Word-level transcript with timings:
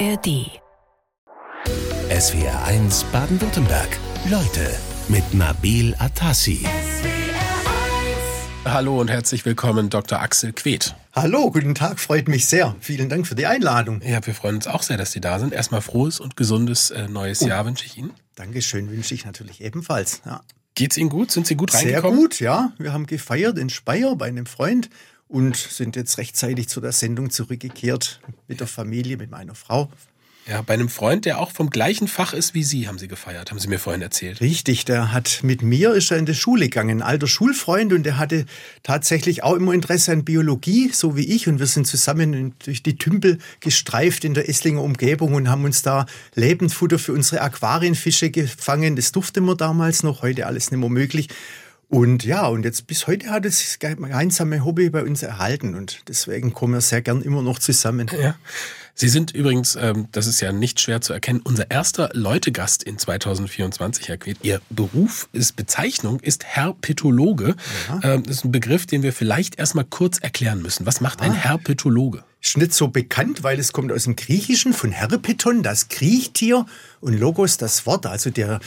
ARD. 0.00 0.50
SWR 2.10 2.64
1 2.64 3.04
Baden-Württemberg. 3.12 3.88
Leute 4.28 4.74
mit 5.08 5.34
Nabil 5.34 5.94
Atassi. 5.98 6.66
Hallo 8.64 9.00
und 9.00 9.08
herzlich 9.08 9.44
willkommen, 9.44 9.90
Dr. 9.90 10.20
Axel 10.20 10.52
Queth. 10.52 10.96
Hallo, 11.12 11.50
guten 11.52 11.76
Tag, 11.76 12.00
freut 12.00 12.26
mich 12.26 12.46
sehr. 12.46 12.74
Vielen 12.80 13.08
Dank 13.08 13.26
für 13.26 13.36
die 13.36 13.46
Einladung. 13.46 14.00
Ja, 14.02 14.24
wir 14.26 14.34
freuen 14.34 14.56
uns 14.56 14.66
auch 14.66 14.82
sehr, 14.82 14.96
dass 14.96 15.12
Sie 15.12 15.20
da 15.20 15.38
sind. 15.38 15.52
Erstmal 15.52 15.80
frohes 15.80 16.18
und 16.18 16.36
gesundes 16.36 16.90
äh, 16.90 17.06
neues 17.06 17.42
oh. 17.42 17.46
Jahr 17.46 17.64
wünsche 17.64 17.86
ich 17.86 17.96
Ihnen. 17.96 18.12
Dankeschön, 18.34 18.90
wünsche 18.90 19.14
ich 19.14 19.24
natürlich 19.24 19.60
ebenfalls. 19.60 20.22
Ja. 20.24 20.40
Geht's 20.74 20.96
Ihnen 20.96 21.10
gut? 21.10 21.30
Sind 21.30 21.46
Sie 21.46 21.54
gut 21.54 21.72
reingekommen? 21.72 22.16
Sehr 22.16 22.20
gut, 22.20 22.40
ja. 22.40 22.72
Wir 22.78 22.92
haben 22.92 23.06
gefeiert 23.06 23.58
in 23.58 23.70
Speyer 23.70 24.16
bei 24.16 24.26
einem 24.26 24.46
Freund 24.46 24.90
und 25.34 25.56
sind 25.56 25.96
jetzt 25.96 26.16
rechtzeitig 26.18 26.68
zu 26.68 26.80
der 26.80 26.92
Sendung 26.92 27.28
zurückgekehrt 27.28 28.20
mit 28.46 28.60
der 28.60 28.68
Familie, 28.68 29.16
mit 29.16 29.32
meiner 29.32 29.56
Frau. 29.56 29.90
Ja, 30.46 30.62
bei 30.62 30.74
einem 30.74 30.90
Freund, 30.90 31.24
der 31.24 31.40
auch 31.40 31.50
vom 31.50 31.70
gleichen 31.70 32.06
Fach 32.06 32.34
ist 32.34 32.54
wie 32.54 32.62
Sie, 32.62 32.86
haben 32.86 32.98
Sie 32.98 33.08
gefeiert, 33.08 33.50
haben 33.50 33.58
Sie 33.58 33.66
mir 33.66 33.80
vorhin 33.80 34.02
erzählt. 34.02 34.40
Richtig, 34.40 34.84
der 34.84 35.10
hat 35.10 35.40
mit 35.42 35.62
mir, 35.62 35.94
ist 35.94 36.12
er 36.12 36.18
in 36.18 36.26
die 36.26 36.34
Schule 36.34 36.66
gegangen, 36.66 36.98
ein 36.98 37.02
alter 37.02 37.26
Schulfreund 37.26 37.92
und 37.92 38.04
der 38.04 38.18
hatte 38.18 38.44
tatsächlich 38.84 39.42
auch 39.42 39.54
immer 39.54 39.72
Interesse 39.72 40.12
an 40.12 40.24
Biologie, 40.24 40.90
so 40.92 41.16
wie 41.16 41.24
ich 41.34 41.48
und 41.48 41.58
wir 41.58 41.66
sind 41.66 41.86
zusammen 41.86 42.54
durch 42.64 42.84
die 42.84 42.96
Tümpel 42.96 43.38
gestreift 43.58 44.24
in 44.24 44.34
der 44.34 44.48
Esslinger 44.48 44.82
Umgebung 44.82 45.34
und 45.34 45.48
haben 45.48 45.64
uns 45.64 45.82
da 45.82 46.06
Lebendfutter 46.34 47.00
für 47.00 47.12
unsere 47.12 47.40
Aquarienfische 47.40 48.30
gefangen. 48.30 48.94
Das 48.94 49.10
durfte 49.10 49.40
man 49.40 49.56
damals 49.56 50.04
noch, 50.04 50.22
heute 50.22 50.46
alles 50.46 50.70
nicht 50.70 50.78
mehr 50.78 50.90
möglich. 50.90 51.28
Und 51.88 52.24
ja, 52.24 52.46
und 52.46 52.64
jetzt 52.64 52.86
bis 52.86 53.06
heute 53.06 53.30
hat 53.30 53.44
es 53.44 53.58
das 53.58 53.78
gemeinsame 53.78 54.64
Hobby 54.64 54.90
bei 54.90 55.02
uns 55.02 55.22
erhalten 55.22 55.74
und 55.74 56.00
deswegen 56.08 56.52
kommen 56.52 56.74
wir 56.74 56.80
sehr 56.80 57.02
gern 57.02 57.22
immer 57.22 57.42
noch 57.42 57.58
zusammen. 57.58 58.10
Ja. 58.20 58.36
Sie 58.96 59.08
sind 59.08 59.32
übrigens, 59.32 59.74
ähm, 59.74 60.06
das 60.12 60.28
ist 60.28 60.40
ja 60.40 60.52
nicht 60.52 60.80
schwer 60.80 61.00
zu 61.00 61.12
erkennen, 61.12 61.40
unser 61.42 61.68
erster 61.68 62.10
Leutegast 62.12 62.84
in 62.84 62.96
2024, 62.96 64.08
Herr 64.08 64.18
Queth. 64.18 64.38
Ihr 64.42 64.60
Beruf, 64.70 65.28
ist 65.32 65.56
Bezeichnung 65.56 66.20
ist 66.20 66.44
Herpetologe. 66.44 67.56
Ja. 67.88 68.14
Ähm, 68.14 68.22
das 68.22 68.36
ist 68.36 68.44
ein 68.44 68.52
Begriff, 68.52 68.86
den 68.86 69.02
wir 69.02 69.12
vielleicht 69.12 69.58
erstmal 69.58 69.84
kurz 69.84 70.18
erklären 70.18 70.62
müssen. 70.62 70.86
Was 70.86 71.00
macht 71.00 71.22
ein 71.22 71.32
ah. 71.32 71.34
Herpetologe? 71.34 72.22
Ist 72.40 72.56
nicht 72.56 72.72
so 72.72 72.86
bekannt, 72.86 73.42
weil 73.42 73.58
es 73.58 73.72
kommt 73.72 73.90
aus 73.90 74.04
dem 74.04 74.14
Griechischen 74.14 74.72
von 74.72 74.92
Herpeton, 74.92 75.64
das 75.64 75.88
Kriechtier, 75.88 76.64
und 77.00 77.18
Logos, 77.18 77.56
das 77.56 77.86
Wort, 77.86 78.06
also 78.06 78.30
der 78.30 78.60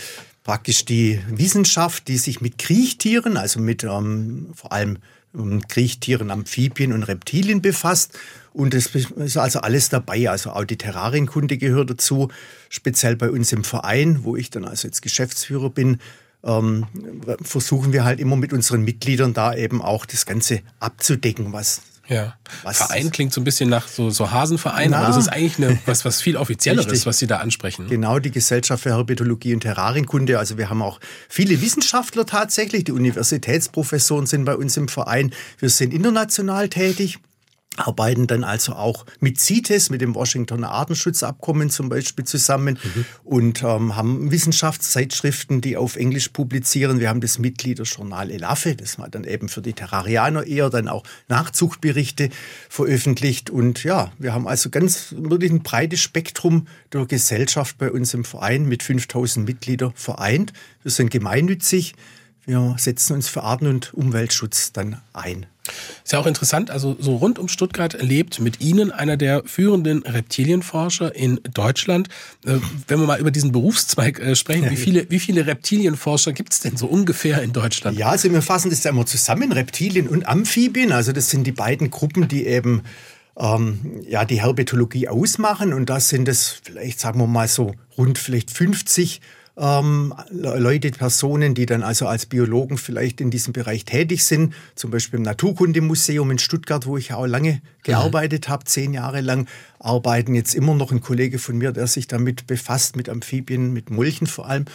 praktisch 0.48 0.86
die 0.86 1.20
Wissenschaft, 1.30 2.08
die 2.08 2.18
sich 2.18 2.40
mit 2.40 2.58
Kriechtieren, 2.58 3.36
also 3.36 3.60
mit 3.60 3.84
ähm, 3.84 4.48
vor 4.56 4.72
allem 4.72 5.00
ähm, 5.36 5.68
Kriechtieren, 5.68 6.32
Amphibien 6.32 6.94
und 6.94 7.04
Reptilien 7.04 7.62
befasst. 7.62 8.18
Und 8.54 8.74
es 8.74 8.96
ist 8.96 9.36
also 9.36 9.60
alles 9.60 9.90
dabei. 9.90 10.30
Also 10.30 10.52
auch 10.52 10.64
die 10.64 10.78
Terrarienkunde 10.78 11.58
gehört 11.58 11.90
dazu, 11.90 12.30
speziell 12.70 13.18
bei 13.18 13.30
uns 13.30 13.52
im 13.52 13.66
Verein, 13.66 14.24
wo 14.24 14.38
ich 14.38 14.50
dann 14.50 14.64
also 14.64 14.88
jetzt 14.88 15.02
Geschäftsführer 15.02 15.70
bin. 15.70 16.00
Ähm, 16.46 16.86
versuchen 17.42 17.92
wir 17.92 18.06
halt 18.06 18.22
immer 18.22 18.38
mit 18.38 18.54
unseren 18.54 18.84
Mitgliedern 18.84 19.34
da 19.34 19.54
eben 19.54 19.82
auch 19.82 20.06
das 20.06 20.26
Ganze 20.26 20.62
abzudecken, 20.80 21.52
was 21.52 21.82
ja. 22.08 22.36
Was 22.64 22.78
Verein 22.78 23.12
klingt 23.12 23.34
so 23.34 23.42
ein 23.42 23.44
bisschen 23.44 23.70
nach 23.70 23.88
so, 23.88 24.10
so 24.10 24.32
Hasenverein, 24.32 24.92
Na, 24.92 25.00
aber 25.00 25.08
das 25.08 25.18
ist 25.18 25.28
eigentlich 25.28 25.58
eine, 25.58 25.80
was, 25.86 26.06
was 26.06 26.22
viel 26.22 26.38
Offizielleres, 26.38 26.92
richtig. 26.92 27.06
was 27.06 27.20
Sie 27.20 27.28
da 27.28 27.38
ansprechen. 27.38 27.88
Genau, 27.88 28.20
die 28.20 28.32
Gesellschaft 28.32 28.84
für 28.84 28.96
Herpetologie 28.96 29.54
und 29.54 29.62
Terrarienkunde. 29.62 30.40
Also 30.40 30.58
wir 30.58 30.70
haben 30.70 30.82
auch 30.82 31.00
viele 31.30 31.62
Wissenschaftler 31.62 32.26
tatsächlich. 32.26 32.86
Die 32.86 32.94
Universitätsprofessoren 32.94 34.26
sind 34.26 34.46
bei 34.46 34.56
uns 34.56 34.78
im 34.78 34.88
Verein. 34.88 35.32
Wir 35.60 35.70
sind 35.70 35.94
international 35.94 36.70
tätig 36.70 37.20
arbeiten 37.78 38.28
dann 38.28 38.44
also 38.44 38.74
auch 38.74 39.06
mit 39.20 39.40
CITES, 39.40 39.90
mit 39.90 40.02
dem 40.02 40.16
Washingtoner 40.16 40.72
Artenschutzabkommen 40.72 41.70
zum 41.70 41.90
Beispiel 41.90 42.26
zusammen 42.26 42.80
mhm. 42.84 43.06
und 43.24 43.64
ähm, 43.64 43.96
haben 43.96 44.32
Wissenschaftszeitschriften, 44.32 45.62
die 45.62 45.78
auf 45.78 45.96
Englisch 45.96 46.30
publizieren. 46.30 47.00
Wir 47.00 47.10
haben 47.10 47.22
das 47.22 47.40
Mitgliederjournal 47.40 48.32
Elaffe, 48.32 48.76
das 48.76 49.00
war 49.00 49.10
dann 49.10 49.24
eben 49.24 49.50
für 49.50 49.62
die 49.62 49.74
Terrarianer 49.74 50.46
eher 50.46 50.70
dann 50.70 50.88
auch 50.88 51.04
Nachzuchtberichte 51.28 52.30
veröffentlicht. 52.70 53.50
Und 53.50 53.84
ja, 53.84 54.12
wir 54.18 54.34
haben 54.34 54.48
also 54.48 54.70
ganz 54.70 55.14
wirklich 55.18 55.52
ein 55.52 55.64
breites 55.64 56.02
Spektrum 56.02 56.68
der 56.94 57.06
Gesellschaft 57.06 57.78
bei 57.78 57.92
uns 57.92 58.14
im 58.14 58.24
Verein 58.24 58.66
mit 58.66 58.84
5000 58.84 59.46
Mitgliedern 59.48 59.94
vereint. 59.96 60.54
Wir 60.84 60.92
sind 60.92 61.12
gemeinnützig. 61.12 61.94
Wir 62.46 62.76
setzen 62.78 63.14
uns 63.14 63.28
für 63.28 63.44
Arten- 63.44 63.68
und 63.68 63.94
Umweltschutz 63.94 64.72
dann 64.72 65.02
ein. 65.12 65.46
Ist 66.04 66.14
ja 66.14 66.20
auch 66.20 66.26
interessant, 66.26 66.72
also 66.72 66.96
so 67.00 67.18
rund 67.18 67.40
um 67.40 67.48
Stuttgart 67.48 68.02
lebt 68.02 68.40
mit 68.40 68.62
Ihnen 68.62 68.92
einer 68.92 69.18
der 69.18 69.44
führenden 69.46 70.04
Reptilienforscher 70.04 71.16
in 71.16 71.40
Deutschland. 71.54 72.10
Äh, 72.46 72.58
wenn 72.88 73.00
wir 73.00 73.08
mal 73.08 73.20
über 73.20 73.32
diesen 73.32 73.52
Berufszweig 73.52 74.20
äh, 74.20 74.36
sprechen, 74.36 74.70
wie 74.70 74.76
viele, 74.78 75.10
wie 75.10 75.20
viele 75.20 75.46
Reptilienforscher 75.46 76.34
gibt 76.34 76.54
es 76.54 76.60
denn 76.60 76.78
so 76.78 76.88
ungefähr 76.88 77.42
in 77.42 77.54
Deutschland? 77.54 77.98
Ja, 77.98 78.10
also 78.10 78.32
wir 78.32 78.42
fassen 78.42 78.70
das 78.70 78.84
ja 78.84 78.92
immer 78.92 79.06
zusammen, 79.06 79.52
Reptilien 79.52 80.08
und 80.08 80.28
Amphibien. 80.28 80.92
Also 80.92 81.12
das 81.12 81.30
sind 81.30 81.46
die 81.46 81.52
beiden 81.52 81.92
Gruppen, 81.92 82.28
die 82.28 82.46
eben 82.46 82.84
ähm, 83.38 84.02
ja, 84.08 84.26
die 84.26 84.42
Herpetologie 84.42 85.08
ausmachen. 85.08 85.74
Und 85.74 85.90
das 85.90 86.10
sind 86.10 86.28
es 86.28 86.60
vielleicht, 86.64 87.00
sagen 87.00 87.20
wir 87.20 87.28
mal 87.28 87.48
so, 87.48 87.74
rund 87.98 88.18
vielleicht 88.18 88.52
50 88.52 89.22
ähm, 89.58 90.14
Leute, 90.30 90.92
Personen, 90.92 91.56
die 91.56 91.66
dann 91.66 91.84
also 91.84 92.08
als 92.08 92.26
Biologen 92.26 92.78
vielleicht 92.78 93.20
in 93.22 93.32
diesem 93.32 93.54
Bereich 93.54 93.86
tätig 93.86 94.24
sind, 94.24 94.54
zum 94.76 94.92
Beispiel 94.92 95.18
im 95.18 95.24
Naturkundemuseum 95.24 96.30
in 96.32 96.38
Stuttgart, 96.38 96.86
wo 96.86 96.98
ich 96.98 97.14
auch 97.14 97.26
lange 97.26 97.62
gearbeitet 97.84 98.50
habe, 98.50 98.66
zehn 98.66 98.94
Jahre 98.94 99.22
lang, 99.22 99.48
arbeiten 99.80 100.36
jetzt 100.36 100.54
immer 100.54 100.76
noch 100.76 100.92
ein 100.92 101.02
Kollege 101.02 101.40
von 101.40 101.58
mir, 101.58 101.72
der 101.72 101.88
sich 101.88 102.08
damit 102.08 102.48
befasst, 102.48 102.96
mit 102.96 103.10
Amphibien, 103.10 103.74
mit 103.74 103.90
Molchen 103.90 104.28
vor 104.28 104.48
allem. 104.48 104.66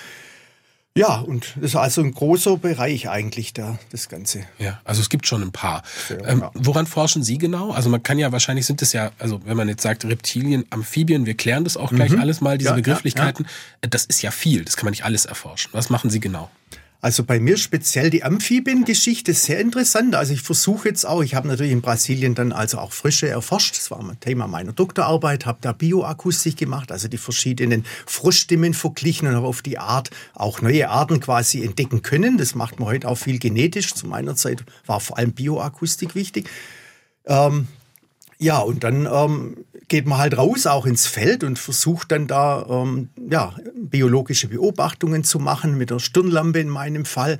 Ja, 0.94 1.20
und 1.20 1.54
das 1.56 1.70
ist 1.70 1.76
also 1.76 2.02
ein 2.02 2.12
großer 2.12 2.58
Bereich 2.58 3.08
eigentlich 3.08 3.54
da, 3.54 3.78
das 3.90 4.10
Ganze. 4.10 4.44
Ja, 4.58 4.80
also 4.84 5.00
es 5.00 5.08
gibt 5.08 5.26
schon 5.26 5.40
ein 5.40 5.50
paar. 5.50 5.82
Ja, 6.10 6.28
ähm, 6.28 6.40
ja. 6.40 6.50
Woran 6.52 6.86
forschen 6.86 7.22
Sie 7.22 7.38
genau? 7.38 7.70
Also 7.70 7.88
man 7.88 8.02
kann 8.02 8.18
ja 8.18 8.30
wahrscheinlich 8.30 8.66
sind 8.66 8.82
es 8.82 8.92
ja, 8.92 9.10
also 9.18 9.40
wenn 9.46 9.56
man 9.56 9.68
jetzt 9.68 9.82
sagt 9.82 10.04
Reptilien, 10.04 10.66
Amphibien, 10.68 11.24
wir 11.24 11.34
klären 11.34 11.64
das 11.64 11.78
auch 11.78 11.90
gleich 11.90 12.12
mhm. 12.12 12.20
alles 12.20 12.42
mal, 12.42 12.58
diese 12.58 12.70
ja, 12.70 12.76
Begrifflichkeiten. 12.76 13.46
Das 13.80 14.04
ist 14.04 14.20
ja 14.20 14.30
viel, 14.30 14.64
das 14.64 14.76
kann 14.76 14.84
man 14.84 14.92
nicht 14.92 15.04
alles 15.04 15.24
erforschen. 15.24 15.70
Was 15.72 15.88
machen 15.88 16.10
Sie 16.10 16.20
genau? 16.20 16.50
Also 17.04 17.24
bei 17.24 17.40
mir 17.40 17.56
speziell 17.56 18.10
die 18.10 18.22
Amphibiengeschichte 18.22 19.34
sehr 19.34 19.58
interessant. 19.58 20.14
Also 20.14 20.34
ich 20.34 20.42
versuche 20.42 20.88
jetzt 20.88 21.04
auch, 21.04 21.24
ich 21.24 21.34
habe 21.34 21.48
natürlich 21.48 21.72
in 21.72 21.82
Brasilien 21.82 22.36
dann 22.36 22.52
also 22.52 22.78
auch 22.78 22.92
Frische 22.92 23.28
erforscht. 23.28 23.76
Das 23.76 23.90
war 23.90 23.98
ein 23.98 24.20
Thema 24.20 24.46
meiner 24.46 24.72
Doktorarbeit, 24.72 25.44
habe 25.44 25.58
da 25.62 25.72
Bioakustik 25.72 26.56
gemacht, 26.56 26.92
also 26.92 27.08
die 27.08 27.18
verschiedenen 27.18 27.84
Froschstimmen 28.06 28.72
verglichen 28.72 29.26
und 29.26 29.34
habe 29.34 29.48
auf 29.48 29.62
die 29.62 29.78
Art 29.78 30.10
auch 30.32 30.62
neue 30.62 30.90
Arten 30.90 31.18
quasi 31.18 31.64
entdecken 31.64 32.02
können. 32.02 32.38
Das 32.38 32.54
macht 32.54 32.78
man 32.78 32.88
heute 32.88 33.08
auch 33.08 33.18
viel 33.18 33.40
genetisch. 33.40 33.94
Zu 33.94 34.06
meiner 34.06 34.36
Zeit 34.36 34.62
war 34.86 35.00
vor 35.00 35.18
allem 35.18 35.32
Bioakustik 35.32 36.14
wichtig. 36.14 36.48
Ähm, 37.26 37.66
ja, 38.38 38.58
und 38.58 38.84
dann 38.84 39.08
ähm, 39.12 39.56
geht 39.92 40.06
man 40.06 40.16
halt 40.16 40.38
raus, 40.38 40.66
auch 40.66 40.86
ins 40.86 41.06
Feld 41.06 41.44
und 41.44 41.58
versucht 41.58 42.12
dann 42.12 42.26
da 42.26 42.64
ähm, 42.66 43.10
ja, 43.30 43.54
biologische 43.76 44.48
Beobachtungen 44.48 45.22
zu 45.22 45.38
machen, 45.38 45.76
mit 45.76 45.90
der 45.90 45.98
Stirnlampe 45.98 46.60
in 46.60 46.70
meinem 46.70 47.04
Fall. 47.04 47.36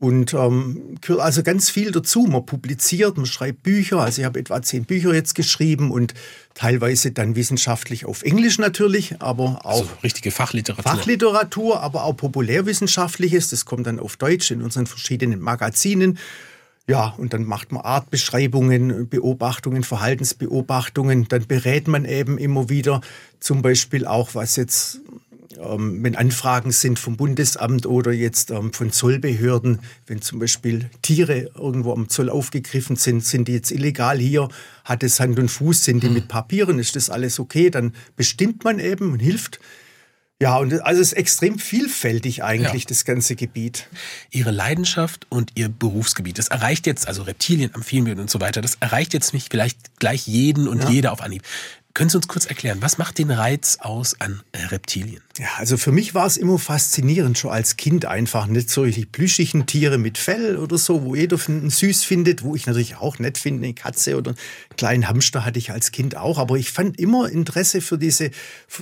Und 0.00 0.34
ähm, 0.34 0.96
gehört 1.00 1.20
also 1.20 1.44
ganz 1.44 1.70
viel 1.70 1.92
dazu. 1.92 2.24
Man 2.24 2.44
publiziert, 2.44 3.16
man 3.16 3.26
schreibt 3.26 3.62
Bücher. 3.62 4.00
Also 4.00 4.22
ich 4.22 4.26
habe 4.26 4.40
etwa 4.40 4.60
zehn 4.60 4.86
Bücher 4.86 5.14
jetzt 5.14 5.36
geschrieben 5.36 5.92
und 5.92 6.14
teilweise 6.54 7.12
dann 7.12 7.36
wissenschaftlich 7.36 8.06
auf 8.06 8.24
Englisch 8.24 8.58
natürlich, 8.58 9.22
aber 9.22 9.60
auch 9.64 9.82
also 9.82 9.88
richtige 10.02 10.32
Fachliteratur. 10.32 10.82
Fachliteratur, 10.82 11.80
aber 11.80 12.02
auch 12.02 12.16
populärwissenschaftliches. 12.16 13.50
Das 13.50 13.66
kommt 13.66 13.86
dann 13.86 14.00
auf 14.00 14.16
Deutsch 14.16 14.50
in 14.50 14.62
unseren 14.62 14.86
verschiedenen 14.86 15.38
Magazinen. 15.38 16.18
Ja, 16.86 17.14
und 17.16 17.32
dann 17.32 17.44
macht 17.44 17.72
man 17.72 17.82
Artbeschreibungen, 17.82 19.08
Beobachtungen, 19.08 19.84
Verhaltensbeobachtungen. 19.84 21.26
Dann 21.28 21.46
berät 21.46 21.88
man 21.88 22.04
eben 22.04 22.36
immer 22.36 22.68
wieder 22.68 23.00
zum 23.40 23.62
Beispiel 23.62 24.06
auch, 24.06 24.34
was 24.34 24.56
jetzt, 24.56 25.00
ähm, 25.58 26.04
wenn 26.04 26.14
Anfragen 26.14 26.72
sind 26.72 26.98
vom 26.98 27.16
Bundesamt 27.16 27.86
oder 27.86 28.12
jetzt 28.12 28.50
ähm, 28.50 28.74
von 28.74 28.92
Zollbehörden, 28.92 29.80
wenn 30.06 30.20
zum 30.20 30.38
Beispiel 30.40 30.90
Tiere 31.00 31.50
irgendwo 31.56 31.94
am 31.94 32.10
Zoll 32.10 32.28
aufgegriffen 32.28 32.96
sind, 32.96 33.24
sind 33.24 33.48
die 33.48 33.54
jetzt 33.54 33.72
illegal 33.72 34.18
hier, 34.18 34.50
hat 34.84 35.02
es 35.02 35.20
Hand 35.20 35.38
und 35.38 35.48
Fuß, 35.48 35.84
sind 35.84 36.02
die 36.02 36.08
hm. 36.08 36.14
mit 36.14 36.28
Papieren, 36.28 36.78
ist 36.78 36.96
das 36.96 37.08
alles 37.08 37.40
okay? 37.40 37.70
Dann 37.70 37.94
bestimmt 38.14 38.62
man 38.62 38.78
eben 38.78 39.12
und 39.12 39.20
hilft. 39.20 39.58
Ja, 40.44 40.58
und 40.58 40.74
also 40.84 41.00
es 41.00 41.12
ist 41.12 41.12
extrem 41.14 41.58
vielfältig 41.58 42.44
eigentlich, 42.44 42.82
ja. 42.82 42.88
das 42.88 43.06
ganze 43.06 43.34
Gebiet. 43.34 43.88
Ihre 44.30 44.50
Leidenschaft 44.50 45.26
und 45.30 45.52
Ihr 45.54 45.70
Berufsgebiet, 45.70 46.38
das 46.38 46.48
erreicht 46.48 46.86
jetzt, 46.86 47.08
also 47.08 47.22
Reptilien, 47.22 47.70
Amphibien 47.72 48.20
und 48.20 48.28
so 48.28 48.42
weiter, 48.42 48.60
das 48.60 48.74
erreicht 48.78 49.14
jetzt 49.14 49.32
nicht 49.32 49.50
vielleicht 49.50 49.98
gleich 50.00 50.26
jeden 50.26 50.68
und 50.68 50.82
ja. 50.82 50.90
jede 50.90 51.12
auf 51.12 51.22
Anhieb. 51.22 51.44
Können 51.94 52.10
Sie 52.10 52.18
uns 52.18 52.28
kurz 52.28 52.44
erklären, 52.44 52.82
was 52.82 52.98
macht 52.98 53.16
den 53.16 53.30
Reiz 53.30 53.78
aus 53.80 54.20
an 54.20 54.42
Reptilien? 54.54 55.22
Ja, 55.36 55.48
also 55.58 55.76
für 55.76 55.90
mich 55.90 56.14
war 56.14 56.28
es 56.28 56.36
immer 56.36 56.60
faszinierend, 56.60 57.36
schon 57.36 57.50
als 57.50 57.76
Kind 57.76 58.04
einfach. 58.04 58.46
Nicht 58.46 58.70
solche 58.70 59.04
plüschigen 59.04 59.66
Tiere 59.66 59.98
mit 59.98 60.16
Fell 60.16 60.56
oder 60.56 60.78
so, 60.78 61.02
wo 61.02 61.16
jeder 61.16 61.36
süß 61.36 62.04
findet, 62.04 62.44
wo 62.44 62.54
ich 62.54 62.66
natürlich 62.66 62.98
auch 62.98 63.18
nett 63.18 63.36
finde, 63.36 63.64
eine 63.64 63.74
Katze 63.74 64.16
oder 64.16 64.30
einen 64.30 64.76
kleinen 64.76 65.08
Hamster 65.08 65.44
hatte 65.44 65.58
ich 65.58 65.72
als 65.72 65.90
Kind 65.90 66.16
auch. 66.16 66.38
Aber 66.38 66.54
ich 66.54 66.70
fand 66.70 67.00
immer 67.00 67.28
Interesse 67.28 67.80
für 67.80 67.98
diese, 67.98 68.30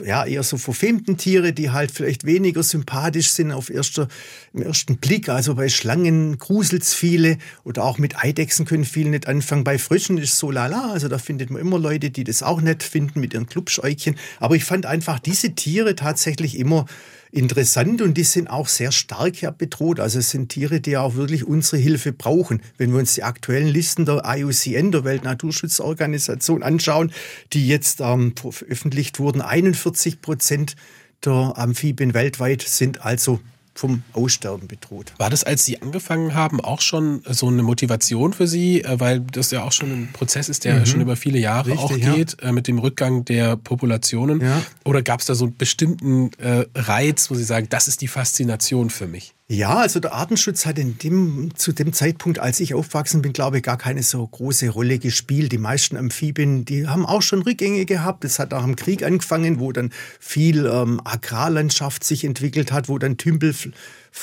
ja, 0.04 0.26
eher 0.26 0.42
so 0.42 0.58
verfemten 0.58 1.16
Tiere, 1.16 1.54
die 1.54 1.70
halt 1.70 1.90
vielleicht 1.90 2.26
weniger 2.26 2.62
sympathisch 2.62 3.30
sind 3.30 3.50
auf 3.50 3.70
erster, 3.70 4.08
im 4.52 4.60
ersten 4.60 4.98
Blick. 4.98 5.30
Also 5.30 5.54
bei 5.54 5.70
Schlangen 5.70 6.36
gruselt's 6.36 6.92
viele 6.92 7.38
oder 7.64 7.82
auch 7.84 7.96
mit 7.96 8.22
Eidechsen 8.22 8.66
können 8.66 8.84
viele 8.84 9.08
nicht 9.08 9.26
anfangen. 9.26 9.64
Bei 9.64 9.78
Frischen 9.78 10.18
ist 10.18 10.36
so 10.36 10.50
lala, 10.50 10.92
also 10.92 11.08
da 11.08 11.16
findet 11.16 11.48
man 11.48 11.62
immer 11.62 11.78
Leute, 11.78 12.10
die 12.10 12.24
das 12.24 12.42
auch 12.42 12.60
nett 12.60 12.82
finden 12.82 13.20
mit 13.20 13.32
ihren 13.32 13.46
Klubschäukchen. 13.46 14.16
Aber 14.38 14.54
ich 14.54 14.64
fand 14.64 14.84
einfach 14.84 15.18
diese 15.18 15.54
Tiere 15.54 15.96
tatsächlich 15.96 16.41
immer 16.58 16.86
interessant 17.32 18.02
und 18.02 18.14
die 18.14 18.24
sind 18.24 18.48
auch 18.48 18.68
sehr 18.68 18.92
stark 18.92 19.40
ja 19.40 19.50
bedroht. 19.50 20.00
Also 20.00 20.18
es 20.18 20.30
sind 20.30 20.50
Tiere, 20.50 20.80
die 20.80 20.96
auch 20.96 21.14
wirklich 21.14 21.44
unsere 21.44 21.78
Hilfe 21.78 22.12
brauchen. 22.12 22.60
Wenn 22.76 22.92
wir 22.92 22.98
uns 22.98 23.14
die 23.14 23.22
aktuellen 23.22 23.68
Listen 23.68 24.04
der 24.04 24.22
IUCN, 24.26 24.92
der 24.92 25.04
Weltnaturschutzorganisation, 25.04 26.62
anschauen, 26.62 27.12
die 27.54 27.66
jetzt 27.66 28.00
ähm, 28.00 28.34
veröffentlicht 28.36 29.18
wurden, 29.18 29.40
41 29.40 30.20
Prozent 30.20 30.76
der 31.24 31.54
Amphibien 31.56 32.14
weltweit 32.14 32.62
sind 32.62 33.04
also 33.04 33.40
vom 33.74 34.02
Aussterben 34.12 34.68
bedroht. 34.68 35.12
War 35.18 35.30
das, 35.30 35.44
als 35.44 35.64
Sie 35.64 35.80
angefangen 35.80 36.34
haben, 36.34 36.60
auch 36.60 36.80
schon 36.80 37.22
so 37.28 37.48
eine 37.48 37.62
Motivation 37.62 38.32
für 38.32 38.46
Sie, 38.46 38.82
äh, 38.82 39.00
weil 39.00 39.20
das 39.20 39.50
ja 39.50 39.62
auch 39.64 39.72
schon 39.72 39.90
ein 39.90 40.08
Prozess 40.12 40.48
ist, 40.48 40.64
der 40.64 40.80
mhm. 40.80 40.86
schon 40.86 41.00
über 41.00 41.16
viele 41.16 41.38
Jahre 41.38 41.70
Richtig, 41.70 41.84
auch 41.84 42.14
geht, 42.14 42.36
ja. 42.40 42.48
Äh, 42.48 42.52
mit 42.52 42.68
dem 42.68 42.78
Rückgang 42.78 43.24
der 43.24 43.56
Populationen? 43.56 44.40
Ja. 44.40 44.62
Oder 44.84 45.02
gab 45.02 45.20
es 45.20 45.26
da 45.26 45.34
so 45.34 45.46
einen 45.46 45.56
bestimmten 45.56 46.30
äh, 46.38 46.66
Reiz, 46.74 47.30
wo 47.30 47.34
Sie 47.34 47.44
sagen, 47.44 47.68
das 47.70 47.88
ist 47.88 48.00
die 48.00 48.08
Faszination 48.08 48.90
für 48.90 49.06
mich? 49.06 49.34
Ja, 49.52 49.80
also 49.80 50.00
der 50.00 50.14
Artenschutz 50.14 50.64
hat 50.64 50.78
in 50.78 50.96
dem, 50.96 51.50
zu 51.54 51.72
dem 51.72 51.92
Zeitpunkt, 51.92 52.38
als 52.38 52.58
ich 52.58 52.72
aufgewachsen 52.72 53.20
bin, 53.20 53.34
glaube 53.34 53.58
ich, 53.58 53.62
gar 53.62 53.76
keine 53.76 54.02
so 54.02 54.26
große 54.26 54.70
Rolle 54.70 54.98
gespielt. 54.98 55.52
Die 55.52 55.58
meisten 55.58 55.98
Amphibien, 55.98 56.64
die 56.64 56.88
haben 56.88 57.04
auch 57.04 57.20
schon 57.20 57.42
Rückgänge 57.42 57.84
gehabt. 57.84 58.24
Das 58.24 58.38
hat 58.38 58.54
auch 58.54 58.64
im 58.64 58.76
Krieg 58.76 59.02
angefangen, 59.04 59.60
wo 59.60 59.70
dann 59.70 59.90
viel 60.18 60.64
ähm, 60.64 61.02
Agrarlandschaft 61.04 62.02
sich 62.02 62.24
entwickelt 62.24 62.72
hat, 62.72 62.88
wo 62.88 62.96
dann 62.96 63.18
Tümpel 63.18 63.54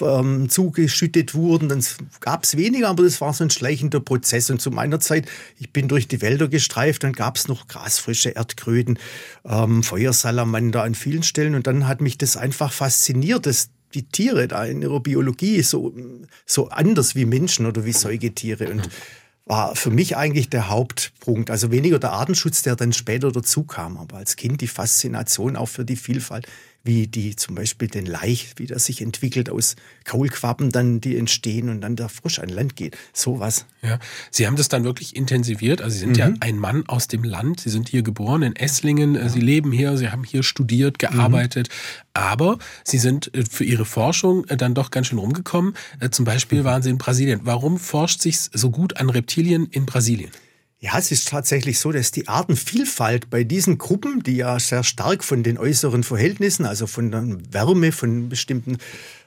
ähm, 0.02 0.50
zugeschüttet 0.50 1.36
wurden. 1.36 1.70
Dann 1.70 1.86
gab 2.22 2.44
es 2.44 2.58
weniger, 2.58 2.90
aber 2.90 3.04
das 3.04 3.22
war 3.22 3.32
so 3.32 3.44
ein 3.44 3.52
schleichender 3.52 4.00
Prozess. 4.00 4.50
Und 4.50 4.60
zu 4.64 4.72
meiner 4.72 5.00
Zeit, 5.00 5.30
ich 5.60 5.72
bin 5.72 5.88
durch 5.88 6.08
die 6.08 6.24
Wälder 6.24 6.48
gestreift, 6.48 7.04
dann 7.04 7.14
gab 7.14 7.38
es 7.38 7.48
noch 7.48 7.68
grasfrische 7.68 8.30
Erdkröten, 8.32 8.98
ähm, 9.46 9.84
Feuersalamander 9.84 10.82
an 10.82 10.96
vielen 10.96 11.22
Stellen. 11.22 11.54
Und 11.54 11.68
dann 11.68 11.88
hat 11.88 12.02
mich 12.02 12.18
das 12.18 12.36
einfach 12.36 12.72
fasziniert, 12.72 13.46
dass 13.46 13.70
die 13.94 14.04
Tiere 14.04 14.48
da 14.48 14.66
in 14.66 14.82
ihrer 14.82 15.00
Biologie 15.00 15.62
so, 15.62 15.94
so 16.46 16.70
anders 16.70 17.16
wie 17.16 17.26
Menschen 17.26 17.66
oder 17.66 17.86
wie 17.86 17.94
Säugetiere. 17.94 18.70
Und 18.70 18.90
war 19.50 19.76
für 19.76 19.90
mich 19.90 20.16
eigentlich 20.16 20.50
der 20.50 20.70
Hauptpunkt. 20.70 21.50
Also 21.50 21.72
weniger 21.72 21.98
der 21.98 22.12
Artenschutz, 22.12 22.62
der 22.62 22.76
dann 22.76 22.94
später 22.94 23.32
dazu 23.32 23.64
kam, 23.64 23.98
aber 23.98 24.18
als 24.18 24.36
Kind 24.36 24.62
die 24.62 24.68
Faszination 24.68 25.56
auch 25.56 25.66
für 25.66 25.84
die 25.84 25.96
Vielfalt 25.96 26.48
wie 26.84 27.08
die 27.08 27.36
zum 27.36 27.56
Beispiel 27.56 27.88
den 27.88 28.06
Laich, 28.06 28.54
wie 28.56 28.66
das 28.66 28.86
sich 28.86 29.02
entwickelt 29.02 29.50
aus 29.50 29.76
Kaulquappen 30.06 30.72
dann, 30.72 31.02
die 31.02 31.18
entstehen 31.18 31.70
und 31.70 31.82
dann 31.82 31.96
der 31.96 32.10
Frosch 32.10 32.40
an 32.40 32.50
Land 32.50 32.76
geht. 32.76 32.98
Sowas. 33.14 33.66
Ja, 33.82 34.00
Sie 34.32 34.48
haben 34.48 34.56
das 34.56 34.70
dann 34.70 34.84
wirklich 34.84 35.16
intensiviert. 35.16 35.82
Also 35.82 35.94
Sie 35.94 36.00
sind 36.00 36.12
mhm. 36.12 36.18
ja 36.18 36.34
ein 36.40 36.58
Mann 36.58 36.84
aus 36.88 37.08
dem 37.08 37.24
Land. 37.24 37.60
Sie 37.60 37.70
sind 37.70 37.90
hier 37.90 38.02
geboren 38.02 38.42
in 38.42 38.56
Esslingen. 38.56 39.16
Ja. 39.16 39.30
Sie 39.30 39.42
leben 39.42 39.72
hier. 39.72 39.98
Sie 39.98 40.10
haben 40.10 40.24
hier 40.24 40.44
studiert, 40.44 41.00
gearbeitet. 41.00 41.68
Mhm. 41.70 42.00
Aber 42.14 42.58
Sie 42.84 42.98
sind 42.98 43.34
äh, 43.36 43.44
für 43.50 43.64
Ihre 43.66 43.86
Forschung 43.86 44.46
äh, 44.46 44.58
dann 44.58 44.74
doch 44.74 44.92
ganz 44.92 45.08
schön 45.08 45.20
rumgekommen. 45.20 45.74
Äh, 46.00 46.10
zum 46.10 46.26
Beispiel 46.26 46.62
mhm. 46.62 46.66
waren 46.66 46.82
Sie 46.82 46.90
in 46.90 46.98
Brasilien. 46.98 47.42
Warum 47.44 47.78
forscht 47.78 48.22
sich 48.22 48.40
so 48.40 48.72
gut 48.72 48.98
an 48.98 49.10
Reptilien 49.10 49.68
in 49.70 49.86
Brasilien? 49.86 50.32
Ja, 50.82 50.98
es 50.98 51.12
ist 51.12 51.28
tatsächlich 51.28 51.78
so, 51.78 51.92
dass 51.92 52.12
die 52.12 52.30
Artenvielfalt 52.30 53.30
bei 53.30 53.44
diesen 53.44 53.78
Gruppen, 53.78 54.24
die 54.24 54.38
ja 54.38 54.58
sehr 54.60 54.84
stark 54.84 55.26
von 55.26 55.44
den 55.44 55.58
äußeren 55.58 56.04
Verhältnissen, 56.04 56.66
also 56.66 56.88
von 56.88 57.12
der 57.12 57.26
Wärme, 57.52 57.92
von 57.92 58.30
bestimmten, 58.30 58.78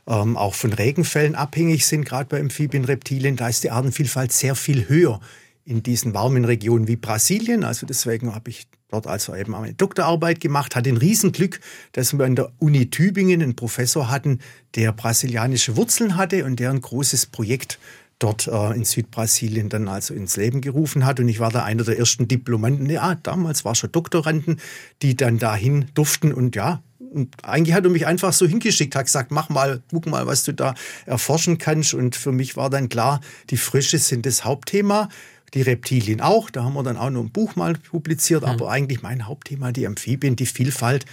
ähm, 0.06 0.38
auch 0.38 0.54
von 0.54 0.72
Regenfällen 0.72 1.34
abhängig 1.34 1.86
sind, 1.86 2.06
gerade 2.06 2.24
bei 2.24 2.40
Amphibien, 2.40 2.86
Reptilien, 2.86 3.36
da 3.36 3.48
ist 3.48 3.64
die 3.64 3.70
Artenvielfalt 3.70 4.32
sehr 4.32 4.54
viel 4.54 4.88
höher 4.88 5.20
in 5.66 5.82
diesen 5.82 6.14
warmen 6.14 6.46
Regionen 6.46 6.88
wie 6.88 6.96
Brasilien. 6.96 7.64
Also 7.64 7.84
deswegen 7.84 8.34
habe 8.34 8.48
ich 8.48 8.66
dort 8.88 9.06
also 9.06 9.34
eben 9.34 9.54
eine 9.54 9.74
Doktorarbeit 9.74 10.40
gemacht, 10.40 10.74
hatte 10.74 10.88
ein 10.88 10.96
Riesenglück, 10.96 11.60
dass 11.92 12.16
wir 12.16 12.24
an 12.24 12.34
der 12.34 12.50
Uni 12.60 12.88
Tübingen 12.88 13.42
einen 13.42 13.56
Professor 13.56 14.10
hatten, 14.10 14.40
der 14.74 14.92
brasilianische 14.92 15.76
Wurzeln 15.76 16.16
hatte 16.16 16.46
und 16.46 16.60
der 16.60 16.70
ein 16.70 16.80
großes 16.80 17.26
Projekt 17.26 17.78
dort 18.22 18.46
äh, 18.46 18.72
in 18.72 18.84
Südbrasilien 18.84 19.68
dann 19.68 19.88
also 19.88 20.14
ins 20.14 20.36
Leben 20.36 20.60
gerufen 20.60 21.04
hat. 21.04 21.20
Und 21.20 21.28
ich 21.28 21.40
war 21.40 21.50
da 21.50 21.64
einer 21.64 21.84
der 21.84 21.98
ersten 21.98 22.28
Diplomanten, 22.28 22.88
ja, 22.88 23.16
damals 23.16 23.64
war 23.64 23.74
schon 23.74 23.92
Doktoranden, 23.92 24.58
die 25.02 25.16
dann 25.16 25.38
dahin 25.38 25.86
durften 25.94 26.32
und 26.32 26.56
ja, 26.56 26.82
und 27.12 27.44
eigentlich 27.44 27.74
hat 27.74 27.84
er 27.84 27.90
mich 27.90 28.06
einfach 28.06 28.32
so 28.32 28.46
hingeschickt, 28.46 28.96
hat 28.96 29.04
gesagt, 29.04 29.30
mach 29.30 29.48
mal, 29.50 29.82
guck 29.90 30.06
mal, 30.06 30.26
was 30.26 30.44
du 30.44 30.52
da 30.52 30.74
erforschen 31.04 31.58
kannst. 31.58 31.94
Und 31.94 32.16
für 32.16 32.32
mich 32.32 32.56
war 32.56 32.70
dann 32.70 32.88
klar, 32.88 33.20
die 33.50 33.58
Frösche 33.58 33.98
sind 33.98 34.24
das 34.24 34.44
Hauptthema, 34.44 35.08
die 35.52 35.62
Reptilien 35.62 36.20
auch. 36.20 36.50
Da 36.50 36.64
haben 36.64 36.74
wir 36.74 36.82
dann 36.82 36.96
auch 36.96 37.10
noch 37.10 37.20
ein 37.20 37.30
Buch 37.30 37.54
mal 37.54 37.74
publiziert, 37.74 38.42
mhm. 38.42 38.48
aber 38.48 38.70
eigentlich 38.70 39.02
mein 39.02 39.26
Hauptthema, 39.26 39.72
die 39.72 39.86
Amphibien, 39.86 40.36
die 40.36 40.46
Vielfalt. 40.46 41.04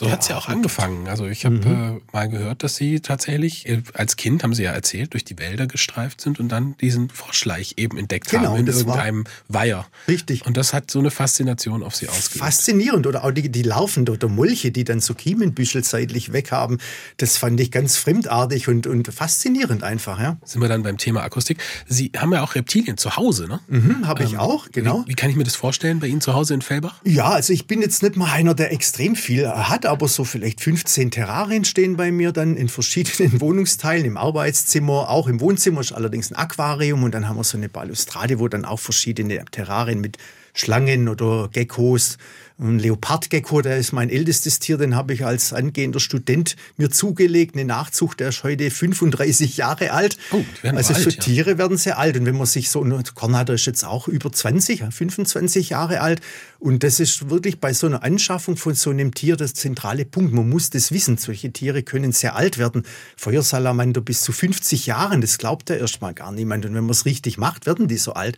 So 0.00 0.06
ja, 0.06 0.12
hat 0.12 0.22
es 0.22 0.28
ja 0.28 0.38
auch 0.38 0.48
angefangen. 0.48 1.08
Also 1.08 1.26
ich 1.26 1.44
habe 1.44 1.56
mhm. 1.56 1.98
äh, 1.98 2.00
mal 2.14 2.26
gehört, 2.26 2.62
dass 2.62 2.74
sie 2.74 3.00
tatsächlich, 3.00 3.68
äh, 3.68 3.82
als 3.92 4.16
Kind 4.16 4.42
haben 4.42 4.54
sie 4.54 4.62
ja 4.62 4.72
erzählt, 4.72 5.12
durch 5.12 5.26
die 5.26 5.38
Wälder 5.38 5.66
gestreift 5.66 6.22
sind 6.22 6.40
und 6.40 6.48
dann 6.48 6.74
diesen 6.78 7.10
Froschleich 7.10 7.74
eben 7.76 7.98
entdeckt 7.98 8.30
genau, 8.30 8.52
haben 8.52 8.60
in 8.60 8.66
irgendeinem 8.66 9.24
Weiher. 9.48 9.86
Richtig. 10.08 10.46
Und 10.46 10.56
das 10.56 10.72
hat 10.72 10.90
so 10.90 11.00
eine 11.00 11.10
Faszination 11.10 11.82
auf 11.82 11.94
sie 11.96 12.08
ausgeübt. 12.08 12.42
Faszinierend. 12.42 13.06
Oder 13.06 13.24
auch 13.24 13.30
die, 13.30 13.50
die 13.50 13.62
Larven 13.62 14.08
oder 14.08 14.26
Molche, 14.28 14.70
die 14.70 14.84
dann 14.84 15.00
so 15.00 15.12
Kiemenbüschel 15.12 15.84
seitlich 15.84 16.32
weghaben. 16.32 16.78
Das 17.18 17.36
fand 17.36 17.60
ich 17.60 17.70
ganz 17.70 17.98
fremdartig 17.98 18.68
und, 18.68 18.86
und 18.86 19.12
faszinierend 19.12 19.82
einfach. 19.82 20.18
Ja. 20.18 20.38
Sind 20.46 20.62
wir 20.62 20.70
dann 20.70 20.82
beim 20.82 20.96
Thema 20.96 21.24
Akustik. 21.24 21.58
Sie 21.86 22.10
haben 22.16 22.32
ja 22.32 22.42
auch 22.42 22.54
Reptilien 22.54 22.96
zu 22.96 23.16
Hause, 23.16 23.48
ne? 23.48 23.60
Mhm, 23.68 24.08
habe 24.08 24.24
ich 24.24 24.32
ähm, 24.32 24.38
auch, 24.38 24.70
genau. 24.72 25.02
Wie, 25.04 25.10
wie, 25.10 25.14
kann 25.14 25.28
ich 25.28 25.36
mir 25.36 25.44
das 25.44 25.56
vorstellen 25.56 26.00
bei 26.00 26.06
Ihnen 26.06 26.22
zu 26.22 26.32
Hause 26.32 26.54
in 26.54 26.62
Fellbach? 26.62 27.02
Ja, 27.04 27.28
also 27.32 27.52
ich 27.52 27.66
bin 27.66 27.82
jetzt 27.82 28.02
nicht 28.02 28.16
mal 28.16 28.32
einer, 28.32 28.54
der 28.54 28.72
extrem 28.72 29.14
viel 29.14 29.46
hat, 29.46 29.89
aber 29.90 30.08
so 30.08 30.24
vielleicht 30.24 30.60
15 30.60 31.10
Terrarien 31.10 31.64
stehen 31.64 31.96
bei 31.96 32.10
mir 32.10 32.32
dann 32.32 32.56
in 32.56 32.68
verschiedenen 32.68 33.40
Wohnungsteilen, 33.40 34.06
im 34.06 34.16
Arbeitszimmer, 34.16 35.10
auch 35.10 35.26
im 35.26 35.40
Wohnzimmer 35.40 35.80
ist 35.80 35.92
allerdings 35.92 36.30
ein 36.30 36.36
Aquarium 36.36 37.02
und 37.02 37.12
dann 37.14 37.28
haben 37.28 37.36
wir 37.36 37.44
so 37.44 37.58
eine 37.58 37.68
Balustrade, 37.68 38.38
wo 38.38 38.48
dann 38.48 38.64
auch 38.64 38.78
verschiedene 38.78 39.44
Terrarien 39.50 40.00
mit 40.00 40.16
Schlangen 40.52 41.08
oder 41.08 41.48
Geckos 41.52 42.18
ein 42.60 42.78
Leopardgecko, 42.78 43.62
der 43.62 43.78
ist 43.78 43.92
mein 43.92 44.10
ältestes 44.10 44.58
Tier, 44.58 44.76
den 44.76 44.94
habe 44.94 45.14
ich 45.14 45.24
als 45.24 45.52
angehender 45.52 45.98
Student 45.98 46.56
mir 46.76 46.90
zugelegt. 46.90 47.54
Eine 47.54 47.64
Nachzucht, 47.64 48.20
der 48.20 48.28
ist 48.28 48.44
heute 48.44 48.70
35 48.70 49.56
Jahre 49.56 49.92
alt. 49.92 50.18
Die 50.30 50.62
werden 50.62 50.76
also 50.76 50.92
alt, 50.92 51.02
für 51.02 51.10
ja. 51.10 51.20
Tiere 51.20 51.58
werden 51.58 51.78
sehr 51.78 51.98
alt. 51.98 52.18
Und 52.18 52.26
wenn 52.26 52.36
man 52.36 52.46
sich 52.46 52.68
so, 52.68 52.86
Konrad 53.14 53.48
ist 53.48 53.66
jetzt 53.66 53.84
auch 53.84 54.08
über 54.08 54.30
20, 54.30 54.84
25 54.90 55.70
Jahre 55.70 56.02
alt. 56.02 56.20
Und 56.58 56.82
das 56.82 57.00
ist 57.00 57.30
wirklich 57.30 57.60
bei 57.60 57.72
so 57.72 57.86
einer 57.86 58.02
Anschaffung 58.02 58.58
von 58.58 58.74
so 58.74 58.90
einem 58.90 59.14
Tier 59.14 59.36
das 59.36 59.54
zentrale 59.54 60.04
Punkt. 60.04 60.34
Man 60.34 60.48
muss 60.48 60.68
das 60.68 60.92
wissen. 60.92 61.16
Solche 61.16 61.52
Tiere 61.52 61.82
können 61.82 62.12
sehr 62.12 62.36
alt 62.36 62.58
werden. 62.58 62.84
Feuersalamander 63.16 64.02
bis 64.02 64.20
zu 64.20 64.32
50 64.32 64.84
Jahren, 64.84 65.22
das 65.22 65.38
glaubt 65.38 65.70
ja 65.70 65.76
erstmal 65.76 66.12
gar 66.12 66.30
niemand. 66.30 66.66
Und 66.66 66.74
wenn 66.74 66.84
man 66.84 66.90
es 66.90 67.06
richtig 67.06 67.38
macht, 67.38 67.64
werden 67.64 67.88
die 67.88 67.96
so 67.96 68.12
alt. 68.12 68.36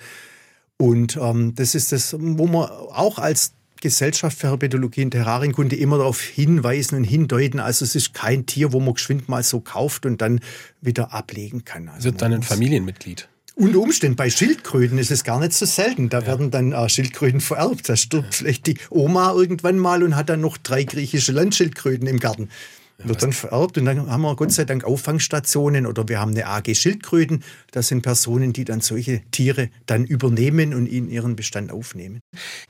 Und 0.79 1.17
ähm, 1.17 1.55
das 1.55 1.75
ist 1.75 1.93
das, 1.93 2.17
wo 2.19 2.47
man 2.47 2.69
auch 2.69 3.19
als 3.19 3.53
Gesellschaft 3.83 4.39
für 4.39 4.49
Herpetologie 4.49 5.05
und 5.05 5.11
Terrarienkunde 5.11 5.77
immer 5.77 5.99
darauf 5.99 6.21
hinweisen 6.21 6.97
und 6.97 7.05
hindeuten. 7.05 7.61
Also 7.61 7.85
es 7.85 7.95
ist 7.95 8.15
kein 8.15 8.47
Tier, 8.47 8.73
wo 8.73 8.81
man 8.81 8.95
geschwind 8.95 9.29
mal 9.29 9.43
so 9.43 9.61
kauft 9.61 10.07
und 10.07 10.23
dann 10.23 10.41
wieder 10.81 11.13
ablegen 11.13 11.65
kann. 11.65 11.89
Also 11.89 12.07
Wird 12.07 12.23
dann 12.23 12.33
ein 12.33 12.43
Familienmitglied? 12.43 13.29
Unter 13.55 13.81
Umständen 13.81 14.17
bei 14.17 14.31
Schildkröten 14.31 14.97
ist 14.97 15.11
es 15.11 15.25
gar 15.25 15.39
nicht 15.39 15.53
so 15.53 15.67
selten. 15.67 16.09
Da 16.09 16.21
ja. 16.21 16.27
werden 16.27 16.51
dann 16.51 16.73
äh, 16.73 16.89
Schildkröten 16.89 17.41
vererbt. 17.41 17.89
Da 17.89 17.97
stirbt 17.97 18.33
ja. 18.33 18.39
vielleicht 18.39 18.67
die 18.67 18.79
Oma 18.89 19.33
irgendwann 19.33 19.79
mal 19.79 20.03
und 20.03 20.17
hat 20.17 20.31
dann 20.31 20.41
noch 20.41 20.57
drei 20.57 20.85
griechische 20.85 21.33
Landschildkröten 21.33 22.07
im 22.07 22.19
Garten 22.19 22.49
wird 22.99 23.23
dann 23.23 23.33
vererbt 23.33 23.79
und 23.79 23.85
dann 23.85 24.11
haben 24.11 24.23
wir 24.23 24.37
Gott 24.37 24.53
sei 24.53 24.65
Dank 24.65 24.85
Auffangstationen 24.85 25.87
oder 25.87 26.09
wir 26.09 26.21
haben 26.21 26.33
eine 26.33 26.47
AG 26.47 26.75
Schildkröten. 26.75 27.43
Das 27.71 27.89
sind 27.89 28.03
Personen, 28.03 28.53
die 28.53 28.65
dann 28.65 28.81
solche 28.81 29.23
Tiere 29.31 29.71
dann 29.87 30.05
übernehmen 30.05 30.75
und 30.75 30.87
in 30.87 31.09
ihren 31.09 31.37
Bestand 31.37 31.73
aufnehmen. 31.73 32.21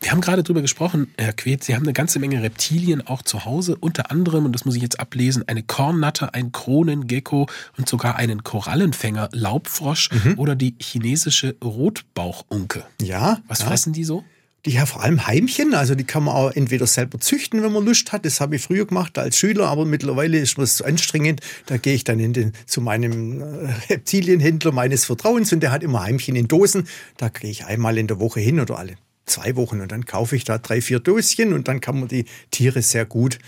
Wir 0.00 0.10
haben 0.10 0.20
gerade 0.20 0.42
darüber 0.42 0.62
gesprochen, 0.62 1.12
Herr 1.18 1.32
Queth, 1.32 1.64
Sie 1.64 1.74
haben 1.74 1.84
eine 1.84 1.92
ganze 1.92 2.18
Menge 2.18 2.42
Reptilien 2.42 3.06
auch 3.06 3.22
zu 3.22 3.44
Hause, 3.44 3.76
unter 3.78 4.10
anderem, 4.10 4.46
und 4.46 4.52
das 4.52 4.64
muss 4.64 4.76
ich 4.76 4.82
jetzt 4.82 5.00
ablesen, 5.00 5.46
eine 5.48 5.62
Kornnatter, 5.62 6.34
ein 6.34 6.52
Kronengecko 6.52 7.48
und 7.76 7.88
sogar 7.88 8.16
einen 8.16 8.42
Korallenfänger, 8.42 9.28
Laubfrosch 9.32 10.10
mhm. 10.10 10.38
oder 10.38 10.54
die 10.54 10.74
chinesische 10.80 11.56
Rotbauchunke. 11.62 12.84
Ja. 13.00 13.40
Was 13.48 13.60
ja. 13.60 13.66
fressen 13.66 13.92
die 13.92 14.04
so? 14.04 14.24
Die 14.64 14.78
haben 14.78 14.86
vor 14.86 15.02
allem 15.02 15.26
Heimchen, 15.26 15.74
also 15.74 15.96
die 15.96 16.04
kann 16.04 16.22
man 16.22 16.36
auch 16.36 16.52
entweder 16.52 16.86
selber 16.86 17.18
züchten, 17.18 17.64
wenn 17.64 17.72
man 17.72 17.84
Lust 17.84 18.12
hat. 18.12 18.24
Das 18.24 18.40
habe 18.40 18.54
ich 18.54 18.62
früher 18.62 18.86
gemacht 18.86 19.18
als 19.18 19.36
Schüler, 19.36 19.66
aber 19.66 19.84
mittlerweile 19.84 20.38
ist 20.38 20.56
mir 20.56 20.62
das 20.62 20.76
zu 20.76 20.84
anstrengend. 20.84 21.40
Da 21.66 21.78
gehe 21.78 21.94
ich 21.94 22.04
dann 22.04 22.20
in 22.20 22.32
den, 22.32 22.52
zu 22.66 22.80
meinem 22.80 23.40
äh, 23.40 23.44
Reptilienhändler 23.90 24.70
meines 24.70 25.04
Vertrauens 25.04 25.52
und 25.52 25.64
der 25.64 25.72
hat 25.72 25.82
immer 25.82 26.04
Heimchen 26.04 26.36
in 26.36 26.46
Dosen. 26.46 26.86
Da 27.16 27.28
gehe 27.28 27.50
ich 27.50 27.64
einmal 27.64 27.98
in 27.98 28.06
der 28.06 28.20
Woche 28.20 28.38
hin 28.38 28.60
oder 28.60 28.78
alle 28.78 28.94
zwei 29.26 29.56
Wochen 29.56 29.80
und 29.80 29.90
dann 29.90 30.04
kaufe 30.04 30.36
ich 30.36 30.44
da 30.44 30.58
drei, 30.58 30.80
vier 30.80 31.00
Doschen 31.00 31.52
und 31.52 31.66
dann 31.66 31.80
kann 31.80 31.98
man 31.98 32.08
die 32.08 32.26
Tiere 32.52 32.82
sehr 32.82 33.04
gut 33.04 33.38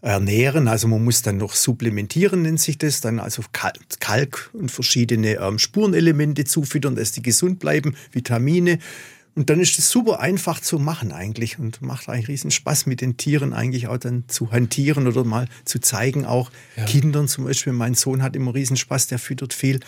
ernähren. 0.00 0.68
Also 0.68 0.86
man 0.88 1.02
muss 1.02 1.22
dann 1.22 1.38
noch 1.38 1.54
supplementieren, 1.54 2.42
nennt 2.42 2.60
sich 2.60 2.78
das, 2.78 3.00
dann 3.00 3.18
also 3.20 3.42
Kalk 3.52 4.50
und 4.52 4.70
verschiedene 4.70 5.36
ähm, 5.36 5.58
Spurenelemente 5.58 6.44
zufüttern, 6.44 6.94
dass 6.94 7.12
die 7.12 7.22
gesund 7.22 7.58
bleiben, 7.58 7.96
Vitamine. 8.12 8.78
Und 9.36 9.50
dann 9.50 9.58
ist 9.58 9.78
es 9.78 9.90
super 9.90 10.20
einfach 10.20 10.60
zu 10.60 10.78
machen 10.78 11.10
eigentlich 11.10 11.58
und 11.58 11.82
macht 11.82 12.08
eigentlich 12.08 12.28
riesen 12.28 12.52
Spaß 12.52 12.86
mit 12.86 13.00
den 13.00 13.16
Tieren 13.16 13.52
eigentlich 13.52 13.88
auch 13.88 13.98
dann 13.98 14.24
zu 14.28 14.52
hantieren 14.52 15.08
oder 15.08 15.24
mal 15.24 15.48
zu 15.64 15.80
zeigen, 15.80 16.24
auch 16.24 16.50
ja. 16.76 16.84
Kindern 16.84 17.26
zum 17.26 17.44
Beispiel. 17.44 17.72
Mein 17.72 17.94
Sohn 17.94 18.22
hat 18.22 18.36
immer 18.36 18.54
riesen 18.54 18.76
Spaß, 18.76 19.08
der 19.08 19.18
füttert 19.18 19.52
viel. 19.52 19.80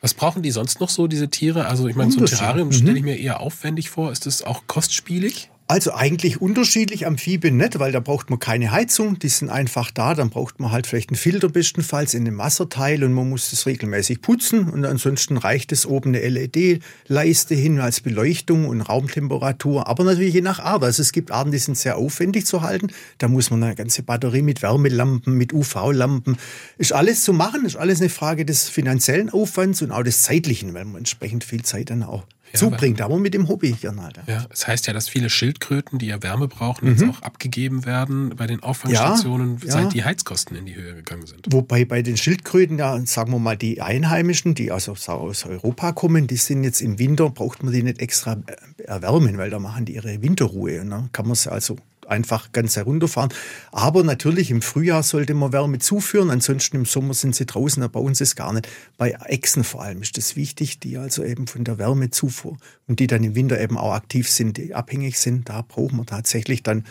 Was 0.00 0.14
brauchen 0.14 0.42
die 0.42 0.50
sonst 0.50 0.80
noch 0.80 0.90
so, 0.90 1.06
diese 1.06 1.28
Tiere? 1.28 1.66
Also 1.66 1.86
ich 1.86 1.94
meine, 1.94 2.10
so 2.10 2.20
ein 2.20 2.26
Terrarium 2.26 2.68
mhm. 2.68 2.72
stelle 2.72 2.98
ich 2.98 3.04
mir 3.04 3.18
eher 3.18 3.40
aufwendig 3.40 3.88
vor. 3.88 4.10
Ist 4.10 4.26
das 4.26 4.42
auch 4.42 4.64
kostspielig? 4.66 5.48
Also 5.68 5.92
eigentlich 5.92 6.40
unterschiedlich 6.40 7.08
Amphibien 7.08 7.56
nicht, 7.56 7.80
weil 7.80 7.90
da 7.90 7.98
braucht 7.98 8.30
man 8.30 8.38
keine 8.38 8.70
Heizung, 8.70 9.18
die 9.18 9.28
sind 9.28 9.50
einfach 9.50 9.90
da, 9.90 10.14
dann 10.14 10.30
braucht 10.30 10.60
man 10.60 10.70
halt 10.70 10.86
vielleicht 10.86 11.10
einen 11.10 11.16
Filter 11.16 11.48
bestenfalls 11.48 12.14
in 12.14 12.24
dem 12.24 12.38
Wasserteil 12.38 13.02
und 13.02 13.12
man 13.12 13.28
muss 13.28 13.50
das 13.50 13.66
regelmäßig 13.66 14.22
putzen. 14.22 14.68
Und 14.68 14.84
ansonsten 14.84 15.36
reicht 15.36 15.72
es 15.72 15.84
oben 15.84 16.14
eine 16.14 16.28
LED-Leiste 16.28 17.56
hin 17.56 17.80
als 17.80 18.00
Beleuchtung 18.00 18.68
und 18.68 18.80
Raumtemperatur, 18.80 19.88
aber 19.88 20.04
natürlich 20.04 20.34
je 20.34 20.40
nach 20.40 20.60
Art. 20.60 20.84
Also 20.84 21.02
es 21.02 21.10
gibt 21.10 21.32
Arten, 21.32 21.50
die 21.50 21.58
sind 21.58 21.76
sehr 21.76 21.96
aufwendig 21.96 22.46
zu 22.46 22.62
halten, 22.62 22.92
da 23.18 23.26
muss 23.26 23.50
man 23.50 23.60
eine 23.64 23.74
ganze 23.74 24.04
Batterie 24.04 24.42
mit 24.42 24.62
Wärmelampen, 24.62 25.34
mit 25.34 25.52
UV-Lampen, 25.52 26.36
ist 26.78 26.92
alles 26.92 27.24
zu 27.24 27.32
machen, 27.32 27.64
ist 27.64 27.74
alles 27.74 28.00
eine 28.00 28.10
Frage 28.10 28.44
des 28.44 28.68
finanziellen 28.68 29.30
Aufwands 29.30 29.82
und 29.82 29.90
auch 29.90 30.04
des 30.04 30.22
zeitlichen, 30.22 30.74
weil 30.74 30.84
man 30.84 30.98
entsprechend 30.98 31.42
viel 31.42 31.64
Zeit 31.64 31.90
dann 31.90 32.04
auch 32.04 32.22
ja, 32.52 32.58
zubringt, 32.58 33.00
aber 33.00 33.18
mit 33.18 33.34
dem 33.34 33.48
Hobby, 33.48 33.76
Jan-Alter. 33.80 34.22
Ja, 34.26 34.38
es 34.38 34.60
das 34.60 34.68
heißt 34.68 34.86
ja, 34.86 34.92
dass 34.92 35.08
viele 35.08 35.30
Schildkröten, 35.30 35.98
die 35.98 36.06
ja 36.06 36.22
Wärme 36.22 36.48
brauchen, 36.48 36.86
mhm. 36.86 36.96
jetzt 36.96 37.08
auch 37.08 37.22
abgegeben 37.22 37.84
werden 37.84 38.30
bei 38.36 38.46
den 38.46 38.62
Auffangstationen, 38.62 39.58
ja, 39.64 39.70
seit 39.70 39.92
die 39.92 40.04
Heizkosten 40.04 40.56
in 40.56 40.66
die 40.66 40.74
Höhe 40.74 40.94
gegangen 40.94 41.26
sind. 41.26 41.46
Wobei 41.50 41.84
bei 41.84 42.02
den 42.02 42.16
Schildkröten, 42.16 42.78
ja, 42.78 42.98
sagen 43.06 43.32
wir 43.32 43.38
mal, 43.38 43.56
die 43.56 43.80
Einheimischen, 43.80 44.54
die 44.54 44.70
also 44.70 44.92
aus 44.92 45.46
Europa 45.46 45.92
kommen, 45.92 46.26
die 46.26 46.36
sind 46.36 46.64
jetzt 46.64 46.80
im 46.80 46.98
Winter, 46.98 47.30
braucht 47.30 47.62
man 47.62 47.72
die 47.72 47.82
nicht 47.82 48.00
extra 48.00 48.36
erwärmen, 48.84 49.38
weil 49.38 49.50
da 49.50 49.58
machen 49.58 49.84
die 49.84 49.94
ihre 49.94 50.22
Winterruhe. 50.22 50.80
Und 50.80 50.90
dann 50.90 51.12
kann 51.12 51.26
man 51.26 51.34
sie 51.34 51.50
also 51.50 51.76
einfach 52.08 52.52
ganz 52.52 52.76
herunterfahren. 52.76 53.32
Aber 53.72 54.02
natürlich 54.02 54.50
im 54.50 54.62
Frühjahr 54.62 55.02
sollte 55.02 55.34
man 55.34 55.52
Wärme 55.52 55.78
zuführen, 55.78 56.30
ansonsten 56.30 56.76
im 56.76 56.84
Sommer 56.84 57.14
sind 57.14 57.34
sie 57.34 57.46
draußen, 57.46 57.88
bauen 57.90 58.14
sie 58.14 58.24
es 58.24 58.36
gar 58.36 58.52
nicht. 58.52 58.68
Bei 58.96 59.10
Echsen 59.10 59.64
vor 59.64 59.82
allem 59.82 60.02
ist 60.02 60.16
das 60.16 60.36
wichtig, 60.36 60.78
die 60.80 60.98
also 60.98 61.24
eben 61.24 61.46
von 61.46 61.64
der 61.64 61.78
Wärmezufuhr 61.78 62.56
und 62.86 63.00
die 63.00 63.06
dann 63.06 63.24
im 63.24 63.34
Winter 63.34 63.60
eben 63.60 63.78
auch 63.78 63.92
aktiv 63.92 64.28
sind, 64.30 64.56
die 64.56 64.74
abhängig 64.74 65.18
sind. 65.18 65.48
Da 65.48 65.62
braucht 65.62 65.92
man 65.92 66.06
tatsächlich 66.06 66.62
dann 66.62 66.84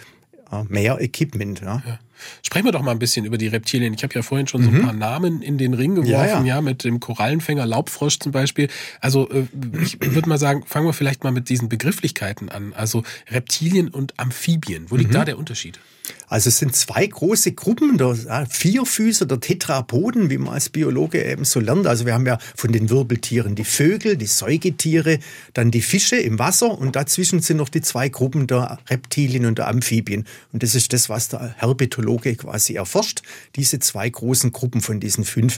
äh, 0.51 0.63
mehr 0.67 1.00
Equipment. 1.01 1.62
Ja. 1.62 1.84
ja. 1.86 2.00
Sprechen 2.41 2.65
wir 2.65 2.72
doch 2.72 2.81
mal 2.81 2.91
ein 2.91 3.00
bisschen 3.00 3.25
über 3.25 3.38
die 3.38 3.48
Reptilien. 3.48 3.93
Ich 3.93 4.03
habe 4.03 4.13
ja 4.13 4.22
vorhin 4.22 4.48
schon 4.48 4.63
so 4.63 4.69
ein 4.69 4.77
mhm. 4.77 4.81
paar 4.84 4.93
Namen 4.93 5.41
in 5.41 5.57
den 5.57 5.74
Ring 5.74 5.95
geworfen, 5.95 6.12
ja, 6.12 6.25
ja. 6.25 6.43
ja, 6.43 6.62
mit 6.62 6.84
dem 6.84 7.00
Korallenfänger, 7.00 7.65
Laubfrosch 7.65 8.19
zum 8.19 8.31
Beispiel. 8.31 8.69
Also 9.01 9.29
äh, 9.29 9.48
ich 9.81 9.98
würde 10.01 10.29
mal 10.29 10.38
sagen, 10.38 10.63
fangen 10.65 10.86
wir 10.86 10.93
vielleicht 10.93 11.24
mal 11.24 11.31
mit 11.31 11.50
diesen 11.50 11.69
Begrifflichkeiten 11.69 12.50
an. 12.50 12.74
Also 12.74 13.03
Reptilien 13.29 13.89
und 13.89 14.19
Amphibien. 14.19 14.86
Wo 14.89 14.95
liegt 14.95 15.12
mhm. 15.12 15.15
da 15.15 15.25
der 15.25 15.38
Unterschied? 15.38 15.79
Also 16.27 16.50
es 16.50 16.57
sind 16.57 16.75
zwei 16.75 17.05
große 17.05 17.53
Gruppen, 17.53 17.98
der 17.98 18.15
Vierfüßer, 18.50 19.25
der 19.25 19.39
Tetrapoden, 19.39 20.29
wie 20.29 20.38
man 20.38 20.53
als 20.53 20.69
Biologe 20.69 21.24
eben 21.24 21.45
so 21.45 21.60
lernt. 21.60 21.88
Also 21.88 22.05
wir 22.05 22.13
haben 22.13 22.25
ja 22.25 22.39
von 22.55 22.72
den 22.72 22.89
Wirbeltieren 22.89 23.55
die 23.55 23.63
Vögel, 23.63 24.17
die 24.17 24.25
Säugetiere, 24.25 25.19
dann 25.53 25.72
die 25.72 25.81
Fische 25.81 26.15
im 26.15 26.39
Wasser 26.39 26.77
und 26.77 26.95
dazwischen 26.95 27.41
sind 27.41 27.57
noch 27.57 27.69
die 27.69 27.81
zwei 27.81 28.10
Gruppen 28.10 28.48
der 28.48 28.79
Reptilien 28.89 29.45
und 29.45 29.57
der 29.57 29.67
Amphibien. 29.67 30.25
Und 30.51 30.63
das 30.63 30.75
ist 30.75 30.93
das, 30.93 31.10
was 31.10 31.29
der 31.29 31.55
Herpetologe 31.57 32.04
quasi 32.38 32.75
erforscht, 32.75 33.21
diese 33.55 33.79
zwei 33.79 34.09
großen 34.09 34.51
Gruppen 34.51 34.81
von 34.81 35.00
diesen 35.00 35.25
fünf. 35.25 35.57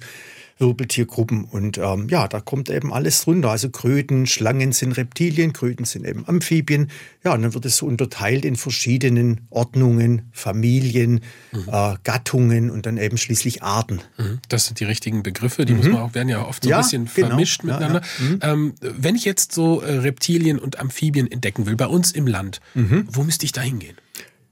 Wirbeltiergruppen. 0.59 1.45
Und 1.45 1.77
ähm, 1.77 2.07
ja, 2.09 2.27
da 2.27 2.39
kommt 2.39 2.69
eben 2.69 2.91
alles 2.91 3.21
drunter. 3.21 3.51
Also 3.51 3.69
Kröten, 3.69 4.25
Schlangen 4.25 4.71
sind 4.71 4.93
Reptilien, 4.93 5.53
Kröten 5.53 5.85
sind 5.85 6.05
eben 6.05 6.27
Amphibien. 6.27 6.89
Ja, 7.23 7.33
und 7.33 7.43
dann 7.43 7.53
wird 7.53 7.65
es 7.65 7.77
so 7.77 7.85
unterteilt 7.85 8.45
in 8.45 8.55
verschiedenen 8.55 9.41
Ordnungen, 9.49 10.29
Familien, 10.31 11.21
mhm. 11.51 11.65
äh, 11.67 11.95
Gattungen 12.03 12.69
und 12.71 12.85
dann 12.85 12.97
eben 12.97 13.17
schließlich 13.17 13.63
Arten. 13.63 14.01
Mhm. 14.17 14.39
Das 14.49 14.65
sind 14.65 14.79
die 14.79 14.85
richtigen 14.85 15.23
Begriffe, 15.23 15.65
die 15.65 15.73
mhm. 15.73 15.79
muss 15.79 15.87
man 15.89 16.01
auch, 16.01 16.13
werden 16.13 16.29
ja 16.29 16.45
oft 16.45 16.63
so 16.63 16.69
ja, 16.69 16.77
ein 16.77 16.83
bisschen 16.83 17.09
genau. 17.13 17.27
vermischt 17.27 17.63
ja, 17.63 17.65
miteinander. 17.67 18.01
Ja. 18.19 18.25
Mhm. 18.25 18.39
Ähm, 18.41 18.73
wenn 18.81 19.15
ich 19.15 19.25
jetzt 19.25 19.51
so 19.51 19.81
äh, 19.81 19.97
Reptilien 19.97 20.59
und 20.59 20.79
Amphibien 20.79 21.31
entdecken 21.31 21.65
will, 21.65 21.75
bei 21.75 21.87
uns 21.87 22.11
im 22.11 22.25
Land, 22.25 22.61
mhm. 22.73 23.07
wo 23.11 23.23
müsste 23.23 23.45
ich 23.45 23.51
da 23.51 23.61
hingehen? 23.61 23.97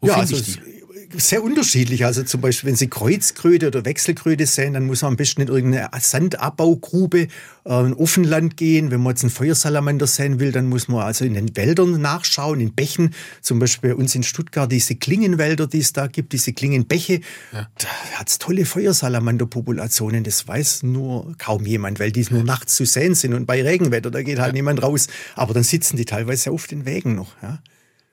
Wo 0.02 0.08
ja, 0.08 0.16
also 0.16 0.36
ich 0.36 0.44
die? 0.44 0.75
Sehr 1.18 1.44
unterschiedlich. 1.44 2.06
Also 2.06 2.24
zum 2.24 2.42
Beispiel, 2.42 2.70
wenn 2.70 2.76
Sie 2.76 2.88
Kreuzkröte 2.88 3.68
oder 3.68 3.86
Wechselkröte 3.86 4.46
sehen, 4.46 4.74
dann 4.74 4.86
muss 4.86 5.02
man 5.02 5.14
am 5.14 5.18
besten 5.18 5.42
in 5.42 5.48
irgendeine 5.48 5.90
Sandabaugrube, 6.00 7.28
äh, 7.66 7.86
in 7.86 7.94
Offenland 7.94 8.58
gehen. 8.58 8.92
Wenn 8.92 9.02
man 9.02 9.12
jetzt 9.12 9.24
einen 9.24 9.32
Feuersalamander 9.32 10.08
sehen 10.08 10.40
will, 10.40 10.52
dann 10.52 10.68
muss 10.68 10.88
man 10.88 11.02
also 11.02 11.26
in 11.26 11.34
den 11.34 11.56
Wäldern 11.56 12.02
nachschauen, 12.02 12.60
in 12.60 12.74
Bächen. 12.74 13.14
Zum 13.42 13.60
Beispiel 13.60 13.92
bei 13.92 13.96
uns 13.96 14.16
in 14.16 14.24
Stuttgart 14.24 14.72
diese 14.72 14.96
Klingenwälder, 14.96 15.68
die 15.68 15.80
es 15.80 15.94
da 15.94 16.08
gibt, 16.08 16.34
diese 16.34 16.54
Klingenbäche. 16.54 17.22
Ja. 17.52 17.68
Da 17.78 17.88
hat 18.20 18.30
es 18.30 18.40
tolle 18.40 18.66
Feuersalamanderpopulationen. 18.66 20.24
Das 20.24 20.48
weiß 20.48 20.84
nur 20.84 21.36
kaum 21.38 21.66
jemand, 21.66 22.00
weil 22.00 22.12
die 22.12 22.26
nur 22.30 22.44
nachts 22.44 22.76
zu 22.76 22.86
sehen 22.86 23.16
sind 23.16 23.34
und 23.34 23.46
bei 23.46 23.62
Regenwetter, 23.62 24.12
da 24.12 24.22
geht 24.22 24.40
halt 24.40 24.50
ja. 24.50 24.54
niemand 24.54 24.82
raus. 24.82 25.08
Aber 25.36 25.54
dann 25.54 25.64
sitzen 25.64 25.98
die 25.98 26.06
teilweise 26.06 26.52
auf 26.52 26.68
den 26.68 26.86
Wägen 26.86 27.16
noch. 27.16 27.34
Ja. 27.42 27.60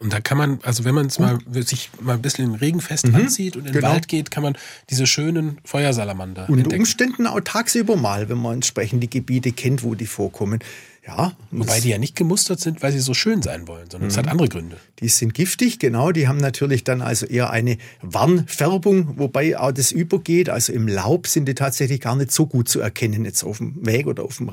Und 0.02 0.12
da 0.12 0.20
kann 0.20 0.36
man, 0.36 0.58
also 0.62 0.84
wenn 0.84 0.96
man 0.96 1.06
es 1.06 1.20
mal 1.20 1.38
sich 1.60 1.90
mal 2.00 2.14
ein 2.14 2.22
bisschen 2.22 2.56
regenfest 2.56 3.06
mhm. 3.06 3.14
anzieht 3.14 3.54
und 3.54 3.66
in 3.66 3.72
den 3.72 3.80
genau. 3.80 3.92
Wald 3.92 4.08
geht, 4.08 4.32
kann 4.32 4.42
man 4.42 4.58
diese 4.90 5.06
schönen 5.06 5.58
Feuersalamander 5.64 6.48
Und 6.48 6.64
unter 6.64 6.76
Umständen 6.76 7.26
auch 7.28 7.40
tagsüber 7.40 7.96
mal, 7.96 8.28
wenn 8.28 8.38
man 8.38 8.54
entsprechend 8.54 9.02
die 9.02 9.10
Gebiete 9.10 9.52
kennt, 9.52 9.84
wo 9.84 9.94
die 9.94 10.06
vorkommen. 10.06 10.58
Ja. 11.06 11.32
Wobei 11.50 11.80
die 11.80 11.88
ja 11.88 11.98
nicht 11.98 12.14
gemustert 12.14 12.60
sind, 12.60 12.80
weil 12.82 12.92
sie 12.92 13.00
so 13.00 13.12
schön 13.12 13.42
sein 13.42 13.66
wollen, 13.66 13.90
sondern 13.90 14.08
es 14.08 14.16
mhm. 14.16 14.20
hat 14.20 14.28
andere 14.28 14.48
Gründe. 14.48 14.76
Die 15.00 15.08
sind 15.08 15.34
giftig, 15.34 15.80
genau. 15.80 16.12
Die 16.12 16.28
haben 16.28 16.38
natürlich 16.38 16.84
dann 16.84 17.00
also 17.00 17.26
eher 17.26 17.50
eine 17.50 17.76
Warnfärbung, 18.02 19.18
wobei 19.18 19.58
auch 19.58 19.72
das 19.72 19.90
übergeht. 19.90 20.48
Also 20.48 20.72
im 20.72 20.86
Laub 20.86 21.26
sind 21.26 21.46
die 21.46 21.54
tatsächlich 21.54 22.00
gar 22.00 22.14
nicht 22.14 22.30
so 22.30 22.46
gut 22.46 22.68
zu 22.68 22.80
erkennen, 22.80 23.24
jetzt 23.24 23.42
auf 23.42 23.58
dem 23.58 23.84
Weg 23.84 24.06
oder 24.06 24.24
auf 24.24 24.36
dem 24.36 24.52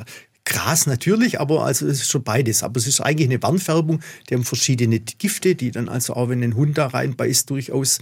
Gras 0.49 0.87
natürlich, 0.87 1.39
aber 1.39 1.63
also 1.63 1.87
es 1.87 2.01
ist 2.01 2.09
schon 2.09 2.23
beides. 2.23 2.63
Aber 2.63 2.77
es 2.77 2.87
ist 2.87 2.99
eigentlich 2.99 3.29
eine 3.29 3.41
Warnfärbung. 3.41 4.01
Die 4.29 4.33
haben 4.33 4.43
verschiedene 4.43 4.99
Gifte, 4.99 5.55
die 5.55 5.71
dann 5.71 5.87
also 5.87 6.15
auch, 6.15 6.29
wenn 6.29 6.43
ein 6.43 6.55
Hund 6.55 6.77
da 6.77 6.87
reinbeißt, 6.87 7.49
durchaus 7.49 7.99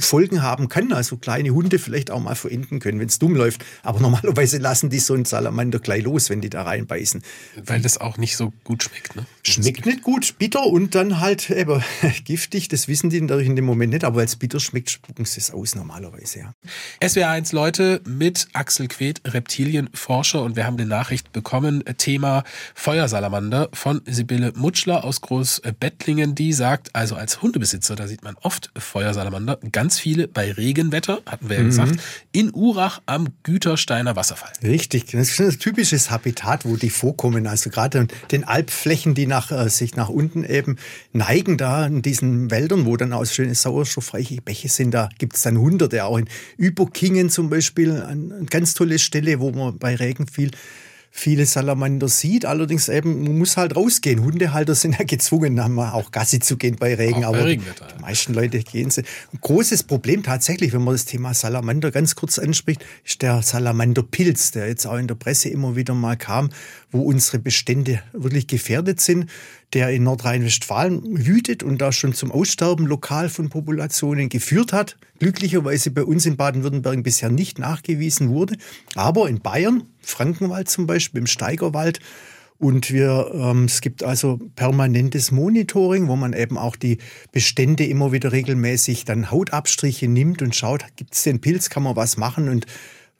Folgen 0.00 0.42
haben 0.42 0.68
kann. 0.68 0.92
Also 0.92 1.16
kleine 1.16 1.50
Hunde 1.50 1.78
vielleicht 1.78 2.10
auch 2.10 2.20
mal 2.20 2.34
verenden 2.34 2.80
können, 2.80 3.00
wenn 3.00 3.08
es 3.08 3.18
dumm 3.18 3.34
läuft. 3.34 3.64
Aber 3.82 4.00
normalerweise 4.00 4.58
lassen 4.58 4.90
die 4.90 4.98
so 4.98 5.14
einen 5.14 5.24
Salamander 5.24 5.78
gleich 5.78 6.04
los, 6.04 6.30
wenn 6.30 6.40
die 6.40 6.50
da 6.50 6.62
reinbeißen. 6.62 7.22
Weil 7.64 7.80
das 7.80 7.98
auch 7.98 8.16
nicht 8.16 8.36
so 8.36 8.52
gut 8.64 8.84
schmeckt, 8.84 9.16
ne? 9.16 9.26
Schmeckt 9.42 9.86
nicht 9.86 10.02
gut, 10.02 10.38
bitter 10.38 10.64
und 10.66 10.94
dann 10.94 11.20
halt 11.20 11.50
eben 11.50 11.82
giftig. 12.24 12.68
Das 12.68 12.88
wissen 12.88 13.10
die 13.10 13.20
natürlich 13.20 13.48
in 13.48 13.56
dem 13.56 13.64
Moment 13.64 13.92
nicht, 13.92 14.04
aber 14.04 14.20
als 14.20 14.36
bitter 14.36 14.60
schmeckt, 14.60 14.90
spucken 14.90 15.24
sie 15.24 15.40
es 15.40 15.50
aus 15.50 15.74
normalerweise, 15.74 16.38
ja. 16.38 16.54
SWR1 17.00 17.54
Leute 17.54 18.00
mit 18.06 18.48
Axel 18.52 18.88
Queth, 18.88 19.20
Reptilienforscher 19.26 20.42
und 20.42 20.56
wir 20.56 20.66
haben 20.66 20.76
eine 20.76 20.86
Nachricht 20.86 21.32
bekommen, 21.32 21.82
Thema 21.98 22.44
Feuersalamander 22.74 23.68
von 23.72 24.00
Sibylle 24.06 24.52
Mutschler 24.54 25.04
aus 25.04 25.20
Großbettlingen, 25.20 26.34
die 26.34 26.52
sagt, 26.52 26.94
also 26.94 27.16
als 27.16 27.42
Hundebesitzer, 27.42 27.96
da 27.96 28.06
sieht 28.06 28.22
man 28.22 28.36
oft 28.42 28.70
Feuersalamander, 28.76 29.58
ganz 29.72 29.81
viele 29.90 30.28
bei 30.28 30.52
Regenwetter, 30.52 31.20
hatten 31.26 31.48
wir 31.48 31.56
ja 31.56 31.62
mhm. 31.62 31.66
gesagt, 31.66 31.96
in 32.32 32.52
Urach 32.54 33.00
am 33.06 33.28
Gütersteiner 33.42 34.16
Wasserfall. 34.16 34.52
Richtig, 34.62 35.06
das 35.06 35.30
ist 35.30 35.40
ein 35.40 35.58
typisches 35.58 36.10
Habitat, 36.10 36.64
wo 36.64 36.76
die 36.76 36.90
vorkommen. 36.90 37.46
Also 37.46 37.70
gerade 37.70 38.06
den 38.30 38.44
Alpflächen, 38.44 39.14
die 39.14 39.26
nach, 39.26 39.50
äh, 39.50 39.68
sich 39.68 39.96
nach 39.96 40.08
unten 40.08 40.44
eben 40.44 40.76
neigen, 41.12 41.56
da 41.56 41.86
in 41.86 42.02
diesen 42.02 42.50
Wäldern, 42.50 42.86
wo 42.86 42.96
dann 42.96 43.12
auch 43.12 43.24
schöne 43.24 43.54
sauerstoffreiche 43.54 44.40
Bäche 44.42 44.68
sind, 44.68 44.92
da 44.92 45.08
gibt 45.18 45.36
es 45.36 45.42
dann 45.42 45.58
hunderte, 45.58 46.04
auch 46.04 46.18
in 46.18 46.28
Überkingen 46.56 47.30
zum 47.30 47.50
Beispiel, 47.50 48.00
eine 48.02 48.44
ganz 48.50 48.74
tolle 48.74 48.98
Stelle, 48.98 49.40
wo 49.40 49.50
man 49.50 49.78
bei 49.78 49.96
Regen 49.96 50.26
viel 50.26 50.50
viele 51.14 51.44
Salamander 51.44 52.08
sieht. 52.08 52.46
Allerdings 52.46 52.88
eben, 52.88 53.22
man 53.22 53.38
muss 53.38 53.56
halt 53.58 53.76
rausgehen. 53.76 54.24
Hundehalter 54.24 54.74
sind 54.74 54.98
ja 54.98 55.04
gezwungen, 55.04 55.60
auch 55.60 56.10
Gassi 56.10 56.40
zu 56.40 56.56
gehen 56.56 56.76
bei 56.76 56.94
Regen. 56.94 57.24
Auch 57.24 57.34
aber 57.34 57.44
bei 57.44 57.56
die 57.56 58.00
meisten 58.00 58.32
Leute 58.32 58.58
gehen 58.60 58.90
sie. 58.90 59.02
Ein 59.32 59.38
großes 59.40 59.84
Problem 59.84 60.22
tatsächlich, 60.22 60.72
wenn 60.72 60.82
man 60.82 60.94
das 60.94 61.04
Thema 61.04 61.34
Salamander 61.34 61.90
ganz 61.90 62.16
kurz 62.16 62.38
anspricht, 62.38 62.84
ist 63.04 63.20
der 63.20 63.42
Salamanderpilz, 63.42 64.52
der 64.52 64.66
jetzt 64.68 64.86
auch 64.86 64.96
in 64.96 65.06
der 65.06 65.14
Presse 65.14 65.50
immer 65.50 65.76
wieder 65.76 65.94
mal 65.94 66.16
kam, 66.16 66.48
wo 66.92 67.02
unsere 67.02 67.38
Bestände 67.38 68.02
wirklich 68.12 68.46
gefährdet 68.46 69.00
sind, 69.00 69.28
der 69.72 69.90
in 69.90 70.04
Nordrhein-Westfalen 70.04 71.26
wütet 71.26 71.62
und 71.62 71.78
da 71.78 71.90
schon 71.90 72.12
zum 72.12 72.30
Aussterben 72.30 72.86
lokal 72.86 73.28
von 73.28 73.48
Populationen 73.48 74.28
geführt 74.28 74.72
hat. 74.72 74.96
Glücklicherweise 75.18 75.90
bei 75.90 76.04
uns 76.04 76.26
in 76.26 76.36
Baden-Württemberg 76.36 77.02
bisher 77.02 77.30
nicht 77.30 77.58
nachgewiesen 77.58 78.28
wurde. 78.28 78.56
Aber 78.94 79.28
in 79.28 79.40
Bayern, 79.40 79.84
Frankenwald 80.02 80.68
zum 80.68 80.86
Beispiel, 80.86 81.20
im 81.20 81.26
Steigerwald, 81.26 82.00
und 82.58 82.92
wir, 82.92 83.32
ähm, 83.34 83.64
es 83.64 83.80
gibt 83.80 84.04
also 84.04 84.38
permanentes 84.54 85.32
Monitoring, 85.32 86.06
wo 86.06 86.14
man 86.14 86.32
eben 86.32 86.56
auch 86.56 86.76
die 86.76 86.98
Bestände 87.32 87.84
immer 87.84 88.12
wieder 88.12 88.30
regelmäßig 88.30 89.04
dann 89.04 89.32
Hautabstriche 89.32 90.06
nimmt 90.06 90.42
und 90.42 90.54
schaut, 90.54 90.84
gibt 90.94 91.14
es 91.14 91.24
den 91.24 91.40
Pilz, 91.40 91.70
kann 91.70 91.82
man 91.82 91.96
was 91.96 92.16
machen 92.16 92.48
und 92.48 92.66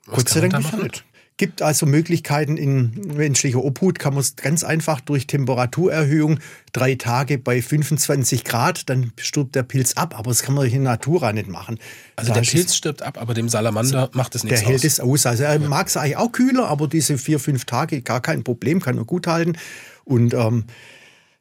was 0.06 0.16
Gott 0.16 0.28
sei 0.28 0.48
Dank 0.48 0.80
nicht 0.80 1.04
gibt 1.36 1.62
also 1.62 1.86
Möglichkeiten 1.86 2.56
in 2.56 2.92
menschlicher 3.16 3.64
Obhut, 3.64 3.98
kann 3.98 4.14
man 4.14 4.20
es 4.20 4.36
ganz 4.36 4.64
einfach 4.64 5.00
durch 5.00 5.26
Temperaturerhöhung 5.26 6.38
drei 6.72 6.94
Tage 6.94 7.38
bei 7.38 7.62
25 7.62 8.44
Grad, 8.44 8.88
dann 8.88 9.12
stirbt 9.18 9.54
der 9.54 9.62
Pilz 9.62 9.94
ab, 9.94 10.18
aber 10.18 10.30
das 10.30 10.42
kann 10.42 10.54
man 10.54 10.66
in 10.66 10.82
Natura 10.82 11.32
nicht 11.32 11.48
machen. 11.48 11.78
Also 12.16 12.32
da 12.32 12.40
der 12.40 12.48
Pilz 12.48 12.76
stirbt 12.76 13.02
ab, 13.02 13.18
aber 13.20 13.34
dem 13.34 13.48
Salamander 13.48 14.02
also 14.02 14.10
macht 14.14 14.34
es 14.34 14.44
nichts 14.44 14.60
Der 14.60 14.68
hält 14.68 14.84
es 14.84 15.00
aus. 15.00 15.26
Also 15.26 15.44
er 15.44 15.60
ja. 15.60 15.68
mag 15.68 15.88
es 15.88 15.96
eigentlich 15.96 16.16
auch 16.16 16.32
kühler, 16.32 16.68
aber 16.68 16.86
diese 16.88 17.18
vier, 17.18 17.40
fünf 17.40 17.64
Tage 17.64 18.02
gar 18.02 18.20
kein 18.20 18.44
Problem, 18.44 18.80
kann 18.80 18.98
er 18.98 19.04
gut 19.04 19.26
halten. 19.26 19.56
Und 20.04 20.34
ähm, 20.34 20.64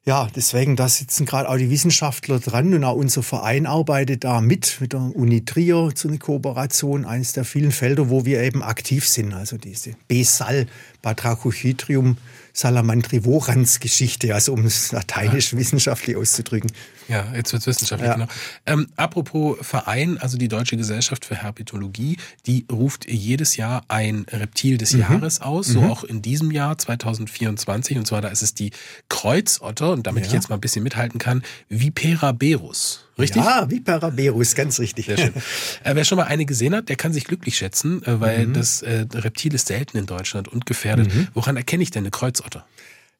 ja, 0.04 0.28
deswegen, 0.36 0.76
da 0.76 0.90
sitzen 0.90 1.28
gerade 1.28 1.48
auch 1.48 1.58
die 1.58 1.70
Wissenschaftler 1.70 2.40
dran 2.40 2.74
und 2.74 2.84
auch 2.84 2.96
unser 2.96 3.22
Verein 3.22 3.68
arbeitet 3.68 4.24
da 4.24 4.42
mit, 4.42 4.82
mit 4.82 4.94
der 4.94 5.00
Uni 5.00 5.46
Trier 5.46 5.92
zu 5.94 6.08
einer 6.08 6.18
Kooperation, 6.18 7.06
eines 7.06 7.34
der 7.34 7.46
vielen 7.46 7.72
Felder, 7.72 8.10
wo 8.10 8.26
wir 8.26 8.42
eben 8.42 8.64
aktiv 8.64 9.08
sind. 9.08 9.34
Also 9.34 9.58
diese 9.58 9.92
B-Sal, 10.08 10.66
Batrachochytrium 11.04 12.18
salamandrivorans 12.54 13.80
Geschichte, 13.80 14.34
also 14.34 14.54
um 14.54 14.66
es 14.66 14.92
lateinisch 14.92 15.54
ja. 15.54 15.60
wissenschaftlich 15.60 16.16
auszudrücken. 16.16 16.72
Ja, 17.08 17.26
jetzt 17.36 17.52
wird 17.52 17.62
es 17.62 17.68
wissenschaftlich, 17.68 18.08
ja. 18.10 18.16
genau. 18.16 18.28
Ähm, 18.66 18.88
apropos 18.96 19.58
Verein, 19.62 20.18
also 20.18 20.38
die 20.38 20.48
Deutsche 20.48 20.78
Gesellschaft 20.78 21.26
für 21.26 21.36
Herpetologie, 21.36 22.18
die 22.46 22.66
ruft 22.72 23.10
jedes 23.10 23.58
Jahr 23.58 23.84
ein 23.88 24.26
Reptil 24.32 24.78
des 24.78 24.94
mhm. 24.94 25.02
Jahres 25.02 25.42
aus, 25.42 25.68
so 25.68 25.82
mhm. 25.82 25.92
auch 25.92 26.04
in 26.04 26.22
diesem 26.22 26.52
Jahr 26.52 26.78
2024. 26.78 27.98
Und 27.98 28.06
zwar 28.06 28.22
da 28.22 28.30
ist 28.30 28.42
es 28.42 28.54
die 28.54 28.72
Kreuzotter, 29.10 29.92
und 29.92 30.08
damit 30.08 30.24
ja. 30.24 30.28
ich 30.28 30.34
jetzt 30.34 30.50
mal 30.50 30.56
ein 30.56 30.62
bisschen 30.62 30.84
mithalten 30.84 31.20
kann, 31.20 31.44
Vipera 31.70 32.32
berus. 32.32 33.06
Richtig? 33.22 33.44
Ja, 33.44 33.70
Vipera 33.70 34.10
berus, 34.10 34.56
ganz 34.56 34.80
richtig. 34.80 35.06
Sehr 35.06 35.18
schön. 35.18 35.34
Äh, 35.84 35.96
wer 35.96 36.06
schon 36.06 36.18
mal 36.18 36.26
eine 36.26 36.46
gesehen 36.46 36.76
hat, 36.76 36.90
der 36.90 36.96
kann 36.96 37.14
sich 37.14 37.26
glücklich 37.26 37.58
schätzen, 37.58 38.04
äh, 38.04 38.20
weil 38.20 38.48
mhm. 38.48 38.54
das 38.54 38.82
äh, 38.82 39.06
Reptil 39.14 39.54
ist 39.54 39.68
selten 39.68 39.98
in 39.98 40.06
Deutschland 40.06 40.48
und 40.48 40.66
gefährdet. 40.66 41.14
Mhm. 41.14 41.28
Woran 41.34 41.58
erkenne 41.58 41.82
ich 41.84 41.92
denn 41.92 42.04
eine 42.04 42.12
Kreuzotter? 42.12 42.66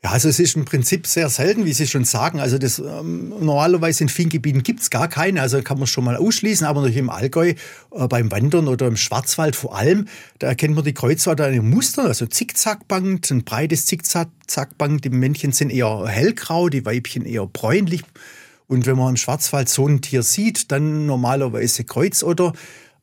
Ja, 0.04 0.10
also 0.10 0.30
es 0.30 0.40
ist 0.40 0.56
im 0.56 0.66
Prinzip 0.66 1.06
sehr 1.06 1.30
selten, 1.30 1.64
wie 1.66 1.74
Sie 1.74 1.86
schon 1.86 2.06
sagen. 2.06 2.40
Also 2.40 2.58
das 2.58 2.80
ähm, 2.80 3.30
normalerweise 3.30 4.04
in 4.04 4.10
vielen 4.10 4.30
Gebieten 4.30 4.64
gibt's 4.64 4.90
gar 4.90 5.08
keine, 5.08 5.42
also 5.42 5.62
kann 5.62 5.78
man 5.78 5.86
schon 5.86 6.04
mal 6.04 6.18
ausschließen, 6.18 6.66
aber 6.66 6.82
natürlich 6.82 6.98
im 6.98 7.12
Allgäu 7.12 7.50
äh, 7.50 8.08
beim 8.08 8.32
Wandern 8.32 8.68
oder 8.68 8.88
im 8.88 8.98
Schwarzwald 8.98 9.56
vor 9.56 9.78
allem, 9.78 10.08
da 10.40 10.48
erkennt 10.48 10.74
man 10.74 10.84
die 10.84 10.96
Kreuzwarte 10.96 11.46
an 11.46 11.70
Muster, 11.70 12.06
also 12.06 12.26
Zickzackband, 12.26 13.30
ein 13.30 13.44
breites 13.44 13.86
Zickzackband. 13.86 15.06
Die 15.06 15.12
Männchen 15.12 15.52
sind 15.52 15.70
eher 15.70 16.08
hellgrau, 16.08 16.70
die 16.70 16.84
Weibchen 16.84 17.24
eher 17.24 17.46
bräunlich. 17.46 18.02
Und 18.72 18.86
wenn 18.86 18.96
man 18.96 19.10
im 19.10 19.18
Schwarzwald 19.18 19.68
so 19.68 19.86
ein 19.86 20.00
Tier 20.00 20.24
sieht, 20.24 20.72
dann 20.72 21.06
normalerweise 21.06 21.84
Kreuzotter. 21.84 22.54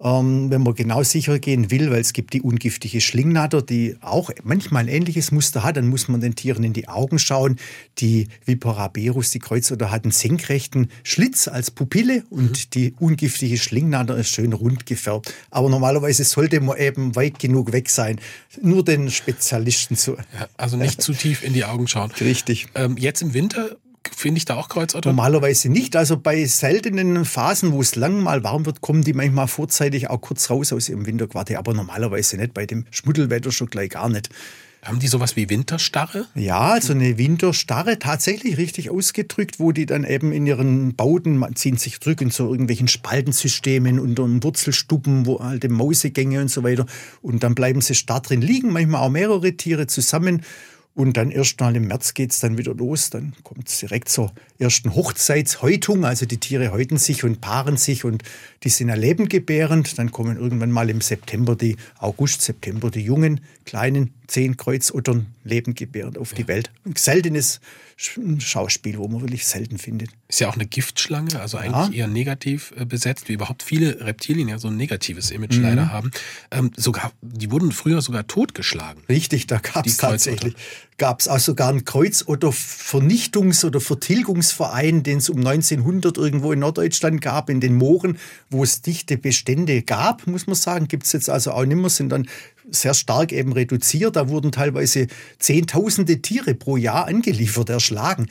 Ähm, 0.00 0.50
wenn 0.50 0.62
man 0.62 0.74
genau 0.74 1.02
sicher 1.02 1.38
gehen 1.38 1.70
will, 1.70 1.90
weil 1.90 2.00
es 2.00 2.14
gibt 2.14 2.32
die 2.32 2.40
ungiftige 2.40 3.02
Schlingnatter, 3.02 3.60
die 3.60 3.98
auch 4.00 4.30
manchmal 4.44 4.84
ein 4.84 4.88
ähnliches 4.88 5.30
Muster 5.30 5.64
hat, 5.64 5.76
dann 5.76 5.88
muss 5.88 6.08
man 6.08 6.22
den 6.22 6.34
Tieren 6.34 6.64
in 6.64 6.72
die 6.72 6.88
Augen 6.88 7.18
schauen. 7.18 7.56
Die 7.98 8.28
Viperaberus, 8.46 9.30
die 9.30 9.40
Kreuzotter, 9.40 9.90
hat 9.90 10.04
einen 10.04 10.12
senkrechten 10.12 10.88
Schlitz 11.02 11.48
als 11.48 11.70
Pupille 11.70 12.22
und 12.30 12.50
mhm. 12.50 12.70
die 12.72 12.94
ungiftige 12.98 13.58
Schlingnatter 13.58 14.16
ist 14.16 14.30
schön 14.30 14.54
rund 14.54 14.86
gefärbt. 14.86 15.34
Aber 15.50 15.68
normalerweise 15.68 16.24
sollte 16.24 16.60
man 16.62 16.78
eben 16.78 17.14
weit 17.14 17.38
genug 17.38 17.72
weg 17.72 17.90
sein, 17.90 18.20
nur 18.62 18.84
den 18.84 19.10
Spezialisten 19.10 19.96
zu. 19.96 20.12
Ja, 20.12 20.48
also 20.56 20.78
nicht 20.78 21.02
zu 21.02 21.12
tief 21.12 21.42
in 21.42 21.52
die 21.52 21.66
Augen 21.66 21.88
schauen. 21.88 22.10
Richtig. 22.20 22.68
Ähm, 22.74 22.96
jetzt 22.96 23.20
im 23.20 23.34
Winter 23.34 23.76
Finde 24.14 24.38
ich 24.38 24.44
da 24.44 24.56
auch 24.56 24.68
Kreuzotter? 24.68 25.10
Normalerweise 25.10 25.68
nicht. 25.68 25.96
Also 25.96 26.16
bei 26.16 26.44
seltenen 26.44 27.24
Phasen, 27.24 27.72
wo 27.72 27.80
es 27.80 27.94
lang 27.94 28.22
mal 28.22 28.42
warm 28.44 28.66
wird, 28.66 28.80
kommen 28.80 29.02
die 29.02 29.12
manchmal 29.12 29.48
vorzeitig 29.48 30.10
auch 30.10 30.20
kurz 30.20 30.50
raus 30.50 30.72
aus 30.72 30.88
ihrem 30.88 31.06
Winterquartier. 31.06 31.58
Aber 31.58 31.74
normalerweise 31.74 32.36
nicht. 32.36 32.54
Bei 32.54 32.66
dem 32.66 32.86
Schmuddelwetter 32.90 33.52
schon 33.52 33.68
gleich 33.68 33.90
gar 33.90 34.08
nicht. 34.08 34.30
Haben 34.82 35.00
die 35.00 35.08
sowas 35.08 35.34
wie 35.34 35.50
Winterstarre? 35.50 36.26
Ja, 36.34 36.60
also 36.60 36.92
eine 36.92 37.18
Winterstarre, 37.18 37.98
tatsächlich 37.98 38.58
richtig 38.58 38.90
ausgedrückt, 38.90 39.58
wo 39.58 39.72
die 39.72 39.86
dann 39.86 40.04
eben 40.04 40.32
in 40.32 40.46
ihren 40.46 40.94
Bauten 40.94 41.44
ziehen 41.56 41.76
sich 41.76 42.00
zurück 42.00 42.20
in 42.20 42.30
so 42.30 42.50
irgendwelchen 42.50 42.86
Spaltensystemen 42.86 43.98
unter 43.98 44.24
Wurzelstuppen, 44.42 45.26
wo 45.26 45.36
alte 45.36 45.68
Mausegänge 45.68 46.40
und 46.40 46.48
so 46.48 46.62
weiter. 46.62 46.86
Und 47.22 47.42
dann 47.42 47.56
bleiben 47.56 47.80
sie 47.80 47.96
starr 47.96 48.20
drin 48.20 48.40
liegen, 48.40 48.72
manchmal 48.72 49.02
auch 49.02 49.10
mehrere 49.10 49.52
Tiere 49.52 49.88
zusammen. 49.88 50.42
Und 50.98 51.16
dann 51.16 51.30
erst 51.30 51.60
mal 51.60 51.76
im 51.76 51.86
März 51.86 52.12
geht 52.12 52.32
es 52.32 52.40
dann 52.40 52.58
wieder 52.58 52.74
los. 52.74 53.10
Dann 53.10 53.32
kommt 53.44 53.68
es 53.68 53.78
direkt 53.78 54.08
zur 54.08 54.32
ersten 54.58 54.96
Hochzeitshäutung. 54.96 56.04
Also 56.04 56.26
die 56.26 56.38
Tiere 56.38 56.72
häuten 56.72 56.96
sich 56.96 57.22
und 57.22 57.40
paaren 57.40 57.76
sich 57.76 58.04
und 58.04 58.24
die 58.64 58.68
sind 58.68 58.88
ja. 58.88 59.94
Dann 59.94 60.10
kommen 60.10 60.36
irgendwann 60.36 60.72
mal 60.72 60.90
im 60.90 61.00
September 61.00 61.54
die, 61.54 61.76
August, 62.00 62.42
September 62.42 62.90
die 62.90 63.02
jungen, 63.02 63.42
kleinen 63.64 64.12
zehn 64.28 64.56
Kreuzottern 64.56 65.26
lebendgebärend 65.42 66.18
auf 66.18 66.30
ja. 66.30 66.36
die 66.36 66.48
Welt. 66.48 66.70
Ein 66.84 66.94
seltenes 66.96 67.60
Schauspiel, 67.96 68.98
wo 68.98 69.08
man 69.08 69.22
wirklich 69.22 69.44
selten 69.44 69.76
findet. 69.76 70.10
Ist 70.28 70.38
ja 70.38 70.48
auch 70.48 70.54
eine 70.54 70.66
Giftschlange, 70.66 71.40
also 71.40 71.56
eigentlich 71.56 71.96
ja. 71.96 72.04
eher 72.04 72.06
negativ 72.06 72.72
äh, 72.76 72.84
besetzt, 72.84 73.28
wie 73.28 73.32
überhaupt 73.32 73.64
viele 73.64 74.00
Reptilien 74.06 74.48
ja 74.48 74.58
so 74.58 74.68
ein 74.68 74.76
negatives 74.76 75.32
Image 75.32 75.56
mhm. 75.56 75.62
leider 75.62 75.90
haben. 75.90 76.12
Ähm, 76.52 76.70
sogar, 76.76 77.12
die 77.22 77.50
wurden 77.50 77.72
früher 77.72 78.00
sogar 78.00 78.26
totgeschlagen. 78.28 79.02
Richtig, 79.08 79.48
da 79.48 79.58
gab 79.58 79.84
es 79.84 79.96
tatsächlich 79.96 80.54
gab 80.98 81.20
es 81.20 81.28
auch 81.28 81.38
sogar 81.38 81.68
einen 81.68 81.84
Kreuz- 81.84 82.24
oder 82.26 82.48
Vernichtungs- 82.48 83.64
oder 83.64 83.80
Vertilgungsverein, 83.80 85.04
den 85.04 85.18
es 85.18 85.30
um 85.30 85.38
1900 85.38 86.18
irgendwo 86.18 86.52
in 86.52 86.58
Norddeutschland 86.58 87.20
gab, 87.20 87.48
in 87.48 87.60
den 87.60 87.76
Mooren, 87.76 88.18
wo 88.50 88.64
es 88.64 88.82
dichte 88.82 89.16
Bestände 89.16 89.82
gab, 89.82 90.26
muss 90.26 90.48
man 90.48 90.56
sagen. 90.56 90.88
Gibt 90.88 91.04
es 91.04 91.12
jetzt 91.12 91.30
also 91.30 91.52
auch 91.52 91.64
nicht 91.64 91.76
mehr, 91.78 91.88
sind 91.88 92.10
dann 92.10 92.28
sehr 92.70 92.94
stark 92.94 93.32
eben 93.32 93.52
reduziert. 93.52 94.16
Da 94.16 94.28
wurden 94.28 94.52
teilweise 94.52 95.06
Zehntausende 95.38 96.22
Tiere 96.22 96.54
pro 96.54 96.76
Jahr 96.76 97.06
angeliefert, 97.06 97.70
erschlagen. 97.70 98.26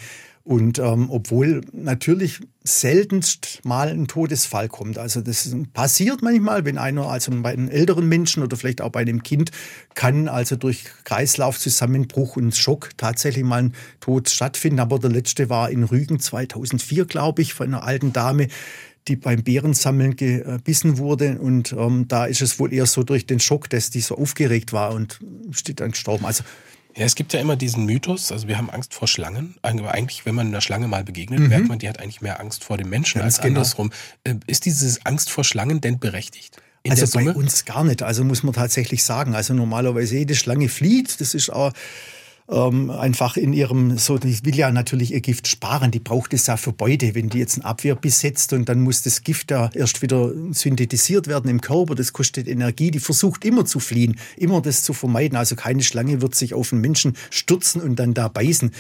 Und 0.48 0.80
ähm, 0.80 1.10
obwohl 1.10 1.60
natürlich 1.74 2.40
seltenst 2.64 3.60
mal 3.66 3.90
ein 3.90 4.08
Todesfall 4.08 4.70
kommt. 4.70 4.98
Also 4.98 5.20
das 5.20 5.54
passiert 5.74 6.22
manchmal, 6.22 6.64
wenn 6.64 6.78
einer, 6.78 7.10
also 7.10 7.34
bei 7.42 7.52
einem 7.52 7.68
älteren 7.68 8.08
Menschen 8.08 8.42
oder 8.44 8.56
vielleicht 8.56 8.80
auch 8.80 8.92
bei 8.92 9.02
einem 9.02 9.24
Kind, 9.24 9.52
kann 9.94 10.30
also 10.30 10.56
durch 10.56 10.86
Kreislaufzusammenbruch 11.04 12.38
und 12.38 12.56
Schock 12.56 12.92
tatsächlich 12.96 13.44
mal 13.44 13.64
ein 13.64 13.74
Tod 14.00 14.30
stattfinden. 14.30 14.80
Aber 14.80 15.00
der 15.00 15.10
letzte 15.10 15.50
war 15.50 15.70
in 15.70 15.84
Rügen 15.84 16.22
2004, 16.22 17.04
glaube 17.04 17.42
ich, 17.42 17.54
von 17.54 17.68
einer 17.68 17.84
alten 17.84 18.14
Dame, 18.14 18.48
die 19.08 19.16
beim 19.16 19.44
Bärensammeln 19.44 20.16
gebissen 20.16 20.98
wurde. 20.98 21.40
Und 21.40 21.74
ähm, 21.74 22.08
da 22.08 22.26
ist 22.26 22.42
es 22.42 22.60
wohl 22.60 22.74
eher 22.74 22.86
so 22.86 23.04
durch 23.04 23.26
den 23.26 23.40
Schock, 23.40 23.70
dass 23.70 23.90
die 23.90 24.02
so 24.02 24.18
aufgeregt 24.18 24.74
war 24.74 24.94
und 24.94 25.20
steht 25.52 25.80
dann 25.80 25.92
gestorben. 25.92 26.26
Also 26.26 26.44
ja, 26.96 27.06
es 27.06 27.14
gibt 27.14 27.32
ja 27.34 27.40
immer 27.40 27.56
diesen 27.56 27.86
Mythos, 27.86 28.32
also 28.32 28.48
wir 28.48 28.58
haben 28.58 28.72
Angst 28.72 28.96
vor 28.96 29.08
Schlangen. 29.08 29.56
Aber 29.62 29.92
eigentlich, 29.94 30.26
wenn 30.26 30.34
man 30.34 30.48
einer 30.48 30.62
Schlange 30.62 30.88
mal 30.88 31.04
begegnet, 31.04 31.40
mhm. 31.40 31.50
merkt 31.50 31.68
man, 31.68 31.78
die 31.78 31.88
hat 31.88 32.00
eigentlich 32.00 32.22
mehr 32.22 32.40
Angst 32.40 32.64
vor 32.64 32.78
dem 32.78 32.90
Menschen 32.90 33.22
Ganz 33.22 33.36
als 33.36 33.44
genau. 33.44 33.60
andersrum. 33.60 33.92
Äh, 34.24 34.36
ist 34.48 34.66
diese 34.66 35.00
Angst 35.04 35.30
vor 35.30 35.44
Schlangen 35.44 35.80
denn 35.80 36.00
berechtigt? 36.00 36.58
also 36.90 37.20
bei 37.20 37.32
uns 37.32 37.66
gar 37.66 37.84
nicht. 37.84 38.02
Also 38.02 38.24
muss 38.24 38.44
man 38.44 38.54
tatsächlich 38.54 39.04
sagen. 39.04 39.36
Also 39.36 39.54
normalerweise 39.54 40.18
jede 40.18 40.36
Schlange 40.36 40.70
flieht. 40.70 41.20
Das 41.22 41.34
ist 41.34 41.50
auch 41.50 41.74
ähm, 42.50 42.90
einfach 42.90 43.36
in 43.38 43.54
ihrem, 43.54 43.98
so, 43.98 44.18
die 44.18 44.46
will 44.46 44.56
ja 44.56 44.72
natürlich 44.72 45.14
ihr 45.14 45.22
Gift 45.22 45.48
sparen, 45.48 45.92
die 45.92 46.00
braucht 46.00 46.34
es 46.34 46.48
ja 46.48 46.58
für 46.58 46.72
Beute. 46.72 47.14
Wenn 47.14 47.30
die 47.30 47.40
jetzt 47.40 47.58
ein 47.58 47.66
Abwehrbiss 47.66 48.22
setzt 48.22 48.54
und 48.54 48.70
dann 48.70 48.82
muss 48.82 49.02
das 49.02 49.24
Gift 49.24 49.52
ja 49.52 49.70
erst 49.74 50.02
wieder 50.02 50.32
synthetisiert 50.52 51.28
werden 51.28 51.50
im 51.50 51.62
Körper, 51.62 51.96
das 51.96 52.14
kostet 52.14 52.48
Energie, 52.48 52.92
die 52.92 53.00
versucht 53.00 53.44
immer 53.44 53.66
zu 53.66 53.80
fliehen, 53.80 54.18
immer 54.38 54.62
das 54.62 54.84
zu 54.84 54.94
vermeiden. 54.94 55.38
Also 55.38 55.56
keine 55.56 55.84
Schlange 55.84 56.22
wird 56.22 56.36
sich 56.36 56.54
auf 56.54 56.72
einen 56.72 56.82
Menschen 56.82 57.18
stürzen 57.30 57.82
und 57.82 57.98
dann 57.98 58.14
da 58.14 58.28
beißen. 58.28 58.72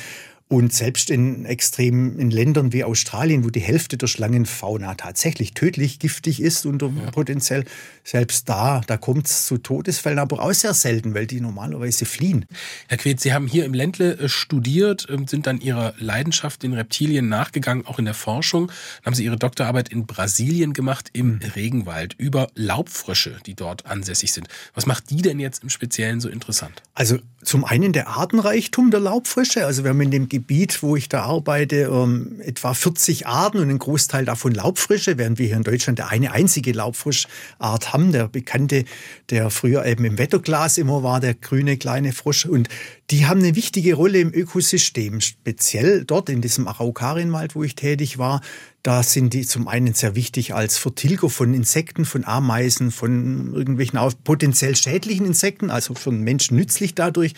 Und 0.49 0.71
selbst 0.71 1.09
in 1.09 1.45
extremen 1.45 2.17
in 2.19 2.31
Ländern 2.31 2.71
wie 2.71 2.85
Australien, 2.85 3.43
wo 3.43 3.49
die 3.49 3.59
Hälfte 3.59 3.97
der 3.97 4.07
Schlangenfauna 4.07 4.95
tatsächlich 4.95 5.53
tödlich 5.53 5.99
giftig 5.99 6.41
ist 6.41 6.65
und 6.65 6.81
ja. 6.81 6.89
potenziell, 7.11 7.65
selbst 8.05 8.47
da, 8.47 8.81
da 8.87 8.95
kommt 8.95 9.27
es 9.27 9.45
zu 9.45 9.57
Todesfällen, 9.57 10.19
aber 10.19 10.41
auch 10.41 10.53
sehr 10.53 10.73
selten, 10.73 11.13
weil 11.13 11.27
die 11.27 11.41
normalerweise 11.41 12.05
fliehen. 12.05 12.45
Herr 12.87 12.97
Queth, 12.97 13.19
Sie 13.19 13.33
haben 13.33 13.47
hier 13.47 13.65
im 13.65 13.73
Ländle 13.73 14.17
äh, 14.17 14.29
studiert, 14.29 15.07
ähm, 15.09 15.27
sind 15.27 15.47
dann 15.47 15.59
Ihrer 15.59 15.93
Leidenschaft 15.99 16.63
den 16.63 16.71
Reptilien 16.71 17.27
nachgegangen, 17.27 17.85
auch 17.85 17.99
in 17.99 18.05
der 18.05 18.13
Forschung. 18.13 18.67
Dann 18.67 19.07
haben 19.07 19.15
Sie 19.15 19.25
Ihre 19.25 19.37
Doktorarbeit 19.37 19.89
in 19.89 20.05
Brasilien 20.05 20.71
gemacht, 20.71 21.09
im 21.11 21.33
mhm. 21.33 21.39
Regenwald, 21.55 22.15
über 22.17 22.47
Laubfrösche, 22.55 23.35
die 23.45 23.55
dort 23.55 23.85
ansässig 23.85 24.31
sind. 24.31 24.47
Was 24.73 24.85
macht 24.85 25.09
die 25.09 25.21
denn 25.21 25.41
jetzt 25.41 25.63
im 25.63 25.69
Speziellen 25.69 26.21
so 26.21 26.29
interessant? 26.29 26.81
Also 26.93 27.19
zum 27.43 27.65
einen 27.65 27.91
der 27.91 28.07
Artenreichtum 28.07 28.91
der 28.91 29.01
Laubfrösche. 29.01 29.65
Also 29.65 29.83
wir 29.83 29.89
haben 29.89 30.01
in 30.01 30.11
dem 30.11 30.29
Gebiet, 30.37 30.83
wo 30.83 30.95
ich 30.95 31.09
da 31.09 31.23
arbeite, 31.23 31.89
ähm, 31.91 32.39
etwa 32.41 32.75
40 32.75 33.25
Arten 33.25 33.57
und 33.57 33.69
ein 33.71 33.79
Großteil 33.79 34.23
davon 34.23 34.53
Laubfrösche, 34.53 35.17
während 35.17 35.39
wir 35.39 35.47
hier 35.47 35.57
in 35.57 35.63
Deutschland 35.63 35.99
eine 35.99 36.31
einzige 36.31 36.73
Laubfroschart 36.73 37.91
haben. 37.91 38.11
Der 38.11 38.27
bekannte, 38.27 38.85
der 39.31 39.49
früher 39.49 39.83
eben 39.85 40.05
im 40.05 40.19
Wetterglas 40.19 40.77
immer 40.77 41.01
war, 41.01 41.19
der 41.19 41.33
grüne 41.33 41.77
kleine 41.77 42.13
Frosch. 42.13 42.45
Und 42.45 42.69
die 43.09 43.25
haben 43.25 43.39
eine 43.39 43.55
wichtige 43.55 43.95
Rolle 43.95 44.19
im 44.19 44.31
Ökosystem, 44.31 45.21
speziell 45.21 46.05
dort 46.05 46.29
in 46.29 46.41
diesem 46.41 46.67
Araucarienwald, 46.67 47.55
wo 47.55 47.63
ich 47.63 47.73
tätig 47.73 48.19
war. 48.19 48.41
Da 48.87 49.03
sind 49.03 49.33
die 49.33 49.45
zum 49.45 49.67
einen 49.67 49.93
sehr 49.95 50.15
wichtig 50.15 50.53
als 50.55 50.77
Vertilger 50.77 51.29
von 51.29 51.53
Insekten, 51.53 52.05
von 52.05 52.23
Ameisen, 52.23 52.91
von 52.91 53.53
irgendwelchen 53.53 53.99
potenziell 54.23 54.77
schädlichen 54.77 55.25
Insekten, 55.25 55.69
also 55.69 55.93
für 55.93 56.09
den 56.09 56.21
Menschen 56.21 56.55
nützlich 56.55 56.95
dadurch. 56.95 57.33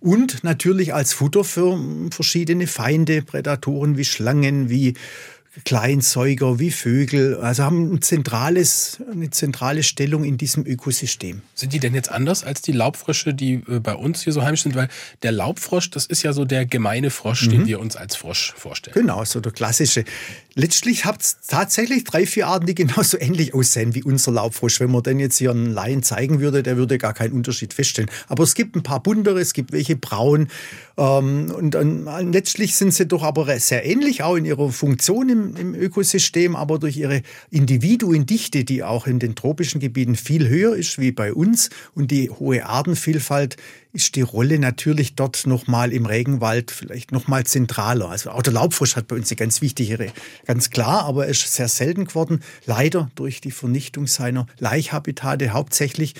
Und 0.00 0.44
natürlich 0.44 0.94
als 0.94 1.12
Futter 1.12 1.44
für 1.44 1.78
verschiedene 2.10 2.66
Feinde, 2.66 3.20
Prädatoren 3.20 3.98
wie 3.98 4.06
Schlangen, 4.06 4.70
wie 4.70 4.94
Kleinsäuger 5.64 6.58
wie 6.58 6.72
Vögel, 6.72 7.36
also 7.36 7.62
haben 7.62 7.94
ein 7.94 8.02
zentrales, 8.02 8.98
eine 9.10 9.30
zentrale 9.30 9.84
Stellung 9.84 10.24
in 10.24 10.36
diesem 10.36 10.66
Ökosystem. 10.66 11.42
Sind 11.54 11.72
die 11.72 11.78
denn 11.78 11.94
jetzt 11.94 12.10
anders 12.10 12.42
als 12.42 12.60
die 12.60 12.72
Laubfrösche, 12.72 13.34
die 13.34 13.62
äh, 13.68 13.78
bei 13.78 13.94
uns 13.94 14.22
hier 14.22 14.32
so 14.32 14.42
heimisch 14.42 14.62
sind? 14.62 14.74
Weil 14.74 14.88
der 15.22 15.30
Laubfrosch, 15.30 15.90
das 15.90 16.06
ist 16.06 16.24
ja 16.24 16.32
so 16.32 16.44
der 16.44 16.66
gemeine 16.66 17.10
Frosch, 17.10 17.46
mhm. 17.46 17.50
den 17.50 17.66
wir 17.66 17.78
uns 17.78 17.94
als 17.94 18.16
Frosch 18.16 18.52
vorstellen. 18.56 18.94
Genau, 18.94 19.24
so 19.24 19.38
der 19.38 19.52
klassische. 19.52 20.04
Letztlich 20.56 21.04
habt 21.04 21.22
es 21.22 21.38
tatsächlich 21.46 22.02
drei, 22.02 22.26
vier 22.26 22.48
Arten, 22.48 22.66
die 22.66 22.74
genauso 22.84 23.20
ähnlich 23.20 23.54
aussehen 23.54 23.94
wie 23.94 24.02
unser 24.02 24.32
Laubfrosch. 24.32 24.80
Wenn 24.80 24.90
man 24.90 25.04
den 25.04 25.20
jetzt 25.20 25.38
hier 25.38 25.52
einen 25.52 25.72
Laien 25.72 26.02
zeigen 26.02 26.40
würde, 26.40 26.64
der 26.64 26.76
würde 26.76 26.98
gar 26.98 27.14
keinen 27.14 27.32
Unterschied 27.32 27.74
feststellen. 27.74 28.10
Aber 28.26 28.42
es 28.42 28.54
gibt 28.54 28.74
ein 28.74 28.82
paar 28.82 29.00
buntere, 29.00 29.38
es 29.38 29.52
gibt 29.52 29.70
welche 29.70 29.94
braun. 29.94 30.48
Ähm, 30.96 31.52
und 31.56 31.72
dann 31.72 32.32
letztlich 32.32 32.74
sind 32.74 32.92
sie 32.92 33.06
doch 33.06 33.22
aber 33.22 33.56
sehr 33.60 33.86
ähnlich, 33.86 34.24
auch 34.24 34.34
in 34.34 34.44
ihrer 34.44 34.72
Funktion 34.72 35.28
im 35.28 35.43
im, 35.44 35.74
Ökosystem, 35.74 36.56
aber 36.56 36.78
durch 36.78 36.96
ihre 36.96 37.22
Individuendichte, 37.50 38.64
die 38.64 38.82
auch 38.82 39.06
in 39.06 39.18
den 39.18 39.34
tropischen 39.34 39.80
Gebieten 39.80 40.16
viel 40.16 40.48
höher 40.48 40.74
ist 40.74 40.98
wie 40.98 41.12
bei 41.12 41.32
uns 41.32 41.70
und 41.94 42.10
die 42.10 42.30
hohe 42.30 42.66
Artenvielfalt, 42.66 43.56
ist 43.92 44.16
die 44.16 44.22
Rolle 44.22 44.58
natürlich 44.58 45.14
dort 45.14 45.46
nochmal 45.46 45.92
im 45.92 46.06
Regenwald 46.06 46.70
vielleicht 46.70 47.12
nochmal 47.12 47.44
zentraler. 47.44 48.08
Also 48.08 48.30
auch 48.30 48.42
der 48.42 48.52
Laubfrosch 48.52 48.96
hat 48.96 49.06
bei 49.06 49.16
uns 49.16 49.30
eine 49.30 49.36
ganz 49.36 49.60
wichtige, 49.60 50.12
ganz 50.46 50.70
klar, 50.70 51.04
aber 51.04 51.26
er 51.26 51.30
ist 51.30 51.52
sehr 51.52 51.68
selten 51.68 52.06
geworden, 52.06 52.40
leider 52.66 53.10
durch 53.14 53.40
die 53.40 53.52
Vernichtung 53.52 54.06
seiner 54.06 54.46
Laichhabitate 54.58 55.50
hauptsächlich. 55.50 56.14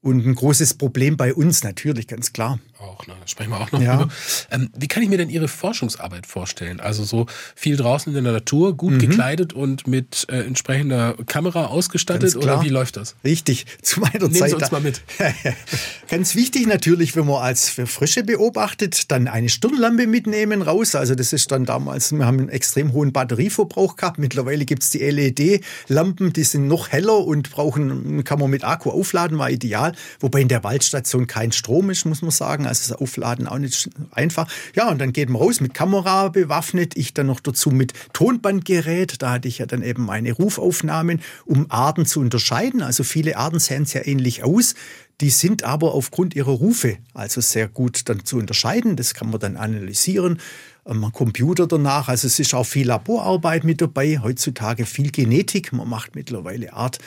Und 0.00 0.24
ein 0.24 0.34
großes 0.34 0.74
Problem 0.74 1.16
bei 1.16 1.34
uns 1.34 1.64
natürlich, 1.64 2.06
ganz 2.06 2.32
klar 2.32 2.58
auch, 2.80 3.06
ne? 3.06 3.14
da 3.20 3.26
sprechen 3.26 3.50
wir 3.50 3.60
auch 3.60 3.72
noch 3.72 3.80
ja. 3.80 3.96
drüber. 3.96 4.12
Ähm, 4.50 4.70
wie 4.76 4.88
kann 4.88 5.02
ich 5.02 5.08
mir 5.08 5.18
denn 5.18 5.30
Ihre 5.30 5.48
Forschungsarbeit 5.48 6.26
vorstellen? 6.26 6.80
Also 6.80 7.04
so 7.04 7.26
viel 7.54 7.76
draußen 7.76 8.14
in 8.14 8.24
der 8.24 8.32
Natur, 8.32 8.76
gut 8.76 8.94
mhm. 8.94 8.98
gekleidet 8.98 9.52
und 9.52 9.86
mit 9.86 10.26
äh, 10.28 10.40
entsprechender 10.40 11.14
Kamera 11.26 11.66
ausgestattet 11.66 12.36
oder 12.36 12.62
wie 12.62 12.68
läuft 12.68 12.96
das? 12.96 13.16
Richtig, 13.24 13.66
zu 13.82 14.00
meiner 14.00 14.20
Nehmen 14.20 14.34
Zeit. 14.34 14.50
Sie 14.50 14.56
uns 14.56 14.70
mal 14.70 14.80
mit. 14.80 15.02
Ganz 16.08 16.34
wichtig 16.34 16.66
natürlich, 16.66 17.16
wenn 17.16 17.26
man 17.26 17.42
als 17.42 17.68
Frische 17.68 18.22
beobachtet, 18.22 19.10
dann 19.10 19.28
eine 19.28 19.48
Stirnlampe 19.48 20.06
mitnehmen 20.06 20.62
raus. 20.62 20.94
Also 20.94 21.14
das 21.14 21.32
ist 21.32 21.50
dann 21.50 21.64
damals, 21.64 22.12
wir 22.12 22.26
haben 22.26 22.38
einen 22.38 22.48
extrem 22.48 22.92
hohen 22.92 23.12
Batterieverbrauch 23.12 23.96
gehabt. 23.96 24.18
Mittlerweile 24.18 24.64
gibt 24.64 24.84
es 24.84 24.90
die 24.90 24.98
LED-Lampen, 24.98 26.32
die 26.32 26.44
sind 26.44 26.68
noch 26.68 26.90
heller 26.90 27.18
und 27.18 27.50
brauchen, 27.50 28.24
kann 28.24 28.38
man 28.38 28.50
mit 28.50 28.64
Akku 28.64 28.90
aufladen, 28.90 29.38
war 29.38 29.50
ideal. 29.50 29.92
Wobei 30.20 30.40
in 30.40 30.48
der 30.48 30.62
Waldstation 30.62 31.26
kein 31.26 31.52
Strom 31.52 31.90
ist, 31.90 32.04
muss 32.04 32.22
man 32.22 32.30
sagen 32.30 32.67
also 32.68 32.88
das 32.88 33.00
Aufladen 33.00 33.46
auch 33.46 33.58
nicht 33.58 33.90
einfach. 34.12 34.48
Ja, 34.74 34.88
und 34.90 34.98
dann 34.98 35.12
geht 35.12 35.28
man 35.28 35.40
raus 35.42 35.60
mit 35.60 35.74
Kamera 35.74 36.28
bewaffnet, 36.28 36.96
ich 36.96 37.14
dann 37.14 37.26
noch 37.26 37.40
dazu 37.40 37.70
mit 37.70 37.92
Tonbandgerät. 38.12 39.20
Da 39.22 39.32
hatte 39.32 39.48
ich 39.48 39.58
ja 39.58 39.66
dann 39.66 39.82
eben 39.82 40.04
meine 40.04 40.32
Rufaufnahmen, 40.32 41.20
um 41.44 41.66
Arten 41.70 42.06
zu 42.06 42.20
unterscheiden. 42.20 42.82
Also 42.82 43.04
viele 43.04 43.36
Arten 43.36 43.58
sehen 43.58 43.84
sehr 43.84 44.06
ähnlich 44.06 44.44
aus. 44.44 44.74
Die 45.20 45.30
sind 45.30 45.64
aber 45.64 45.94
aufgrund 45.94 46.36
ihrer 46.36 46.52
Rufe 46.52 46.98
also 47.12 47.40
sehr 47.40 47.66
gut 47.66 48.08
dann 48.08 48.24
zu 48.24 48.36
unterscheiden. 48.38 48.94
Das 48.94 49.14
kann 49.14 49.30
man 49.30 49.40
dann 49.40 49.56
analysieren 49.56 50.38
am 50.84 51.12
Computer 51.12 51.66
danach. 51.66 52.08
Also 52.08 52.26
es 52.26 52.38
ist 52.38 52.54
auch 52.54 52.64
viel 52.64 52.86
Laborarbeit 52.86 53.64
mit 53.64 53.80
dabei. 53.80 54.20
Heutzutage 54.22 54.86
viel 54.86 55.10
Genetik. 55.10 55.72
Man 55.72 55.88
macht 55.88 56.14
mittlerweile 56.14 56.72
Art 56.72 56.98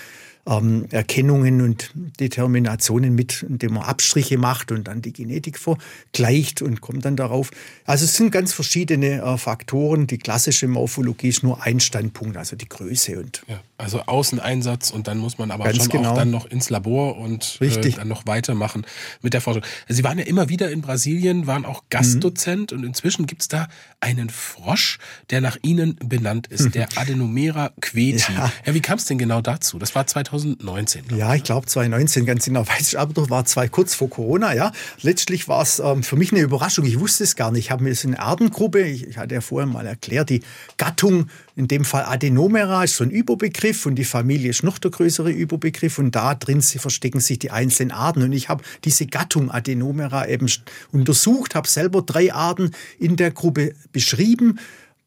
ähm, 0.47 0.87
Erkennungen 0.89 1.61
und 1.61 1.91
Determinationen 2.19 3.13
mit, 3.13 3.43
indem 3.47 3.73
man 3.73 3.83
Abstriche 3.83 4.37
macht 4.37 4.71
und 4.71 4.87
dann 4.87 5.01
die 5.01 5.13
Genetik 5.13 5.59
vergleicht 5.59 6.61
und 6.61 6.81
kommt 6.81 7.05
dann 7.05 7.15
darauf. 7.15 7.51
Also 7.85 8.05
es 8.05 8.15
sind 8.15 8.31
ganz 8.31 8.53
verschiedene 8.53 9.21
äh, 9.21 9.37
Faktoren. 9.37 10.07
Die 10.07 10.17
klassische 10.17 10.67
Morphologie 10.67 11.29
ist 11.29 11.43
nur 11.43 11.61
ein 11.61 11.79
Standpunkt, 11.79 12.37
also 12.37 12.55
die 12.55 12.67
Größe 12.67 13.19
und 13.19 13.43
ja, 13.47 13.59
also 13.77 14.01
Außeneinsatz 14.01 14.91
und 14.91 15.07
dann 15.07 15.19
muss 15.19 15.37
man 15.37 15.51
aber 15.51 15.73
schon 15.73 15.89
genau. 15.89 16.11
auch 16.11 16.15
dann 16.15 16.31
noch 16.31 16.45
ins 16.45 16.69
Labor 16.69 17.17
und 17.17 17.57
äh, 17.61 17.91
dann 17.91 18.07
noch 18.07 18.25
weitermachen 18.25 18.85
mit 19.21 19.33
der 19.33 19.41
Forschung. 19.41 19.63
Sie 19.87 20.03
waren 20.03 20.17
ja 20.17 20.25
immer 20.25 20.49
wieder 20.49 20.71
in 20.71 20.81
Brasilien, 20.81 21.45
waren 21.45 21.65
auch 21.65 21.83
Gastdozent 21.89 22.71
mhm. 22.71 22.79
und 22.79 22.83
inzwischen 22.85 23.27
gibt 23.27 23.43
es 23.43 23.47
da 23.47 23.67
einen 23.99 24.29
Frosch, 24.29 24.97
der 25.29 25.41
nach 25.41 25.57
Ihnen 25.61 25.97
benannt 25.97 26.47
ist, 26.47 26.73
der 26.75 26.89
Adenomera 26.95 27.71
queti. 27.79 28.33
Ja. 28.33 28.51
ja 28.65 28.73
wie 28.73 28.81
kam 28.81 28.97
es 28.97 29.05
denn 29.05 29.19
genau 29.19 29.41
dazu? 29.41 29.77
Das 29.77 29.93
war 29.93 30.07
2000 30.07 30.30
2019. 30.31 31.03
Ja, 31.17 31.35
ich 31.35 31.43
glaube 31.43 31.67
2019, 31.67 32.25
ganz 32.25 32.45
genau 32.45 32.65
weiß 32.67 32.93
ich, 32.93 32.99
aber 32.99 33.13
doch 33.13 33.29
war 33.29 33.43
zwei 33.45 33.67
kurz 33.67 33.93
vor 33.93 34.09
Corona, 34.09 34.53
ja. 34.53 34.71
Letztlich 35.01 35.47
war 35.47 35.61
es 35.61 35.79
ähm, 35.79 36.03
für 36.03 36.15
mich 36.15 36.31
eine 36.31 36.41
Überraschung. 36.41 36.85
Ich 36.85 36.99
wusste 36.99 37.23
es 37.25 37.35
gar 37.35 37.51
nicht. 37.51 37.65
Ich 37.65 37.71
habe 37.71 37.83
mir 37.83 37.93
so 37.93 38.07
eine 38.07 38.19
Ardengruppe, 38.19 38.81
ich, 38.81 39.07
ich 39.07 39.17
hatte 39.17 39.35
ja 39.35 39.41
vorher 39.41 39.67
mal 39.67 39.85
erklärt, 39.85 40.29
die 40.29 40.41
Gattung, 40.77 41.27
in 41.55 41.67
dem 41.67 41.83
Fall 41.83 42.05
Adenomera, 42.05 42.83
ist 42.85 42.95
so 42.95 43.03
ein 43.03 43.11
Überbegriff 43.11 43.85
und 43.85 43.95
die 43.95 44.05
Familie 44.05 44.49
ist 44.49 44.63
noch 44.63 44.77
der 44.79 44.91
größere 44.91 45.31
Überbegriff 45.31 45.99
und 45.99 46.15
da 46.15 46.33
drin 46.35 46.61
verstecken 46.61 47.19
sich 47.19 47.39
die 47.39 47.51
einzelnen 47.51 47.91
Arten. 47.91 48.23
Und 48.23 48.31
ich 48.31 48.47
habe 48.47 48.63
diese 48.85 49.07
Gattung 49.07 49.51
Adenomera 49.51 50.27
eben 50.27 50.49
untersucht, 50.91 51.55
habe 51.55 51.67
selber 51.67 52.01
drei 52.01 52.33
Arten 52.33 52.71
in 52.99 53.17
der 53.17 53.31
Gruppe 53.31 53.73
beschrieben 53.91 54.59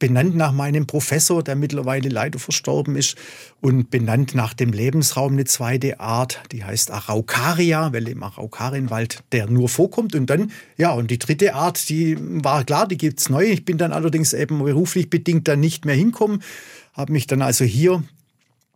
benannt 0.05 0.37
nach 0.37 0.53
meinem 0.53 0.87
Professor, 0.87 1.43
der 1.43 1.57
mittlerweile 1.57 2.11
leider 2.11 2.39
verstorben 2.39 2.95
ist, 2.95 3.17
und 3.63 3.91
benannt 3.91 4.35
nach 4.35 4.53
dem 4.53 4.71
Lebensraum 4.71 5.33
eine 5.33 5.47
zweite 5.47 5.99
Art, 5.99 6.43
die 6.53 6.63
heißt 6.63 6.91
Araucaria, 6.91 7.91
weil 7.95 8.07
im 8.09 8.23
Araukarienwald 8.23 9.23
der 9.33 9.47
nur 9.47 9.71
vorkommt. 9.71 10.15
Und 10.15 10.29
dann, 10.29 10.51
ja, 10.77 10.93
und 10.93 11.11
die 11.11 11.19
dritte 11.19 11.55
Art, 11.55 11.89
die 11.89 12.19
war 12.21 12.65
klar, 12.65 12.87
die 12.87 12.99
gibt 12.99 13.19
es 13.19 13.31
neu. 13.31 13.45
Ich 13.45 13.65
bin 13.65 13.79
dann 13.79 13.95
allerdings 13.95 14.35
eben 14.35 14.63
beruflich 14.63 15.09
bedingt 15.09 15.49
dann 15.49 15.61
nicht 15.61 15.87
mehr 15.87 15.95
hinkommen, 15.95 16.43
habe 16.93 17.11
mich 17.13 17.27
dann 17.27 17.41
also 17.41 17.65
hier 17.65 18.03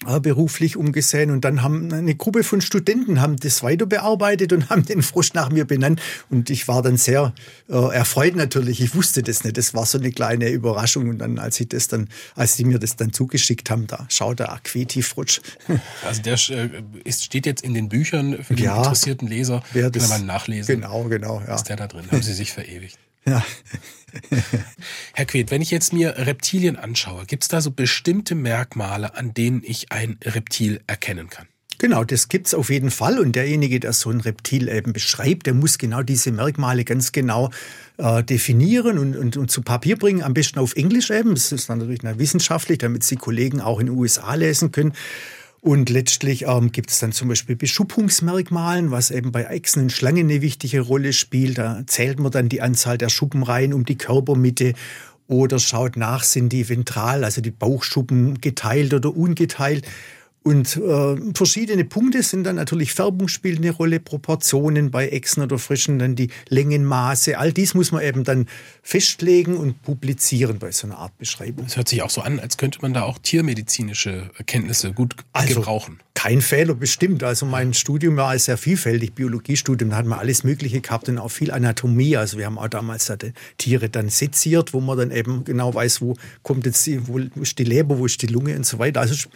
beruflich 0.04 0.76
umgesehen 0.76 1.30
und 1.30 1.44
dann 1.44 1.62
haben 1.62 1.92
eine 1.92 2.14
Gruppe 2.14 2.44
von 2.44 2.60
Studenten 2.60 3.20
haben 3.20 3.36
das 3.36 3.64
weiter 3.64 3.84
bearbeitet 3.84 4.52
und 4.52 4.70
haben 4.70 4.84
den 4.84 5.02
Frosch 5.02 5.34
nach 5.34 5.50
mir 5.50 5.64
benannt 5.64 6.00
und 6.30 6.50
ich 6.50 6.68
war 6.68 6.82
dann 6.82 6.96
sehr 6.96 7.34
äh, 7.68 7.74
erfreut 7.74 8.36
natürlich. 8.36 8.80
Ich 8.80 8.94
wusste 8.94 9.22
das 9.22 9.42
nicht. 9.42 9.56
Das 9.56 9.74
war 9.74 9.86
so 9.86 9.98
eine 9.98 10.12
kleine 10.12 10.50
Überraschung 10.50 11.08
und 11.08 11.18
dann 11.18 11.38
als 11.38 11.58
ich 11.58 11.68
das 11.68 11.88
dann, 11.88 12.08
als 12.36 12.56
die 12.56 12.64
mir 12.64 12.78
das 12.78 12.96
dann 12.96 13.12
zugeschickt 13.12 13.70
haben, 13.70 13.88
da 13.88 14.06
schaut 14.08 14.38
der 14.38 14.52
Aqueti-Frosch. 14.52 15.40
Also 16.06 16.22
der 16.22 16.34
äh, 16.50 16.82
ist, 17.04 17.24
steht 17.24 17.44
jetzt 17.44 17.62
in 17.62 17.74
den 17.74 17.88
Büchern 17.88 18.42
für 18.42 18.54
den 18.54 18.64
ja, 18.64 18.78
interessierten 18.78 19.28
Leser. 19.28 19.62
Kann 19.72 20.08
man 20.08 20.26
nachlesen. 20.26 20.80
Genau, 20.80 21.04
genau. 21.04 21.42
Ja. 21.46 21.56
Ist 21.56 21.64
der 21.64 21.76
da 21.76 21.86
drin? 21.86 22.04
Haben 22.10 22.22
Sie 22.22 22.34
sich 22.34 22.52
verewigt? 22.52 22.98
Ja. 23.28 23.44
Herr 25.14 25.26
Queth, 25.26 25.50
wenn 25.50 25.62
ich 25.62 25.70
jetzt 25.70 25.92
mir 25.92 26.16
Reptilien 26.16 26.76
anschaue, 26.76 27.26
gibt 27.26 27.44
es 27.44 27.48
da 27.48 27.60
so 27.60 27.70
bestimmte 27.70 28.34
Merkmale, 28.34 29.14
an 29.14 29.34
denen 29.34 29.62
ich 29.64 29.92
ein 29.92 30.18
Reptil 30.24 30.80
erkennen 30.86 31.28
kann? 31.28 31.46
Genau, 31.80 32.02
das 32.02 32.28
gibt 32.28 32.48
es 32.48 32.54
auf 32.54 32.70
jeden 32.70 32.90
Fall. 32.90 33.20
Und 33.20 33.36
derjenige, 33.36 33.78
der 33.78 33.92
so 33.92 34.10
ein 34.10 34.20
Reptil 34.20 34.68
eben 34.68 34.92
beschreibt, 34.92 35.46
der 35.46 35.54
muss 35.54 35.78
genau 35.78 36.02
diese 36.02 36.32
Merkmale 36.32 36.84
ganz 36.84 37.12
genau 37.12 37.50
äh, 37.98 38.24
definieren 38.24 38.98
und, 38.98 39.16
und, 39.16 39.36
und 39.36 39.50
zu 39.50 39.62
Papier 39.62 39.96
bringen. 39.96 40.24
Am 40.24 40.34
besten 40.34 40.58
auf 40.58 40.74
Englisch 40.74 41.10
eben. 41.10 41.34
Das 41.34 41.52
ist 41.52 41.70
dann 41.70 41.78
natürlich 41.78 42.02
wissenschaftlich, 42.02 42.78
damit 42.78 43.08
die 43.08 43.16
Kollegen 43.16 43.60
auch 43.60 43.78
in 43.78 43.86
den 43.86 43.96
USA 43.96 44.34
lesen 44.34 44.72
können. 44.72 44.92
Und 45.60 45.90
letztlich 45.90 46.44
ähm, 46.46 46.70
gibt 46.70 46.90
es 46.90 47.00
dann 47.00 47.12
zum 47.12 47.28
Beispiel 47.28 47.56
Beschuppungsmerkmalen, 47.56 48.90
was 48.90 49.10
eben 49.10 49.32
bei 49.32 49.44
Echsen 49.44 49.82
und 49.82 49.92
Schlangen 49.92 50.30
eine 50.30 50.40
wichtige 50.40 50.80
Rolle 50.80 51.12
spielt. 51.12 51.58
Da 51.58 51.82
zählt 51.86 52.20
man 52.20 52.30
dann 52.30 52.48
die 52.48 52.62
Anzahl 52.62 52.96
der 52.96 53.08
Schuppenreihen 53.08 53.74
um 53.74 53.84
die 53.84 53.98
Körpermitte 53.98 54.74
oder 55.26 55.58
schaut 55.58 55.96
nach, 55.96 56.22
sind 56.22 56.52
die 56.52 56.68
ventral, 56.68 57.24
also 57.24 57.40
die 57.40 57.50
Bauchschuppen 57.50 58.40
geteilt 58.40 58.94
oder 58.94 59.14
ungeteilt. 59.14 59.84
Und 60.48 60.78
äh, 60.78 61.16
verschiedene 61.34 61.84
Punkte 61.84 62.22
sind 62.22 62.44
dann 62.44 62.56
natürlich 62.56 62.94
Färbung 62.94 63.28
spielt 63.28 63.58
eine 63.58 63.70
Rolle, 63.70 64.00
Proportionen 64.00 64.90
bei 64.90 65.08
Echsen 65.08 65.42
oder 65.42 65.58
Frischen, 65.58 65.98
dann 65.98 66.16
die 66.16 66.30
Längenmaße. 66.48 67.36
All 67.36 67.52
dies 67.52 67.74
muss 67.74 67.92
man 67.92 68.02
eben 68.02 68.24
dann 68.24 68.46
festlegen 68.82 69.58
und 69.58 69.82
publizieren 69.82 70.58
bei 70.58 70.72
so 70.72 70.86
einer 70.86 70.96
Art 70.96 71.18
Beschreibung. 71.18 71.66
Es 71.66 71.76
hört 71.76 71.90
sich 71.90 72.00
auch 72.00 72.08
so 72.08 72.22
an, 72.22 72.40
als 72.40 72.56
könnte 72.56 72.78
man 72.80 72.94
da 72.94 73.02
auch 73.02 73.18
tiermedizinische 73.18 74.30
Kenntnisse 74.46 74.94
gut 74.94 75.16
also, 75.34 75.56
gebrauchen. 75.56 76.00
Kein 76.14 76.40
Fehler, 76.40 76.74
bestimmt. 76.74 77.22
Also 77.22 77.44
mein 77.44 77.74
Studium 77.74 78.16
war 78.16 78.36
sehr 78.38 78.56
vielfältig, 78.56 79.12
Biologiestudium, 79.12 79.90
da 79.90 79.96
hat 79.96 80.06
man 80.06 80.18
alles 80.18 80.44
Mögliche 80.44 80.80
gehabt 80.80 81.10
und 81.10 81.18
auch 81.18 81.28
viel 81.28 81.50
Anatomie. 81.50 82.16
Also 82.16 82.38
wir 82.38 82.46
haben 82.46 82.56
auch 82.56 82.68
damals 82.68 83.12
die 83.20 83.34
Tiere 83.58 83.90
dann 83.90 84.08
seziert, 84.08 84.72
wo 84.72 84.80
man 84.80 84.96
dann 84.96 85.10
eben 85.10 85.44
genau 85.44 85.74
weiß, 85.74 86.00
wo 86.00 86.16
kommt 86.42 86.64
jetzt 86.64 86.86
die, 86.86 87.06
wo 87.06 87.18
ist 87.18 87.58
die 87.58 87.64
Leber, 87.64 87.98
wo 87.98 88.06
ist 88.06 88.22
die 88.22 88.28
Lunge 88.28 88.56
und 88.56 88.64
so 88.64 88.78
weiter. 88.78 89.00
Also 89.00 89.28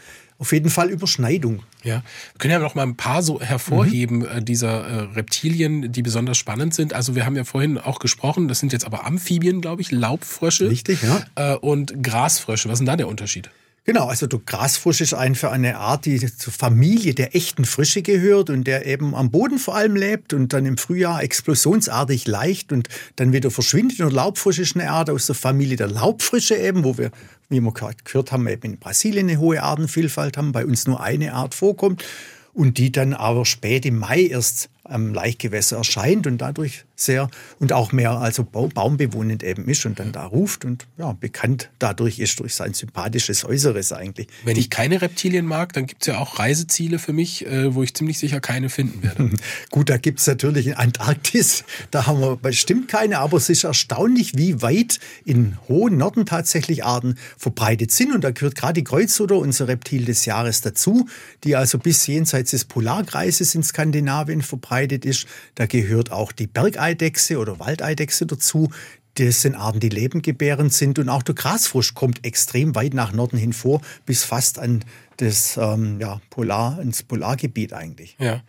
auf 0.42 0.50
jeden 0.50 0.70
Fall 0.70 0.90
Überschneidung. 0.90 1.62
Ja, 1.84 2.02
wir 2.32 2.38
können 2.38 2.50
ja 2.50 2.58
noch 2.58 2.74
mal 2.74 2.82
ein 2.82 2.96
paar 2.96 3.22
so 3.22 3.40
hervorheben 3.40 4.18
mhm. 4.18 4.44
dieser 4.44 4.84
äh, 4.84 5.00
Reptilien, 5.14 5.92
die 5.92 6.02
besonders 6.02 6.36
spannend 6.36 6.74
sind. 6.74 6.94
Also 6.94 7.14
wir 7.14 7.24
haben 7.24 7.36
ja 7.36 7.44
vorhin 7.44 7.78
auch 7.78 8.00
gesprochen, 8.00 8.48
das 8.48 8.58
sind 8.58 8.72
jetzt 8.72 8.84
aber 8.84 9.06
Amphibien, 9.06 9.60
glaube 9.60 9.82
ich, 9.82 9.92
Laubfrösche. 9.92 10.68
Richtig, 10.68 10.98
ja. 11.04 11.22
Äh, 11.36 11.56
und 11.58 12.02
Grasfrösche. 12.02 12.68
Was 12.68 12.74
ist 12.74 12.78
denn 12.80 12.86
da 12.86 12.96
der 12.96 13.06
Unterschied? 13.06 13.50
Genau, 13.84 14.06
also 14.06 14.28
der 14.28 14.38
Grasfrosch 14.38 15.00
ist 15.00 15.12
einfach 15.12 15.50
eine 15.50 15.76
Art, 15.76 16.04
die 16.06 16.20
zur 16.20 16.52
Familie 16.52 17.14
der 17.14 17.34
echten 17.34 17.64
Frische 17.64 18.02
gehört 18.02 18.48
und 18.48 18.64
der 18.64 18.86
eben 18.86 19.12
am 19.12 19.32
Boden 19.32 19.58
vor 19.58 19.74
allem 19.74 19.96
lebt 19.96 20.32
und 20.34 20.52
dann 20.52 20.66
im 20.66 20.78
Frühjahr 20.78 21.20
explosionsartig 21.20 22.28
leicht 22.28 22.70
und 22.70 22.88
dann 23.16 23.32
wieder 23.32 23.50
verschwindet. 23.50 23.98
Und 23.98 24.12
Laubfrosch 24.12 24.60
ist 24.60 24.76
eine 24.76 24.88
Art 24.88 25.10
aus 25.10 25.26
der 25.26 25.34
Familie 25.34 25.76
der 25.76 25.88
Laubfrische 25.88 26.54
eben, 26.54 26.84
wo 26.84 26.96
wir, 26.96 27.10
wie 27.48 27.60
wir 27.60 27.72
gerade 27.72 27.96
gehört 28.04 28.30
haben, 28.30 28.46
eben 28.46 28.62
in 28.62 28.78
Brasilien 28.78 29.28
eine 29.28 29.40
hohe 29.40 29.60
Artenvielfalt 29.60 30.36
haben, 30.36 30.52
bei 30.52 30.64
uns 30.64 30.86
nur 30.86 31.00
eine 31.00 31.34
Art 31.34 31.56
vorkommt 31.56 32.04
und 32.52 32.78
die 32.78 32.92
dann 32.92 33.14
aber 33.14 33.44
spät 33.44 33.84
im 33.84 33.98
Mai 33.98 34.26
erst 34.26 34.68
am 34.84 35.14
Laichgewässer 35.14 35.76
erscheint 35.76 36.26
und 36.26 36.38
dadurch 36.38 36.84
sehr 36.96 37.30
und 37.60 37.72
auch 37.72 37.92
mehr 37.92 38.12
also 38.12 38.44
baumbewohnend 38.44 39.42
eben 39.42 39.68
ist 39.68 39.86
und 39.86 39.98
dann 39.98 40.12
da 40.12 40.24
ruft 40.24 40.64
und 40.64 40.86
ja, 40.98 41.12
bekannt 41.12 41.70
dadurch 41.78 42.18
ist 42.18 42.40
durch 42.40 42.54
sein 42.54 42.74
sympathisches 42.74 43.44
Äußeres 43.44 43.92
eigentlich. 43.92 44.26
Wenn 44.44 44.56
ich 44.56 44.70
keine 44.70 45.00
Reptilien 45.00 45.46
mag, 45.46 45.72
dann 45.72 45.86
gibt 45.86 46.02
es 46.02 46.08
ja 46.08 46.18
auch 46.18 46.38
Reiseziele 46.38 46.98
für 46.98 47.12
mich, 47.12 47.46
äh, 47.46 47.74
wo 47.74 47.82
ich 47.82 47.94
ziemlich 47.94 48.18
sicher 48.18 48.40
keine 48.40 48.70
finden 48.70 49.02
werde. 49.02 49.30
Gut, 49.70 49.88
da 49.88 49.98
gibt 49.98 50.20
es 50.20 50.26
natürlich 50.26 50.66
in 50.66 50.74
Antarktis, 50.74 51.64
da 51.90 52.06
haben 52.06 52.20
wir 52.20 52.36
bestimmt 52.36 52.88
keine, 52.88 53.18
aber 53.18 53.36
es 53.36 53.48
ist 53.48 53.64
erstaunlich, 53.64 54.36
wie 54.36 54.62
weit 54.62 54.98
in 55.24 55.58
hohen 55.68 55.96
Norden 55.96 56.26
tatsächlich 56.26 56.84
Arten 56.84 57.16
verbreitet 57.36 57.92
sind 57.92 58.12
und 58.12 58.24
da 58.24 58.32
gehört 58.32 58.56
gerade 58.56 58.74
die 58.74 58.84
Kreuzsutter, 58.84 59.36
unser 59.36 59.68
Reptil 59.68 60.04
des 60.04 60.24
Jahres, 60.24 60.60
dazu, 60.60 61.08
die 61.44 61.54
also 61.54 61.78
bis 61.78 62.06
jenseits 62.06 62.50
des 62.50 62.64
Polarkreises 62.64 63.54
in 63.54 63.62
Skandinavien 63.62 64.42
verbreitet 64.42 64.71
ist. 65.04 65.26
Da 65.54 65.66
gehört 65.66 66.10
auch 66.10 66.32
die 66.32 66.46
Bergeidechse 66.46 67.02
Eidechse 67.02 67.38
oder 67.38 67.58
Waldeidechse 67.58 68.26
dazu. 68.26 68.70
Das 69.14 69.42
sind 69.42 69.54
Arten, 69.54 69.78
die 69.78 69.90
lebendgebärend 69.90 70.72
sind. 70.72 70.98
Und 70.98 71.10
auch 71.10 71.22
der 71.22 71.34
Grasfrosch 71.34 71.94
kommt 71.94 72.24
extrem 72.24 72.74
weit 72.74 72.94
nach 72.94 73.12
Norden 73.12 73.36
hin 73.36 73.52
vor, 73.52 73.82
bis 74.06 74.24
fast 74.24 74.58
an 74.58 74.84
das 75.18 75.58
ähm, 75.58 76.00
ja, 76.00 76.20
Polar, 76.30 76.80
ins 76.80 77.02
Polargebiet 77.02 77.74
eigentlich. 77.74 78.16
Ja. 78.18 78.42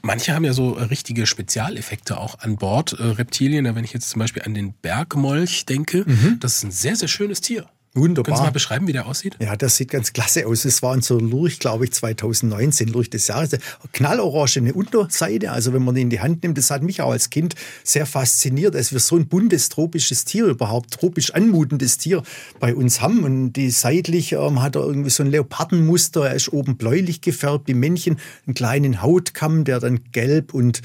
Manche 0.00 0.34
haben 0.34 0.44
ja 0.44 0.54
so 0.54 0.70
richtige 0.70 1.26
Spezialeffekte 1.26 2.18
auch 2.18 2.38
an 2.38 2.56
Bord. 2.56 2.94
Äh, 2.94 3.02
Reptilien, 3.02 3.64
wenn 3.74 3.84
ich 3.84 3.92
jetzt 3.92 4.08
zum 4.08 4.20
Beispiel 4.20 4.42
an 4.42 4.54
den 4.54 4.72
Bergmolch 4.72 5.66
denke, 5.66 6.04
mhm. 6.06 6.38
das 6.40 6.56
ist 6.56 6.64
ein 6.64 6.70
sehr, 6.70 6.96
sehr 6.96 7.08
schönes 7.08 7.42
Tier. 7.42 7.68
Wunderbar. 7.98 8.24
Können 8.24 8.36
Sie 8.36 8.42
mal 8.42 8.52
beschreiben, 8.52 8.86
wie 8.86 8.92
der 8.92 9.06
aussieht? 9.06 9.36
Ja, 9.40 9.56
das 9.56 9.76
sieht 9.76 9.90
ganz 9.90 10.12
klasse 10.12 10.46
aus. 10.46 10.64
Es 10.64 10.82
war 10.82 10.92
unser 10.92 11.18
Lurch, 11.18 11.58
glaube 11.58 11.84
ich, 11.84 11.92
2019, 11.92 12.88
Lurch 12.88 13.10
des 13.10 13.26
Jahres. 13.28 13.50
Knallorangene 13.92 14.72
Unterseite, 14.72 15.52
also 15.52 15.72
wenn 15.72 15.82
man 15.82 15.94
die 15.94 16.02
in 16.02 16.10
die 16.10 16.20
Hand 16.20 16.42
nimmt, 16.42 16.58
das 16.58 16.70
hat 16.70 16.82
mich 16.82 17.02
auch 17.02 17.10
als 17.10 17.30
Kind 17.30 17.54
sehr 17.84 18.06
fasziniert, 18.06 18.76
als 18.76 18.92
wir 18.92 19.00
so 19.00 19.16
ein 19.16 19.26
buntes 19.26 19.68
tropisches 19.68 20.24
Tier 20.24 20.46
überhaupt, 20.46 20.92
tropisch 20.92 21.34
anmutendes 21.34 21.98
Tier 21.98 22.22
bei 22.60 22.74
uns 22.74 23.00
haben. 23.00 23.24
Und 23.24 23.52
die 23.54 23.70
seitlich 23.70 24.32
ähm, 24.32 24.62
hat 24.62 24.76
er 24.76 24.82
irgendwie 24.82 25.10
so 25.10 25.22
ein 25.22 25.30
Leopardenmuster, 25.30 26.28
er 26.28 26.34
ist 26.34 26.52
oben 26.52 26.76
bläulich 26.76 27.20
gefärbt, 27.20 27.68
die 27.68 27.74
Männchen 27.74 28.18
einen 28.46 28.54
kleinen 28.54 29.02
Hautkamm, 29.02 29.64
der 29.64 29.80
dann 29.80 30.00
gelb 30.12 30.54
und 30.54 30.82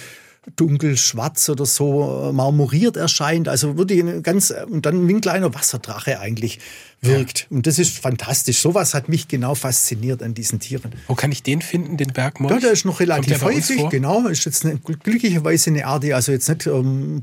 dunkelschwarz 0.56 1.50
oder 1.50 1.66
so 1.66 2.30
äh, 2.30 2.34
marmoriert 2.34 2.98
erscheint. 2.98 3.48
Also 3.48 3.78
wirklich 3.78 4.04
ganz, 4.24 4.54
und 4.70 4.86
dann 4.86 5.08
wie 5.08 5.14
ein 5.14 5.22
kleiner 5.22 5.54
Wasserdrache 5.54 6.20
eigentlich 6.20 6.60
wirkt. 7.04 7.48
Ja. 7.50 7.58
Und 7.58 7.68
das 7.68 7.80
ist 7.80 7.98
fantastisch. 7.98 8.60
Sowas 8.60 8.94
hat 8.94 9.10
mich 9.10 9.28
genau 9.28 9.56
fasziniert 9.56 10.24
an 10.24 10.34
diesen 10.34 10.60
Tieren. 10.60 10.92
Wo 11.08 11.16
kann 11.16 11.32
ich 11.32 11.44
den 11.44 11.62
finden, 11.62 11.98
den 11.98 12.14
Bergmolch? 12.14 12.54
Ja, 12.54 12.60
der 12.60 12.72
ist 12.72 12.86
noch 12.86 13.00
relativ 13.00 13.42
häufig, 13.42 13.90
genau. 13.90 14.28
Ist 14.28 14.46
jetzt 14.46 14.66
eine, 14.66 14.78
glücklicherweise 14.78 15.70
eine 15.70 15.86
Art, 15.86 16.04
die 16.04 16.14
also 16.14 16.32
jetzt 16.32 16.50
nicht 16.50 16.68
ähm, 16.68 17.22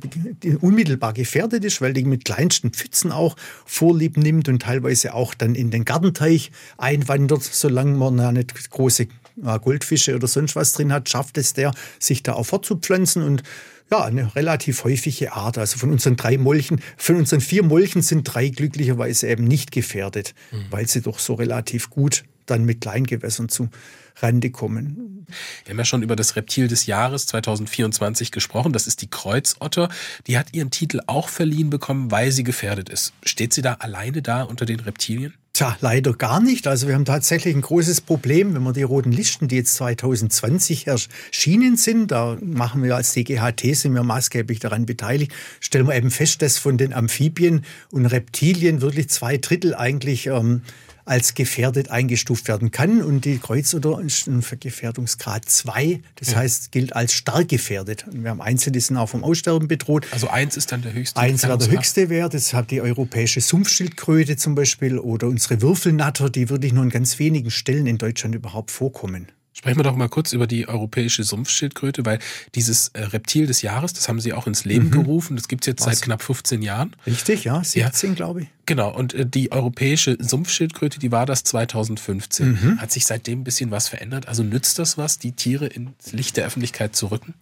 unmittelbar 0.60 1.12
gefährdet 1.12 1.64
ist, 1.64 1.80
weil 1.80 1.92
die 1.92 2.04
mit 2.04 2.24
kleinsten 2.24 2.70
Pfützen 2.70 3.12
auch 3.12 3.36
Vorlieb 3.64 4.16
nimmt 4.16 4.48
und 4.48 4.62
teilweise 4.62 5.14
auch 5.14 5.34
dann 5.34 5.54
in 5.54 5.70
den 5.70 5.84
Gartenteich 5.84 6.50
einwandert, 6.76 7.42
solange 7.42 7.96
man 7.96 8.18
ja 8.18 8.32
nicht 8.32 8.70
große 8.70 9.04
äh, 9.04 9.08
Goldfische 9.42 10.14
oder 10.14 10.26
sonst 10.26 10.56
was 10.56 10.72
drin 10.72 10.92
hat, 10.92 11.08
schafft 11.08 11.38
es 11.38 11.52
der, 11.52 11.72
sich 11.98 12.22
da 12.22 12.34
auch 12.34 12.44
fortzupflanzen 12.44 13.22
und 13.22 13.42
ja, 13.90 14.04
eine 14.04 14.34
relativ 14.36 14.84
häufige 14.84 15.32
Art. 15.32 15.58
Also 15.58 15.78
von 15.78 15.90
unseren 15.90 16.16
drei 16.16 16.38
Molchen, 16.38 16.80
von 16.96 17.16
unseren 17.16 17.40
vier 17.40 17.64
Molchen 17.64 18.02
sind 18.02 18.24
drei 18.24 18.48
glücklicherweise 18.48 19.28
eben 19.28 19.44
nicht 19.44 19.72
gefährdet, 19.72 20.34
mhm. 20.52 20.66
weil 20.70 20.86
sie 20.86 21.00
doch 21.00 21.18
so 21.18 21.34
relativ 21.34 21.90
gut 21.90 22.24
dann 22.46 22.64
mit 22.64 22.80
Kleingewässern 22.80 23.48
zu 23.48 23.68
Rande 24.16 24.50
kommen. 24.50 25.26
Wir 25.64 25.72
haben 25.72 25.78
ja 25.78 25.84
schon 25.84 26.02
über 26.02 26.16
das 26.16 26.36
Reptil 26.36 26.68
des 26.68 26.86
Jahres 26.86 27.26
2024 27.26 28.32
gesprochen. 28.32 28.72
Das 28.72 28.86
ist 28.86 29.02
die 29.02 29.10
Kreuzotter. 29.10 29.88
Die 30.26 30.36
hat 30.36 30.52
ihren 30.52 30.70
Titel 30.70 31.00
auch 31.06 31.28
verliehen 31.28 31.70
bekommen, 31.70 32.10
weil 32.10 32.32
sie 32.32 32.42
gefährdet 32.42 32.88
ist. 32.88 33.12
Steht 33.24 33.52
sie 33.52 33.62
da 33.62 33.74
alleine 33.74 34.20
da 34.22 34.42
unter 34.42 34.66
den 34.66 34.80
Reptilien? 34.80 35.34
Tja, 35.60 35.76
leider 35.82 36.14
gar 36.14 36.40
nicht. 36.40 36.66
Also 36.66 36.88
wir 36.88 36.94
haben 36.94 37.04
tatsächlich 37.04 37.54
ein 37.54 37.60
großes 37.60 38.00
Problem, 38.00 38.54
wenn 38.54 38.62
wir 38.62 38.72
die 38.72 38.82
roten 38.82 39.12
Listen, 39.12 39.46
die 39.46 39.56
jetzt 39.56 39.74
2020 39.74 40.86
erschienen 40.86 41.76
sind, 41.76 42.12
da 42.12 42.38
machen 42.40 42.82
wir 42.82 42.96
als 42.96 43.12
DGHT, 43.12 43.76
sind 43.76 43.92
wir 43.92 44.02
maßgeblich 44.02 44.58
daran 44.58 44.86
beteiligt, 44.86 45.34
stellen 45.60 45.86
wir 45.86 45.94
eben 45.94 46.10
fest, 46.10 46.40
dass 46.40 46.56
von 46.56 46.78
den 46.78 46.94
Amphibien 46.94 47.66
und 47.90 48.06
Reptilien 48.06 48.80
wirklich 48.80 49.10
zwei 49.10 49.36
Drittel 49.36 49.74
eigentlich 49.74 50.28
ähm, 50.28 50.62
als 51.10 51.34
gefährdet 51.34 51.90
eingestuft 51.90 52.46
werden 52.46 52.70
kann. 52.70 53.02
Und 53.02 53.24
die 53.24 53.38
Kreuzotter 53.38 54.00
ist 54.00 54.28
ein 54.28 54.44
Gefährdungsgrad 54.60 55.44
2, 55.44 56.00
das 56.14 56.32
ja. 56.32 56.38
heißt, 56.38 56.70
gilt 56.70 56.94
als 56.94 57.12
stark 57.12 57.48
gefährdet. 57.48 58.04
Wir 58.10 58.30
haben 58.30 58.40
Einzelne, 58.40 58.74
die 58.74 58.80
sind 58.80 58.96
auch 58.96 59.08
vom 59.08 59.24
Aussterben 59.24 59.66
bedroht. 59.66 60.06
Also 60.12 60.28
eins 60.28 60.56
ist 60.56 60.70
dann 60.70 60.82
der 60.82 60.92
höchste 60.92 61.20
Eins 61.20 61.46
war 61.48 61.58
der 61.58 61.68
höchste 61.68 62.08
Wert. 62.10 62.34
Das 62.34 62.54
hat 62.54 62.70
die 62.70 62.80
europäische 62.80 63.40
Sumpfschildkröte 63.40 64.36
zum 64.36 64.54
Beispiel 64.54 64.98
oder 64.98 65.26
unsere 65.26 65.60
Würfelnatter, 65.60 66.30
die 66.30 66.48
wirklich 66.48 66.72
nur 66.72 66.84
an 66.84 66.90
ganz 66.90 67.18
wenigen 67.18 67.50
Stellen 67.50 67.86
in 67.86 67.98
Deutschland 67.98 68.34
überhaupt 68.36 68.70
vorkommen. 68.70 69.26
Sprechen 69.52 69.78
wir 69.78 69.82
doch 69.82 69.96
mal 69.96 70.08
kurz 70.08 70.32
über 70.32 70.46
die 70.46 70.68
europäische 70.68 71.24
Sumpfschildkröte, 71.24 72.06
weil 72.06 72.20
dieses 72.54 72.88
äh, 72.88 73.02
Reptil 73.02 73.46
des 73.46 73.62
Jahres, 73.62 73.92
das 73.92 74.08
haben 74.08 74.20
Sie 74.20 74.32
auch 74.32 74.46
ins 74.46 74.64
Leben 74.64 74.86
mhm. 74.86 74.92
gerufen. 74.92 75.36
Das 75.36 75.48
gibt 75.48 75.64
es 75.64 75.66
jetzt 75.66 75.84
Was? 75.84 75.98
seit 75.98 76.02
knapp 76.02 76.22
15 76.22 76.62
Jahren. 76.62 76.94
Richtig, 77.04 77.44
ja, 77.44 77.62
17 77.62 78.10
ja. 78.10 78.14
glaube 78.14 78.42
ich. 78.42 78.48
Genau, 78.70 78.96
und 78.96 79.14
äh, 79.14 79.26
die 79.26 79.50
europäische 79.50 80.16
Sumpfschildkröte, 80.20 81.00
die 81.00 81.10
war 81.10 81.26
das 81.26 81.42
2015. 81.42 82.52
Mhm. 82.52 82.80
Hat 82.80 82.92
sich 82.92 83.04
seitdem 83.04 83.40
ein 83.40 83.42
bisschen 83.42 83.72
was 83.72 83.88
verändert? 83.88 84.28
Also 84.28 84.44
nützt 84.44 84.78
das 84.78 84.96
was, 84.96 85.18
die 85.18 85.32
Tiere 85.32 85.66
ins 85.66 86.12
Licht 86.12 86.36
der 86.36 86.46
Öffentlichkeit 86.46 86.94
zu 86.94 87.08
rücken? 87.08 87.34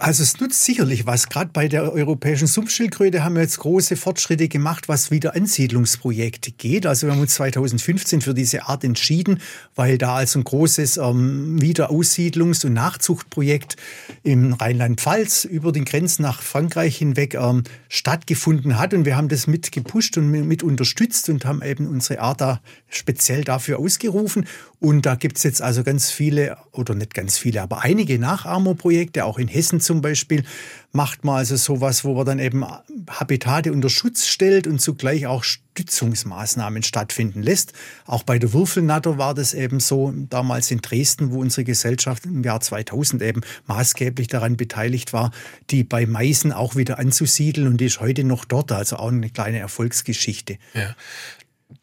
Also 0.00 0.24
es 0.24 0.40
nutzt 0.40 0.64
sicherlich 0.64 1.06
was. 1.06 1.28
Gerade 1.28 1.50
bei 1.52 1.68
der 1.68 1.92
europäischen 1.92 2.48
Sumpfschildkröte 2.48 3.22
haben 3.22 3.36
wir 3.36 3.42
jetzt 3.42 3.58
große 3.58 3.94
Fortschritte 3.94 4.48
gemacht, 4.48 4.88
was 4.88 5.12
wieder 5.12 5.36
Ansiedlungsprojekte 5.36 6.50
geht. 6.50 6.86
Also 6.86 7.06
wir 7.06 7.12
haben 7.12 7.20
uns 7.20 7.34
2015 7.34 8.20
für 8.20 8.34
diese 8.34 8.66
Art 8.66 8.82
entschieden, 8.82 9.40
weil 9.76 9.96
da 9.96 10.16
also 10.16 10.40
ein 10.40 10.44
großes 10.44 10.96
ähm, 10.96 11.58
Wiederaussiedlungs- 11.60 12.66
und 12.66 12.72
Nachzuchtprojekt 12.72 13.76
im 14.24 14.54
Rheinland-Pfalz 14.54 15.44
über 15.44 15.70
den 15.70 15.84
Grenzen 15.84 16.22
nach 16.22 16.42
Frankreich 16.42 16.96
hinweg 16.96 17.34
ähm, 17.34 17.62
stattgefunden 17.88 18.76
hat. 18.76 18.92
Und 18.92 19.04
wir 19.04 19.16
haben 19.16 19.28
das 19.28 19.46
mit 19.46 19.70
gepusht 19.70 20.16
und 20.16 20.30
mit 20.30 20.64
unterstützt 20.70 21.28
und 21.28 21.44
haben 21.44 21.62
eben 21.62 21.86
unsere 21.86 22.20
Art 22.20 22.40
da 22.40 22.60
speziell 22.88 23.44
dafür 23.44 23.78
ausgerufen. 23.78 24.46
Und 24.78 25.04
da 25.04 25.14
gibt 25.14 25.36
es 25.36 25.42
jetzt 25.42 25.60
also 25.60 25.82
ganz 25.82 26.10
viele, 26.10 26.56
oder 26.72 26.94
nicht 26.94 27.14
ganz 27.14 27.36
viele, 27.36 27.62
aber 27.62 27.82
einige 27.82 28.18
Nachahmerprojekte, 28.18 29.24
auch 29.24 29.38
in 29.38 29.48
Hessen 29.48 29.80
zum 29.80 30.00
Beispiel 30.00 30.44
macht 30.92 31.24
man 31.24 31.36
also 31.36 31.56
sowas, 31.56 32.04
wo 32.04 32.14
man 32.14 32.26
dann 32.26 32.38
eben 32.38 32.64
Habitate 33.08 33.72
unter 33.72 33.90
Schutz 33.90 34.26
stellt 34.26 34.66
und 34.66 34.80
zugleich 34.80 35.26
auch 35.26 35.44
Stützungsmaßnahmen 35.72 36.82
stattfinden 36.82 37.42
lässt. 37.42 37.72
Auch 38.06 38.22
bei 38.22 38.38
der 38.38 38.52
Würfelnatter 38.52 39.18
war 39.18 39.34
das 39.34 39.54
eben 39.54 39.80
so, 39.80 40.12
damals 40.14 40.70
in 40.70 40.80
Dresden, 40.80 41.30
wo 41.30 41.40
unsere 41.40 41.64
Gesellschaft 41.64 42.26
im 42.26 42.42
Jahr 42.42 42.60
2000 42.60 43.22
eben 43.22 43.40
maßgeblich 43.66 44.28
daran 44.28 44.56
beteiligt 44.56 45.12
war, 45.12 45.30
die 45.70 45.84
bei 45.84 46.06
Meißen 46.06 46.52
auch 46.52 46.76
wieder 46.76 46.98
anzusiedeln 46.98 47.68
und 47.68 47.78
die 47.78 47.86
ist 47.86 48.00
heute 48.00 48.24
noch 48.24 48.44
dort, 48.44 48.72
also 48.72 48.96
auch 48.96 49.08
eine 49.08 49.30
kleine 49.30 49.58
Erfolgsgeschichte. 49.58 50.58
Ja 50.74 50.94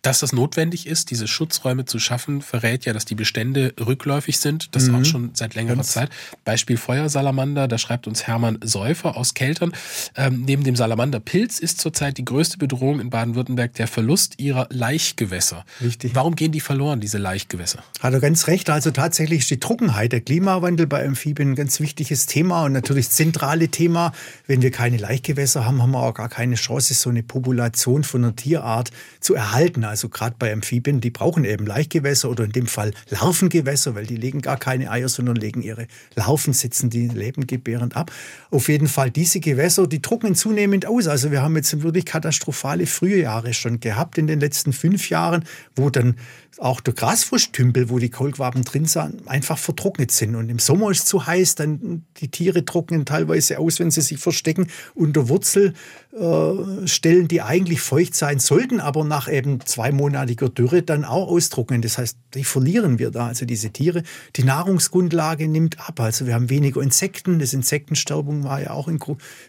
dass 0.08 0.20
das 0.20 0.32
notwendig 0.32 0.88
ist, 0.88 1.12
diese 1.12 1.28
Schutzräume 1.28 1.84
zu 1.84 2.00
schaffen, 2.00 2.42
verrät 2.42 2.86
ja, 2.86 2.94
dass 2.94 3.04
die 3.04 3.16
Bestände 3.16 3.74
rückläufig 3.78 4.40
sind. 4.40 4.74
Das 4.74 4.88
mhm. 4.88 4.96
auch 4.96 5.04
schon 5.04 5.32
seit 5.34 5.54
längerer 5.54 5.76
Ganz. 5.76 5.92
Zeit. 5.92 6.10
Beispiel 6.46 6.78
Feuersalamander, 6.78 7.68
da 7.68 7.78
schreibt 7.78 8.08
uns 8.08 8.26
Hermann 8.26 8.58
Säufer 8.64 9.18
aus 9.18 9.34
Keltern. 9.34 9.74
Ähm, 10.16 10.44
neben 10.46 10.64
dem 10.64 10.78
Salamanderpilz 10.78 11.60
ist 11.60 11.82
zurzeit 11.82 12.18
die 12.18 12.24
größte 12.24 12.58
Bedrohung 12.58 13.02
in 13.02 13.10
Baden-Württemberg 13.10 13.74
der 13.74 13.88
Verlust 13.88 14.40
ihrer 14.40 14.68
Laichgewässer. 14.72 15.66
Richtig. 15.82 16.16
Warum 16.16 16.38
gehen 16.38 16.54
die 16.54 16.62
verloren, 16.62 17.02
diese 17.02 17.18
Laichgewässer? 17.18 17.84
Hat 18.00 18.14
er 18.14 18.22
ganz 18.22 18.48
recht. 18.48 18.70
Also 18.70 18.92
tatsächlich 18.92 19.40
ist 19.40 19.50
die 19.50 19.60
Trockenheit, 19.60 20.14
der 20.14 20.22
Klimawandel 20.22 20.88
bei 20.88 21.06
Amphibien 21.06 21.52
ein 21.52 21.56
ganz 21.56 21.82
wichtiges 21.82 22.28
Thema 22.28 22.64
und 22.64 22.72
natürlich 22.72 23.08
das 23.08 23.16
zentrale 23.18 23.68
Thema. 23.68 24.14
Wenn 24.46 24.62
wir 24.62 24.72
keine 24.72 24.96
Laichgewässer 24.96 25.66
haben, 25.66 25.82
haben 25.82 25.92
wir 25.92 26.02
auch 26.02 26.14
gar 26.14 26.30
keine 26.30 26.56
Chance, 26.56 26.94
so 26.94 27.10
eine 27.10 27.24
Population 27.24 28.06
von 28.06 28.24
einer 28.24 28.38
Tierart 28.38 28.92
zu 29.20 29.36
erhalten. 29.36 29.84
Also 29.84 29.97
gerade 30.10 30.36
bei 30.38 30.54
Amphibien, 30.54 31.02
die 31.02 31.10
brauchen 31.10 31.44
eben 31.44 31.66
Laichgewässer 31.66 32.30
oder 32.30 32.44
in 32.44 32.52
dem 32.52 32.68
Fall 32.68 32.92
Larvengewässer, 33.10 33.96
weil 33.96 34.06
die 34.06 34.16
legen 34.16 34.42
gar 34.42 34.58
keine 34.58 34.92
Eier, 34.92 35.10
sondern 35.10 35.36
legen 35.36 35.62
ihre 35.62 35.88
Larven, 36.16 36.54
setzen 36.54 36.90
die 36.90 37.08
lebengebärend 37.08 37.96
ab. 37.96 38.12
Auf 38.52 38.70
jeden 38.70 38.88
Fall 38.88 39.10
diese 39.10 39.40
Gewässer, 39.40 39.88
die 39.88 40.02
trocknen 40.02 40.36
zunehmend 40.36 40.86
aus. 40.86 41.08
Also 41.08 41.32
wir 41.32 41.42
haben 41.42 41.56
jetzt 41.56 41.82
wirklich 41.82 42.06
katastrophale 42.06 42.86
frühe 42.86 43.20
Jahre 43.22 43.54
schon 43.54 43.80
gehabt 43.80 44.18
in 44.18 44.28
den 44.28 44.40
letzten 44.40 44.74
fünf 44.74 45.10
Jahren, 45.10 45.44
wo 45.76 45.90
dann 45.90 46.16
auch 46.60 46.82
der 46.82 46.94
Grasfruschtümpel, 46.94 47.90
wo 47.90 48.00
die 48.00 48.10
Kohlquaben 48.10 48.64
drin 48.64 48.86
sind, 48.86 49.28
einfach 49.28 49.58
vertrocknet 49.58 50.12
sind. 50.12 50.36
Und 50.36 50.50
im 50.50 50.60
Sommer 50.60 50.92
ist 50.92 51.00
es 51.00 51.06
zu 51.06 51.26
heiß, 51.26 51.56
dann 51.56 52.06
die 52.18 52.30
Tiere 52.30 52.66
trocknen 52.66 53.06
teilweise 53.06 53.60
aus, 53.60 53.80
wenn 53.80 53.92
sie 53.92 54.02
sich 54.02 54.18
verstecken 54.18 54.68
unter 54.96 55.30
Wurzelstellen, 55.30 57.26
äh, 57.26 57.28
die 57.28 57.42
eigentlich 57.42 57.82
feucht 57.82 58.16
sein 58.16 58.40
sollten, 58.40 58.80
aber 58.80 59.04
nach 59.04 59.32
eben 59.32 59.60
zweimonatiger 59.66 60.50
Dürre 60.50 60.82
dann 60.82 61.06
auch 61.06 61.28
austrocknen. 61.28 61.82
Das 61.82 61.98
heißt, 61.98 62.18
die 62.34 62.44
verlieren 62.44 63.00
wir 63.00 63.12
da, 63.12 63.28
also 63.28 63.46
diese 63.46 63.70
Tiere. 63.72 64.04
Die 64.36 64.44
Nahrungsgrundlage 64.44 65.48
nimmt 65.48 65.80
ab. 65.88 66.00
Also 66.00 66.26
wir 66.26 66.34
haben 66.34 66.50
weniger 66.50 66.82
Insekten. 66.82 67.40
Das 67.40 67.54
Insektensterben 67.54 68.44
war 68.44 68.62
ja 68.62 68.72
auch 68.72 68.88
in, 68.88 69.00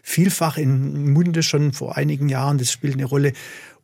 vielfach 0.03 0.57
im 0.57 1.13
Munde 1.13 1.43
schon 1.43 1.73
vor 1.73 1.97
einigen 1.97 2.29
Jahren. 2.29 2.57
Das 2.57 2.71
spielt 2.71 2.93
eine 2.93 3.05
Rolle. 3.05 3.33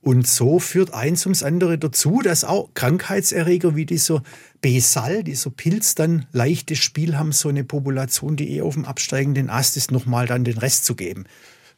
Und 0.06 0.28
so 0.28 0.60
führt 0.60 0.94
eins 0.94 1.26
ums 1.26 1.42
andere 1.42 1.80
dazu, 1.80 2.22
dass 2.22 2.44
auch 2.44 2.70
Krankheitserreger 2.76 3.76
wie 3.76 3.88
dieser 3.88 4.22
Besal, 4.62 5.24
dieser 5.24 5.50
Pilz, 5.50 5.96
dann 5.96 6.28
leichtes 6.32 6.78
Spiel 6.78 7.18
haben, 7.18 7.32
so 7.32 7.50
eine 7.50 7.64
Population, 7.64 8.36
die 8.36 8.56
eh 8.56 8.62
auf 8.62 8.76
dem 8.76 8.86
absteigenden 8.86 9.50
Ast 9.50 9.78
ist, 9.78 9.92
nochmal 9.92 10.28
dann 10.28 10.44
den 10.44 10.60
Rest 10.60 10.86
zu 10.86 10.94
geben. 10.94 11.26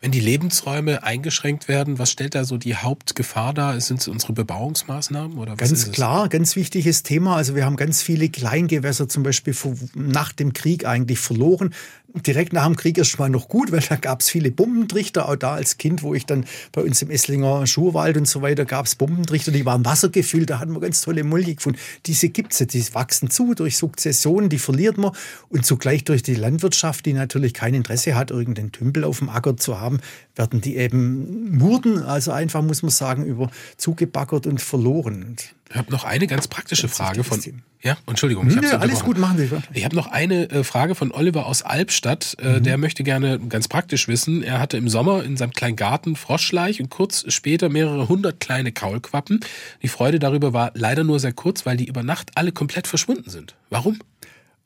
Wenn 0.01 0.11
die 0.11 0.19
Lebensräume 0.19 1.03
eingeschränkt 1.03 1.69
werden, 1.69 1.99
was 1.99 2.11
stellt 2.11 2.35
da 2.35 2.43
so 2.43 2.57
die 2.57 2.75
Hauptgefahr 2.75 3.53
dar? 3.53 3.79
Sind 3.79 4.01
es 4.01 4.09
unsere 4.09 4.33
Bebauungsmaßnahmen 4.33 5.37
oder 5.37 5.53
was 5.53 5.69
Ganz 5.69 5.91
klar, 5.93 6.27
ganz 6.27 6.57
wichtiges 6.57 7.03
Thema. 7.03 7.37
Also 7.37 7.55
wir 7.55 7.63
haben 7.65 7.77
ganz 7.77 8.01
viele 8.01 8.27
Kleingewässer 8.27 9.07
zum 9.07 9.23
Beispiel 9.23 9.55
nach 9.95 10.33
dem 10.33 10.51
Krieg 10.51 10.85
eigentlich 10.85 11.19
verloren 11.19 11.73
direkt 12.13 12.53
nach 12.53 12.65
dem 12.65 12.75
Krieg 12.75 12.97
ist 12.97 13.17
mal 13.19 13.29
noch 13.29 13.47
gut, 13.47 13.71
weil 13.71 13.81
da 13.81 13.95
gab 13.95 14.21
es 14.21 14.29
viele 14.29 14.51
Bombentrichter. 14.51 15.27
Auch 15.29 15.35
da 15.35 15.53
als 15.53 15.77
Kind, 15.77 16.03
wo 16.03 16.13
ich 16.13 16.25
dann 16.25 16.45
bei 16.71 16.81
uns 16.81 17.01
im 17.01 17.09
Esslinger 17.09 17.67
Schurwald 17.67 18.17
und 18.17 18.27
so 18.27 18.41
weiter 18.41 18.65
gab 18.65 18.85
es 18.85 18.95
Bombentrichter, 18.95 19.51
die 19.51 19.65
waren 19.65 19.85
wassergefüllt, 19.85 20.49
da 20.49 20.59
hatten 20.59 20.73
wir 20.73 20.79
ganz 20.79 21.01
tolle 21.01 21.23
Mulde 21.23 21.55
gefunden. 21.55 21.79
Diese 22.05 22.29
gibt 22.29 22.53
es, 22.53 22.65
die 22.67 22.93
wachsen 22.93 23.29
zu 23.29 23.53
durch 23.53 23.77
Sukzession, 23.77 24.49
die 24.49 24.59
verliert 24.59 24.97
man 24.97 25.11
und 25.49 25.65
zugleich 25.65 26.03
durch 26.03 26.23
die 26.23 26.35
Landwirtschaft, 26.35 27.05
die 27.05 27.13
natürlich 27.13 27.53
kein 27.53 27.73
Interesse 27.73 28.15
hat, 28.15 28.31
irgendeinen 28.31 28.71
Tümpel 28.71 29.03
auf 29.03 29.19
dem 29.19 29.29
Acker 29.29 29.57
zu 29.57 29.79
haben, 29.79 29.99
werden 30.37 30.61
die 30.61 30.77
eben 30.77 31.57
Murden, 31.57 32.03
also 32.03 32.31
einfach 32.31 32.61
muss 32.61 32.81
man 32.81 32.91
sagen, 32.91 33.25
über 33.25 33.49
zugebackert 33.77 34.47
und 34.47 34.61
verloren. 34.61 35.35
Ich 35.69 35.75
habe 35.75 35.91
noch 35.91 36.05
eine 36.05 36.27
ganz 36.27 36.47
praktische 36.47 36.87
Frage 36.87 37.23
von. 37.23 37.41
Ja, 37.81 37.97
Entschuldigung. 38.07 38.49
Ich 38.49 38.55
nee, 38.55 38.67
alles 38.67 39.03
gut, 39.03 39.17
machen 39.17 39.37
Sie. 39.37 39.49
Ich 39.73 39.85
habe 39.85 39.95
noch 39.95 40.07
eine 40.07 40.49
äh, 40.49 40.63
Frage 40.63 40.95
von 40.95 41.11
Oliver 41.11 41.45
aus 41.45 41.61
Albstadt. 41.61 42.35
Äh, 42.39 42.59
mhm. 42.59 42.63
Der 42.63 42.77
möchte 42.77 43.03
gerne 43.03 43.39
ganz 43.39 43.67
praktisch 43.67 44.07
wissen. 44.07 44.41
Er 44.41 44.59
hatte 44.59 44.77
im 44.77 44.89
Sommer 44.89 45.23
in 45.23 45.37
seinem 45.37 45.51
kleinen 45.51 45.75
Garten 45.75 46.15
Froschleich 46.15 46.81
und 46.81 46.89
kurz 46.89 47.31
später 47.31 47.69
mehrere 47.69 48.07
hundert 48.07 48.39
kleine 48.39 48.71
Kaulquappen. 48.71 49.41
Die 49.83 49.89
Freude 49.89 50.17
darüber 50.19 50.53
war 50.53 50.71
leider 50.73 51.03
nur 51.03 51.19
sehr 51.19 51.33
kurz, 51.33 51.65
weil 51.65 51.77
die 51.77 51.85
über 51.85 52.01
Nacht 52.01 52.31
alle 52.35 52.51
komplett 52.51 52.87
verschwunden 52.87 53.29
sind. 53.29 53.55
Warum? 53.69 53.99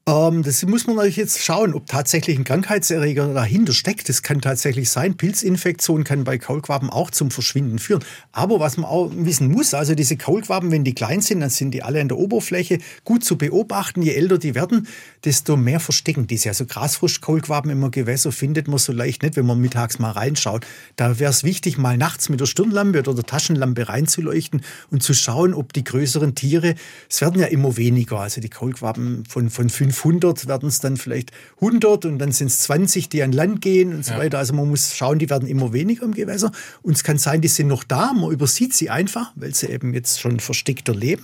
Ähm, 0.08 0.42
das 0.42 0.66
muss 0.66 0.88
man 0.88 0.96
natürlich 0.96 1.18
jetzt 1.18 1.44
schauen, 1.44 1.76
ob 1.76 1.86
tatsächlich 1.86 2.36
ein 2.36 2.44
Krankheitserreger 2.44 3.34
dahinter 3.36 3.72
steckt. 3.72 4.10
Das 4.10 4.24
kann 4.24 4.42
tatsächlich 4.42 4.90
sein. 4.90 5.16
Pilzinfektion 5.16 6.04
kann 6.04 6.24
bei 6.24 6.40
Kaulquappen 6.40 6.90
auch 6.90 7.12
zum 7.12 7.30
Verschwinden 7.30 7.78
führen. 7.78 8.04
Aber 8.32 8.60
was 8.60 8.78
man 8.78 8.90
auch 8.90 9.12
wissen 9.14 9.52
muss, 9.52 9.76
also 9.76 9.94
diese 9.94 10.18
Kaulquappen, 10.18 10.72
wenn 10.72 10.84
die 10.84 10.96
klein 10.96 11.22
sind, 11.22 11.42
dann 11.42 11.52
sind 11.52 11.72
die 11.72 11.84
alle 11.84 12.02
an 12.02 12.08
der 12.08 12.18
Oberfläche 12.18 12.80
gut 13.04 13.24
zu 13.24 13.38
beobachten. 13.38 14.02
Je 14.02 14.14
älter 14.16 14.40
die 14.40 14.56
werden, 14.56 14.88
desto 15.24 15.56
mehr 15.56 15.80
verstecken 15.80 16.26
die 16.26 16.38
sich. 16.38 16.50
Also 16.50 16.66
Grasfruchtkaulquappen 16.66 17.70
im 17.70 17.92
Gewässer 17.92 18.32
findet 18.32 18.68
man 18.68 18.80
so 18.80 18.94
leicht 18.94 19.22
nicht, 19.22 19.36
wenn 19.36 19.46
man 19.46 19.60
mittags 19.60 20.00
mal 20.00 20.12
reinschaut. 20.12 20.66
Da 20.96 21.20
wäre 21.20 21.30
es 21.30 21.44
wichtig, 21.44 21.78
mal 21.78 21.98
nachts 21.98 22.28
mit 22.28 22.40
der 22.40 22.48
Stirnlampe 22.48 23.00
oder 23.00 23.14
der 23.14 23.26
Taschenlampe 23.26 23.88
reinzuleuchten 23.88 24.64
und 24.90 25.04
zu 25.04 25.14
schauen, 25.14 25.54
ob 25.54 25.74
die 25.74 25.84
größeren 25.84 26.34
Tiere, 26.34 26.74
es 27.08 27.22
werden 27.22 27.40
ja 27.40 27.48
immer 27.48 27.78
weniger, 27.78 28.20
also 28.20 28.42
die 28.42 28.50
Kaulquappen 28.50 29.26
von, 29.26 29.52
von 29.52 29.70
fünf 29.70 29.91
500 29.92 30.48
werden 30.48 30.70
es 30.70 30.80
dann 30.80 30.98
vielleicht 30.98 31.32
100 31.62 32.06
und 32.06 32.20
dann 32.20 32.32
sind 32.32 32.48
es 32.48 32.62
20, 32.62 33.10
die 33.10 33.24
an 33.24 33.32
Land 33.32 33.62
gehen 33.62 33.94
und 33.94 34.06
so 34.06 34.14
ja. 34.14 34.20
weiter. 34.20 34.38
Also 34.38 34.54
man 34.54 34.68
muss 34.68 34.96
schauen, 34.96 35.20
die 35.20 35.30
werden 35.30 35.48
immer 35.48 35.74
weniger 35.74 36.04
im 36.04 36.14
Gewässer. 36.14 36.52
Und 36.82 36.96
es 36.96 37.04
kann 37.04 37.18
sein, 37.18 37.42
die 37.42 37.48
sind 37.48 37.68
noch 37.68 37.84
da, 37.84 38.14
man 38.14 38.32
übersieht 38.32 38.74
sie 38.74 38.90
einfach, 38.90 39.32
weil 39.36 39.54
sie 39.54 39.68
eben 39.68 39.94
jetzt 39.94 40.20
schon 40.20 40.40
versteckter 40.40 40.94
leben 40.94 41.24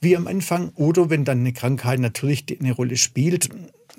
wie 0.00 0.16
am 0.16 0.26
Anfang. 0.26 0.70
Oder 0.74 1.10
wenn 1.10 1.24
dann 1.24 1.40
eine 1.40 1.52
Krankheit 1.52 2.00
natürlich 2.00 2.44
eine 2.60 2.72
Rolle 2.72 2.96
spielt, 2.96 3.48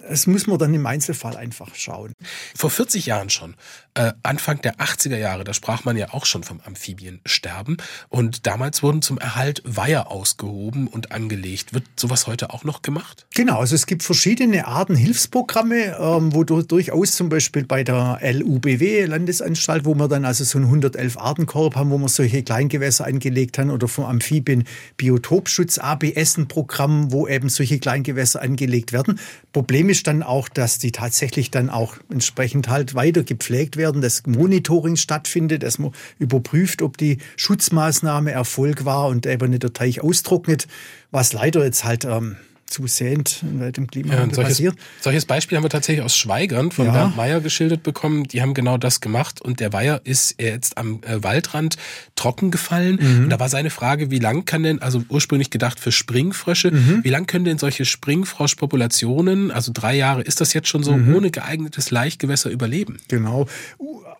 das 0.10 0.28
muss 0.28 0.48
man 0.48 0.58
dann 0.58 0.74
im 0.74 0.86
Einzelfall 0.86 1.38
einfach 1.38 1.76
schauen. 1.76 2.14
Vor 2.56 2.70
40 2.70 3.06
Jahren 3.06 3.30
schon, 3.30 3.56
äh, 3.94 4.14
Anfang 4.24 4.62
der 4.62 4.76
80er 4.78 5.18
Jahre, 5.18 5.44
da 5.44 5.54
sprach 5.54 5.86
man 5.86 5.98
ja 5.98 6.14
auch 6.14 6.26
schon 6.26 6.44
vom 6.44 6.60
Amphibiensterben. 6.66 7.78
Und 8.10 8.48
damals 8.48 8.82
wurden 8.82 9.02
zum 9.02 9.18
Erhalt 9.18 9.62
Weiher 9.66 10.10
ausgehoben 10.10 10.88
und 10.88 11.12
angelegt. 11.12 11.74
Wird 11.74 11.86
sowas 11.96 12.28
heute 12.28 12.52
auch 12.52 12.64
noch 12.64 12.82
gemacht? 12.82 13.28
Genau, 13.36 13.60
also 13.60 13.76
es 13.76 13.86
gibt 13.86 14.04
verschiedene 14.04 14.68
Arten 14.68 14.96
Hilfsprogramme, 14.96 15.98
ähm, 16.00 16.34
wo 16.34 16.44
durchaus 16.44 17.12
zum 17.12 17.30
Beispiel 17.30 17.66
bei 17.66 17.84
der 17.84 18.20
LUBW, 18.22 19.06
Landesanstalt, 19.06 19.86
wo 19.86 19.94
wir 19.96 20.08
dann 20.08 20.26
also 20.26 20.44
so 20.44 20.58
einen 20.58 20.68
111 20.68 21.18
Artenkorb 21.18 21.76
haben, 21.76 21.92
wo 21.92 21.98
wir 21.98 22.10
solche 22.10 22.42
Kleingewässer 22.42 23.06
angelegt 23.06 23.58
haben 23.58 23.70
oder 23.70 23.88
vom 23.88 24.06
Amphibien 24.06 24.64
Biotopschutz 24.98 25.78
ABS 25.78 26.38
ein 26.38 26.48
Programm, 26.48 27.12
wo 27.12 27.28
eben 27.28 27.50
solche 27.50 27.80
Kleingewässer 27.80 28.42
angelegt 28.42 28.94
werden. 28.94 29.20
Problem 29.54 29.90
ist 29.90 29.99
dann 30.04 30.24
auch, 30.24 30.50
dass 30.50 30.78
die 30.78 30.92
tatsächlich 30.92 31.52
dann 31.52 31.70
auch 31.70 31.96
entsprechend 32.10 32.70
halt 32.70 32.96
weiter 32.96 33.24
gepflegt 33.24 33.78
werden, 33.78 34.02
dass 34.02 34.26
Monitoring 34.26 34.96
stattfindet, 34.96 35.64
dass 35.64 35.80
man 35.80 35.92
überprüft, 36.18 36.82
ob 36.82 36.98
die 36.98 37.18
Schutzmaßnahme 37.38 38.32
Erfolg 38.32 38.86
war 38.86 39.08
und 39.08 39.26
eben 39.26 39.50
nicht 39.52 39.64
der 39.64 39.74
Teich 39.74 40.02
austrocknet, 40.02 40.68
was 41.12 41.34
leider 41.34 41.64
jetzt 41.64 41.84
halt 41.84 42.06
ähm, 42.06 42.38
zusehend 42.70 43.44
in 43.44 43.72
dem 43.72 43.88
Klima 43.88 44.14
ja, 44.14 44.20
solches, 44.22 44.38
passiert. 44.38 44.76
Solches 45.02 45.26
Beispiel 45.26 45.58
haben 45.58 45.64
wir 45.64 45.70
tatsächlich 45.70 46.04
aus 46.04 46.16
Schweigern 46.16 46.72
von 46.72 46.88
ja. 46.88 46.92
Bernd 46.92 47.18
Meyer 47.18 47.42
geschildert 47.42 47.84
bekommen. 47.84 48.26
Die 48.26 48.42
haben 48.42 48.54
genau 48.54 48.78
das 48.78 49.02
gemacht 49.02 49.42
und 49.42 49.60
der 49.60 49.74
Weiher 49.74 50.02
ist 50.04 50.36
jetzt 50.42 50.78
am 50.78 51.02
äh, 51.04 51.24
Waldrand 51.24 51.78
trocken 52.16 52.52
gefallen. 52.52 53.00
Mhm. 53.02 53.24
Und 53.24 53.30
da 53.30 53.40
war 53.40 53.50
seine 53.50 53.70
Frage, 53.70 54.12
wie 54.12 54.20
lang 54.20 54.46
kann 54.46 54.64
denn, 54.64 54.82
also 54.82 55.04
ursprünglich 55.10 55.50
gedacht 55.50 55.80
für 55.80 55.92
Springfrösche, 55.92 56.72
mhm. 56.72 57.04
wie 57.04 57.10
lang 57.10 57.26
können 57.26 57.46
denn 57.46 57.58
solche 57.58 57.86
Springfroschpopulationen, 57.86 59.52
also 59.52 59.72
drei 59.74 59.96
Jahre 59.96 60.22
ist 60.22 60.42
das 60.42 60.54
jetzt 60.54 60.68
schon 60.68 60.84
so, 60.84 60.94
mhm. 60.94 61.16
ohne 61.16 61.32
geeignetes 61.32 61.92
Laichgewässer 61.92 62.50
überleben? 62.50 62.98
Genau. 63.08 63.48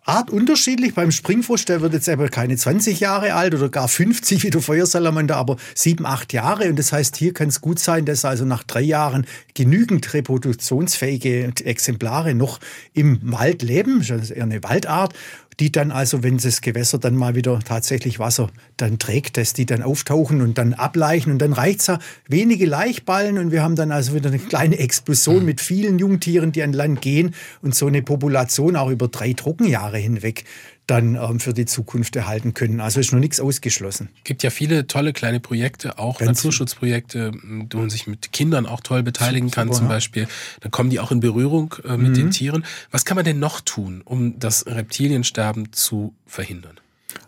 Art 0.04 0.30
unterschiedlich. 0.30 0.94
Beim 0.94 1.12
Springfrosch, 1.12 1.66
der 1.66 1.82
wird 1.82 1.92
jetzt 1.92 2.08
aber 2.08 2.28
keine 2.28 2.56
20 2.56 3.00
Jahre 3.00 3.34
alt 3.34 3.54
oder 3.54 3.68
gar 3.68 3.86
50 3.86 4.42
wie 4.42 4.50
der 4.50 4.60
Feuersalamander, 4.60 5.36
aber 5.36 5.56
sieben, 5.74 6.06
acht 6.06 6.32
Jahre. 6.32 6.68
Und 6.68 6.78
das 6.78 6.92
heißt, 6.92 7.16
hier 7.16 7.34
kann 7.34 7.48
es 7.48 7.60
gut 7.60 7.78
sein, 7.78 8.06
dass 8.06 8.24
also 8.24 8.39
also 8.40 8.48
nach 8.48 8.64
drei 8.64 8.80
Jahren 8.80 9.26
genügend 9.54 10.12
reproduktionsfähige 10.14 11.52
Exemplare 11.64 12.34
noch 12.34 12.58
im 12.94 13.20
Wald 13.22 13.62
leben. 13.62 13.98
Das 14.06 14.22
ist 14.22 14.30
eher 14.30 14.44
eine 14.44 14.62
Waldart 14.62 15.14
die 15.60 15.70
dann 15.70 15.90
also, 15.90 16.22
wenn 16.22 16.38
das 16.38 16.62
Gewässer 16.62 16.98
dann 16.98 17.14
mal 17.14 17.34
wieder 17.34 17.58
tatsächlich 17.60 18.18
Wasser 18.18 18.48
dann 18.78 18.98
trägt, 18.98 19.36
dass 19.36 19.52
die 19.52 19.66
dann 19.66 19.82
auftauchen 19.82 20.40
und 20.40 20.56
dann 20.56 20.72
ableichen 20.72 21.30
und 21.30 21.38
dann 21.38 21.52
reicht's 21.52 21.86
ja 21.86 21.98
wenige 22.28 22.64
Laichballen 22.64 23.36
und 23.36 23.52
wir 23.52 23.62
haben 23.62 23.76
dann 23.76 23.92
also 23.92 24.14
wieder 24.14 24.30
eine 24.30 24.38
kleine 24.38 24.78
Explosion 24.78 25.44
mit 25.44 25.60
vielen 25.60 25.98
Jungtieren, 25.98 26.50
die 26.50 26.62
an 26.62 26.72
Land 26.72 27.02
gehen 27.02 27.34
und 27.60 27.74
so 27.74 27.86
eine 27.86 28.00
Population 28.00 28.74
auch 28.74 28.88
über 28.88 29.08
drei 29.08 29.34
Trockenjahre 29.34 29.98
hinweg 29.98 30.44
dann 30.90 31.14
ähm, 31.14 31.38
für 31.38 31.54
die 31.54 31.66
Zukunft 31.66 32.16
erhalten 32.16 32.52
können. 32.52 32.80
Also 32.80 32.98
ist 32.98 33.12
noch 33.12 33.20
nichts 33.20 33.40
ausgeschlossen. 33.40 34.08
Es 34.18 34.24
gibt 34.24 34.42
ja 34.42 34.50
viele 34.50 34.86
tolle 34.86 35.12
kleine 35.12 35.38
Projekte, 35.38 35.98
auch 35.98 36.18
Ganz 36.18 36.38
Naturschutzprojekte, 36.38 37.32
wo 37.70 37.78
man 37.78 37.90
sich 37.90 38.06
mit 38.06 38.32
Kindern 38.32 38.66
auch 38.66 38.80
toll 38.80 39.02
beteiligen 39.02 39.48
super, 39.48 39.62
kann 39.62 39.72
zum 39.72 39.86
ja. 39.86 39.92
Beispiel. 39.92 40.26
Dann 40.60 40.70
kommen 40.70 40.90
die 40.90 40.98
auch 40.98 41.12
in 41.12 41.20
Berührung 41.20 41.74
äh, 41.84 41.96
mit 41.96 42.10
mhm. 42.10 42.14
den 42.14 42.30
Tieren. 42.32 42.64
Was 42.90 43.04
kann 43.04 43.14
man 43.14 43.24
denn 43.24 43.38
noch 43.38 43.60
tun, 43.60 44.02
um 44.04 44.38
das 44.38 44.66
Reptiliensterben 44.66 45.72
zu 45.72 46.14
verhindern? 46.26 46.80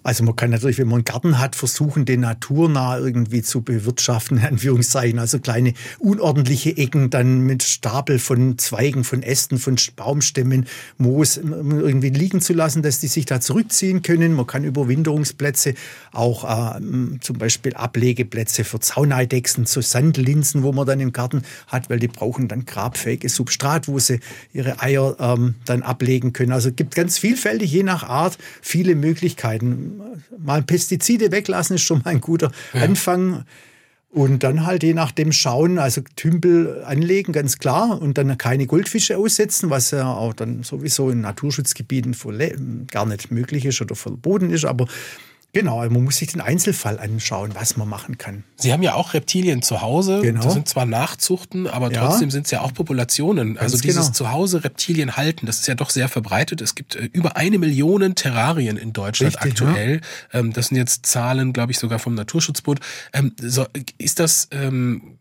Also 0.03 0.25
man 0.25 0.37
kann 0.37 0.51
natürlich, 0.51 0.79
wenn 0.79 0.89
man 0.89 0.97
einen 0.97 1.05
Garten 1.05 1.39
hat, 1.39 1.57
versuchen, 1.57 2.05
den 2.05 2.21
naturnah 2.21 2.99
irgendwie 2.99 3.43
zu 3.43 3.63
bewirtschaften, 3.63 4.39
in 4.39 4.45
Anführungszeichen. 4.45 5.19
Also 5.19 5.39
kleine 5.39 5.75
unordentliche 5.99 6.77
Ecken 6.77 7.11
dann 7.11 7.41
mit 7.41 7.63
Stapel 7.63 8.19
von 8.19 8.59
Zweigen, 8.59 9.05
von 9.05 9.23
Ästen, 9.23 9.59
von 9.59 9.77
Baumstämmen, 9.97 10.67
Moos 10.99 11.37
irgendwie 11.37 12.11
liegen 12.11 12.41
zu 12.41 12.53
lassen, 12.53 12.83
dass 12.83 13.01
die 13.01 13.09
sich 13.09 13.27
da 13.27 13.41
zurückziehen 13.41 14.03
können. 14.03 14.35
Man 14.35 14.47
kann 14.47 14.65
Überwinterungsplätze, 14.65 15.75
auch 16.13 16.45
äh, 16.45 16.81
zum 17.21 17.39
Beispiel 17.39 17.75
Ablegeplätze 17.75 18.65
für 18.65 18.81
Zauneidechsen, 18.81 19.67
so 19.67 19.81
Sandlinsen, 19.81 20.63
wo 20.63 20.73
man 20.73 20.87
dann 20.87 21.01
im 21.01 21.13
Garten 21.13 21.43
hat, 21.69 21.91
weil 21.91 21.99
die 21.99 22.09
brauchen 22.09 22.49
dann 22.49 22.65
grabfähige 22.65 23.29
Substrat, 23.29 23.89
wo 23.89 23.99
sie 23.99 24.21
ihre 24.53 24.81
Eier 24.81 25.17
ähm, 25.19 25.55
dann 25.65 25.83
ablegen 25.83 26.33
können. 26.33 26.53
Also 26.53 26.73
gibt 26.73 26.95
ganz 26.95 27.19
vielfältig, 27.19 27.71
je 27.71 27.83
nach 27.83 28.03
Art, 28.03 28.39
viele 28.61 28.95
Möglichkeiten 28.95 29.92
mal 30.39 30.63
Pestizide 30.63 31.31
weglassen 31.33 31.77
ist 31.77 31.83
schon 31.83 31.99
mal 32.05 32.11
ein 32.11 32.21
guter 32.21 32.51
ja. 32.73 32.83
Anfang. 32.83 33.45
Und 34.11 34.43
dann 34.43 34.67
halt 34.67 34.83
je 34.83 34.93
nachdem 34.93 35.33
schauen, 35.33 35.79
also 35.79 36.03
Tümpel 36.17 36.85
anlegen, 36.85 37.33
ganz 37.33 37.59
klar, 37.59 38.01
und 38.03 38.19
dann 38.19 38.37
keine 38.37 38.67
Goldfische 38.67 39.17
aussetzen, 39.17 39.71
was 39.71 39.91
ja 39.91 40.13
auch 40.13 40.35
dann 40.35 40.65
sowieso 40.65 41.09
in 41.09 41.23
Naturschutzgebieten 41.23 42.15
gar 42.89 43.07
nicht 43.07 43.31
möglich 43.31 43.65
ist 43.65 43.81
oder 43.81 43.95
verboten 43.95 44.51
ist. 44.51 44.67
Aber 44.67 44.87
Genau, 45.55 45.81
also 45.81 45.93
man 45.93 46.05
muss 46.05 46.17
sich 46.17 46.33
den 46.33 46.41
Einzelfall 46.41 46.99
anschauen, 46.99 47.51
was 47.55 47.77
man 47.77 47.87
machen 47.87 48.17
kann. 48.17 48.43
Sie 48.57 48.73
haben 48.73 48.83
ja 48.83 48.95
auch 48.95 49.13
Reptilien 49.13 49.61
zu 49.61 49.83
Hause. 49.83 50.23
Genau. 50.23 50.43
Das 50.43 50.55
sind 50.55 50.67
zwar 50.67 50.87
Nachzuchten, 50.87 51.67
aber 51.67 51.93
ja. 51.93 52.07
trotzdem 52.07 52.31
sind 52.31 52.47
es 52.47 52.53
ja 52.53 52.63
auch 52.63 52.73
Populationen. 52.73 53.59
Also 53.59 53.75
Ganz 53.75 53.83
dieses 53.83 54.07
genau. 54.07 54.15
Zuhause 54.15 54.65
Reptilien 54.65 55.19
halten, 55.19 55.45
das 55.45 55.59
ist 55.59 55.69
ja 55.69 55.75
doch 55.75 55.91
sehr 55.91 56.09
verbreitet. 56.09 56.63
Es 56.63 56.75
gibt 56.75 56.97
äh, 56.97 57.11
über 57.13 57.37
eine 57.37 57.59
Million 57.59 58.15
Terrarien 58.15 58.79
in 58.79 58.95
Deutschland 58.95 59.37
Richtig, 59.37 59.61
aktuell. 59.61 60.01
Ja. 60.33 60.41
Ähm, 60.41 60.55
das 60.55 60.69
sind 60.69 60.79
jetzt 60.79 61.05
Zahlen, 61.05 61.53
glaube 61.53 61.73
ich, 61.73 61.79
sogar 61.79 61.99
vom 61.99 62.15
Naturschutzbund. 62.15 62.81
Ähm, 63.13 63.35
ist 63.99 64.21
das, 64.21 64.49
ähm, 64.53 65.19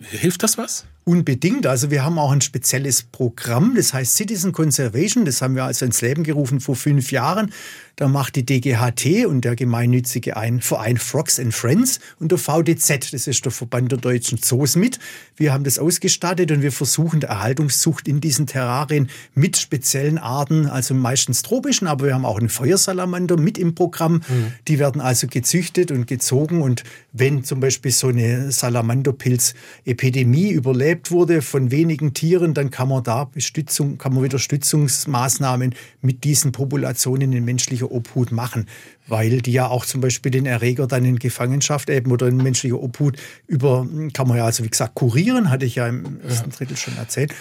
hilft 0.00 0.42
das 0.42 0.56
was? 0.56 0.86
Unbedingt. 1.04 1.66
Also 1.66 1.90
wir 1.90 2.02
haben 2.02 2.18
auch 2.18 2.32
ein 2.32 2.40
spezielles 2.40 3.02
Programm, 3.02 3.74
das 3.76 3.92
heißt 3.92 4.16
Citizen 4.16 4.52
Conservation. 4.52 5.26
Das 5.26 5.42
haben 5.42 5.54
wir 5.54 5.64
also 5.64 5.84
ins 5.84 6.00
Leben 6.00 6.24
gerufen 6.24 6.60
vor 6.60 6.76
fünf 6.76 7.12
Jahren. 7.12 7.52
Da 7.96 8.08
macht 8.08 8.34
die 8.34 8.44
DGHT 8.44 9.26
und 9.26 9.44
der 9.44 9.54
gemeinnützige 9.54 10.34
Verein 10.60 10.98
Frogs 10.98 11.38
and 11.38 11.54
Friends 11.54 12.00
und 12.18 12.32
der 12.32 12.38
VDZ, 12.38 13.12
das 13.12 13.28
ist 13.28 13.44
der 13.44 13.52
Verband 13.52 13.92
der 13.92 13.98
deutschen 13.98 14.38
Zoos 14.38 14.74
mit. 14.74 14.98
Wir 15.36 15.52
haben 15.52 15.62
das 15.62 15.78
ausgestattet 15.78 16.50
und 16.50 16.62
wir 16.62 16.72
versuchen 16.72 17.20
die 17.20 17.26
Erhaltungszucht 17.26 18.08
in 18.08 18.20
diesen 18.20 18.48
Terrarien 18.48 19.10
mit 19.34 19.56
speziellen 19.56 20.18
Arten, 20.18 20.66
also 20.66 20.94
meistens 20.94 21.42
tropischen, 21.42 21.86
aber 21.86 22.06
wir 22.06 22.14
haben 22.14 22.24
auch 22.24 22.38
einen 22.38 22.48
Feuersalamander 22.48 23.36
mit 23.36 23.58
im 23.58 23.76
Programm. 23.76 24.14
Mhm. 24.14 24.52
Die 24.66 24.80
werden 24.80 25.00
also 25.00 25.28
gezüchtet 25.28 25.92
und 25.92 26.08
gezogen 26.08 26.62
und 26.62 26.82
wenn 27.12 27.44
zum 27.44 27.60
Beispiel 27.60 27.92
so 27.92 28.08
eine 28.08 28.50
Salamanderpilz-Epidemie 28.50 30.50
überlebt 30.50 31.12
wurde 31.12 31.42
von 31.42 31.70
wenigen 31.70 32.12
Tieren, 32.12 32.54
dann 32.54 32.72
kann 32.72 32.88
man 32.88 33.04
da 33.04 33.24
Bestützung, 33.24 33.98
kann 33.98 34.14
man 34.14 34.24
wieder 34.24 34.40
Stützungsmaßnahmen 34.40 35.76
mit 36.02 36.24
diesen 36.24 36.50
Populationen 36.50 37.32
in 37.32 37.44
menschlicher 37.44 37.83
menschlicher 37.84 37.90
Obhut 37.90 38.32
machen, 38.32 38.66
weil 39.06 39.40
die 39.40 39.52
ja 39.52 39.68
auch 39.68 39.84
zum 39.84 40.00
Beispiel 40.00 40.30
den 40.30 40.46
Erreger 40.46 40.86
dann 40.86 41.04
in 41.04 41.18
Gefangenschaft 41.18 41.90
eben 41.90 42.10
oder 42.10 42.26
in 42.26 42.36
menschlicher 42.36 42.80
Obhut 42.80 43.16
über, 43.46 43.86
kann 44.12 44.28
man 44.28 44.38
ja 44.38 44.44
also 44.44 44.64
wie 44.64 44.70
gesagt 44.70 44.94
kurieren, 44.94 45.50
hatte 45.50 45.66
ich 45.66 45.76
ja 45.76 45.86
im 45.86 46.20
ersten 46.26 46.50
Drittel 46.50 46.76
schon 46.76 46.96
erzählt. 46.96 47.34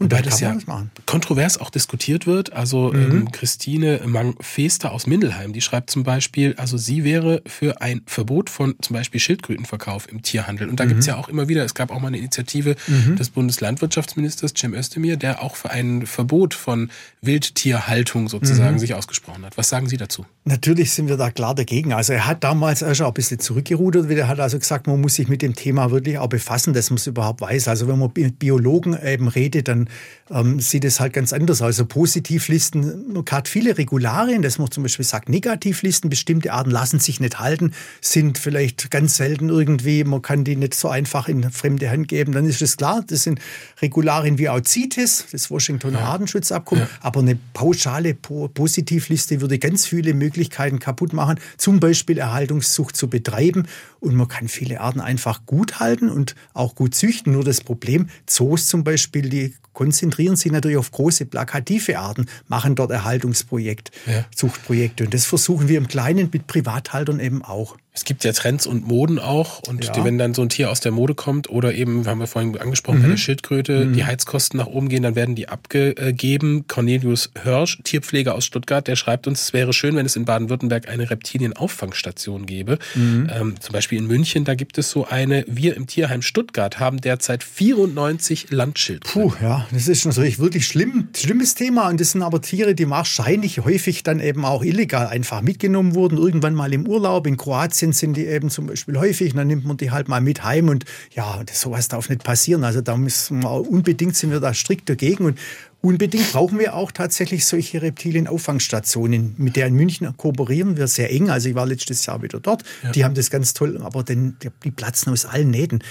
Und 0.00 0.12
Wobei 0.12 0.22
das 0.22 0.40
ja 0.40 0.56
kontrovers 1.04 1.58
auch 1.58 1.68
diskutiert 1.68 2.26
wird. 2.26 2.54
Also 2.54 2.90
mhm. 2.90 3.10
ähm, 3.12 3.32
Christine 3.32 4.00
Mang-Fester 4.06 4.92
aus 4.92 5.06
Mindelheim, 5.06 5.52
die 5.52 5.60
schreibt 5.60 5.90
zum 5.90 6.04
Beispiel, 6.04 6.54
also 6.56 6.78
sie 6.78 7.04
wäre 7.04 7.42
für 7.46 7.82
ein 7.82 8.00
Verbot 8.06 8.48
von 8.48 8.76
zum 8.80 8.94
Beispiel 8.94 9.20
Schildkrötenverkauf 9.20 10.10
im 10.10 10.22
Tierhandel. 10.22 10.70
Und 10.70 10.80
da 10.80 10.84
mhm. 10.84 10.88
gibt's 10.88 11.04
ja 11.04 11.18
auch 11.18 11.28
immer 11.28 11.48
wieder, 11.48 11.66
es 11.66 11.74
gab 11.74 11.90
auch 11.90 12.00
mal 12.00 12.08
eine 12.08 12.16
Initiative 12.16 12.76
mhm. 12.86 13.16
des 13.16 13.28
Bundeslandwirtschaftsministers 13.28 14.54
Cem 14.56 14.72
Özdemir, 14.72 15.18
der 15.18 15.42
auch 15.42 15.54
für 15.54 15.70
ein 15.70 16.06
Verbot 16.06 16.54
von 16.54 16.90
Wildtierhaltung 17.20 18.30
sozusagen 18.30 18.76
mhm. 18.76 18.78
sich 18.78 18.94
ausgesprochen 18.94 19.44
hat. 19.44 19.58
Was 19.58 19.68
sagen 19.68 19.86
Sie 19.86 19.98
dazu? 19.98 20.24
Natürlich 20.46 20.92
sind 20.92 21.08
wir 21.08 21.18
da 21.18 21.30
klar 21.30 21.54
dagegen. 21.54 21.92
Also 21.92 22.14
er 22.14 22.26
hat 22.26 22.42
damals 22.42 22.82
auch 22.82 23.06
ein 23.06 23.12
bisschen 23.12 23.38
zurückgerudert, 23.38 24.10
er 24.10 24.28
hat 24.28 24.40
also 24.40 24.58
gesagt, 24.58 24.86
man 24.86 24.98
muss 24.98 25.16
sich 25.16 25.28
mit 25.28 25.42
dem 25.42 25.54
Thema 25.54 25.90
wirklich 25.90 26.16
auch 26.16 26.28
befassen, 26.28 26.72
dass 26.72 26.88
man 26.88 26.96
es 26.96 27.06
überhaupt 27.06 27.42
weiß. 27.42 27.68
Also 27.68 27.86
wenn 27.86 27.98
man 27.98 28.10
mit 28.16 28.38
Biologen 28.38 28.96
eben 29.04 29.28
redet, 29.28 29.68
dann 29.68 29.89
ähm, 30.30 30.60
sieht 30.60 30.84
es 30.84 31.00
halt 31.00 31.12
ganz 31.12 31.32
anders 31.32 31.60
aus. 31.60 31.66
Also 31.66 31.86
Positivlisten, 31.86 33.12
man 33.12 33.24
hat 33.30 33.48
viele 33.48 33.76
Regularien, 33.78 34.42
dass 34.42 34.58
man 34.58 34.70
zum 34.70 34.82
Beispiel 34.82 35.04
sagt, 35.04 35.28
Negativlisten, 35.28 36.10
bestimmte 36.10 36.52
Arten 36.52 36.70
lassen 36.70 37.00
sich 37.00 37.20
nicht 37.20 37.38
halten, 37.38 37.72
sind 38.00 38.38
vielleicht 38.38 38.90
ganz 38.90 39.16
selten 39.16 39.48
irgendwie, 39.48 40.04
man 40.04 40.22
kann 40.22 40.44
die 40.44 40.56
nicht 40.56 40.74
so 40.74 40.88
einfach 40.88 41.28
in 41.28 41.50
fremde 41.50 41.90
Hand 41.90 42.08
geben, 42.08 42.32
dann 42.32 42.46
ist 42.46 42.62
es 42.62 42.76
klar, 42.76 43.04
das 43.06 43.24
sind 43.24 43.40
Regularien 43.82 44.38
wie 44.38 44.48
auch 44.48 44.60
CITES, 44.60 45.26
das 45.32 45.50
Washingtoner 45.50 46.00
ja. 46.00 46.06
Artenschutzabkommen, 46.06 46.84
ja. 46.84 46.90
aber 47.00 47.20
eine 47.20 47.38
pauschale 47.52 48.14
Positivliste 48.14 49.40
würde 49.40 49.58
ganz 49.58 49.86
viele 49.86 50.14
Möglichkeiten 50.14 50.78
kaputt 50.78 51.12
machen, 51.12 51.38
zum 51.56 51.80
Beispiel 51.80 52.18
Erhaltungszucht 52.18 52.96
zu 52.96 53.08
betreiben 53.08 53.66
und 54.00 54.14
man 54.14 54.28
kann 54.28 54.48
viele 54.48 54.80
Arten 54.80 55.00
einfach 55.00 55.46
gut 55.46 55.80
halten 55.80 56.08
und 56.08 56.34
auch 56.54 56.74
gut 56.74 56.94
züchten. 56.94 57.32
Nur 57.32 57.44
das 57.44 57.60
Problem, 57.60 58.08
Zoos 58.26 58.66
zum 58.66 58.84
Beispiel, 58.84 59.28
die 59.28 59.54
konzentrieren 59.72 60.36
sich 60.36 60.52
natürlich 60.52 60.76
auf 60.76 60.90
große 60.90 61.26
plakative 61.26 61.98
Arten, 61.98 62.26
machen 62.48 62.74
dort 62.74 62.90
Erhaltungsprojekte, 62.90 63.92
ja. 64.06 64.24
Zuchtprojekte. 64.34 65.04
Und 65.04 65.14
das 65.14 65.26
versuchen 65.26 65.68
wir 65.68 65.78
im 65.78 65.88
Kleinen 65.88 66.28
mit 66.32 66.46
Privathaltern 66.46 67.20
eben 67.20 67.44
auch. 67.44 67.76
Es 67.92 68.04
gibt 68.04 68.22
ja 68.22 68.32
Trends 68.32 68.68
und 68.68 68.86
Moden 68.86 69.18
auch. 69.18 69.62
Und 69.66 69.84
ja. 69.84 70.04
wenn 70.04 70.16
dann 70.16 70.32
so 70.32 70.42
ein 70.42 70.48
Tier 70.48 70.70
aus 70.70 70.78
der 70.78 70.92
Mode 70.92 71.14
kommt 71.14 71.50
oder 71.50 71.74
eben, 71.74 72.06
haben 72.06 72.20
wir 72.20 72.28
vorhin 72.28 72.56
angesprochen, 72.56 72.98
mhm. 72.98 73.02
bei 73.02 73.08
der 73.08 73.16
Schildkröte, 73.16 73.86
mhm. 73.86 73.94
die 73.94 74.04
Heizkosten 74.04 74.58
nach 74.58 74.68
oben 74.68 74.88
gehen, 74.88 75.02
dann 75.02 75.16
werden 75.16 75.34
die 75.34 75.48
abgegeben. 75.48 76.66
Cornelius 76.68 77.30
Hirsch, 77.42 77.80
Tierpfleger 77.82 78.36
aus 78.36 78.44
Stuttgart, 78.44 78.86
der 78.86 78.94
schreibt 78.94 79.26
uns, 79.26 79.42
es 79.42 79.52
wäre 79.52 79.72
schön, 79.72 79.96
wenn 79.96 80.06
es 80.06 80.14
in 80.14 80.24
Baden-Württemberg 80.24 80.88
eine 80.88 81.10
Reptilienauffangstation 81.10 82.46
gäbe. 82.46 82.78
Mhm. 82.94 83.28
Ähm, 83.32 83.54
zum 83.60 83.72
Beispiel 83.72 83.98
in 83.98 84.06
München, 84.06 84.44
da 84.44 84.54
gibt 84.54 84.78
es 84.78 84.90
so 84.90 85.06
eine. 85.06 85.44
Wir 85.48 85.76
im 85.76 85.88
Tierheim 85.88 86.22
Stuttgart 86.22 86.78
haben 86.78 87.00
derzeit 87.00 87.42
94 87.42 88.50
Landschildkröten. 88.50 89.30
Puh, 89.30 89.34
ja, 89.42 89.66
das 89.72 89.88
ist 89.88 90.06
natürlich 90.06 90.38
wirklich 90.38 90.66
schlimm, 90.66 91.08
schlimmes 91.16 91.56
Thema. 91.56 91.88
Und 91.88 92.00
das 92.00 92.12
sind 92.12 92.22
aber 92.22 92.40
Tiere, 92.40 92.76
die 92.76 92.88
wahrscheinlich 92.88 93.64
häufig 93.64 94.04
dann 94.04 94.20
eben 94.20 94.44
auch 94.44 94.62
illegal 94.62 95.08
einfach 95.08 95.42
mitgenommen 95.42 95.96
wurden. 95.96 96.18
Irgendwann 96.18 96.54
mal 96.54 96.72
im 96.72 96.86
Urlaub 96.86 97.26
in 97.26 97.36
Kroatien 97.36 97.79
sind 97.80 98.16
die 98.16 98.26
eben 98.26 98.50
zum 98.50 98.66
Beispiel 98.66 98.98
häufig. 98.98 99.32
Und 99.32 99.38
dann 99.38 99.48
nimmt 99.48 99.64
man 99.64 99.76
die 99.76 99.90
halt 99.90 100.08
mal 100.08 100.20
mit 100.20 100.44
heim. 100.44 100.68
Und 100.68 100.84
ja, 101.14 101.42
sowas 101.52 101.88
darf 101.88 102.08
nicht 102.08 102.22
passieren. 102.22 102.64
Also 102.64 102.80
da 102.80 102.96
müssen 102.96 103.42
wir 103.42 103.68
unbedingt 103.68 104.16
sind 104.16 104.30
wir 104.30 104.40
da 104.40 104.54
strikt 104.54 104.88
dagegen. 104.88 105.24
Und 105.24 105.38
Unbedingt 105.82 106.32
brauchen 106.32 106.58
wir 106.58 106.74
auch 106.74 106.92
tatsächlich 106.92 107.46
solche 107.46 107.80
Reptilienauffangsstationen. 107.80 109.34
Mit 109.38 109.56
der 109.56 109.66
in 109.66 109.74
München 109.74 110.14
kooperieren 110.16 110.76
wir 110.76 110.86
sehr 110.88 111.10
eng. 111.10 111.30
Also 111.30 111.48
ich 111.48 111.54
war 111.54 111.64
letztes 111.64 112.04
Jahr 112.04 112.22
wieder 112.22 112.38
dort. 112.38 112.64
Ja. 112.82 112.90
Die 112.92 113.04
haben 113.04 113.14
das 113.14 113.30
ganz 113.30 113.54
toll, 113.54 113.80
aber 113.82 114.02
den, 114.02 114.36
die 114.62 114.70
platzen 114.70 115.10
aus 115.10 115.24
allen 115.24 115.50
Nähten. 115.50 115.82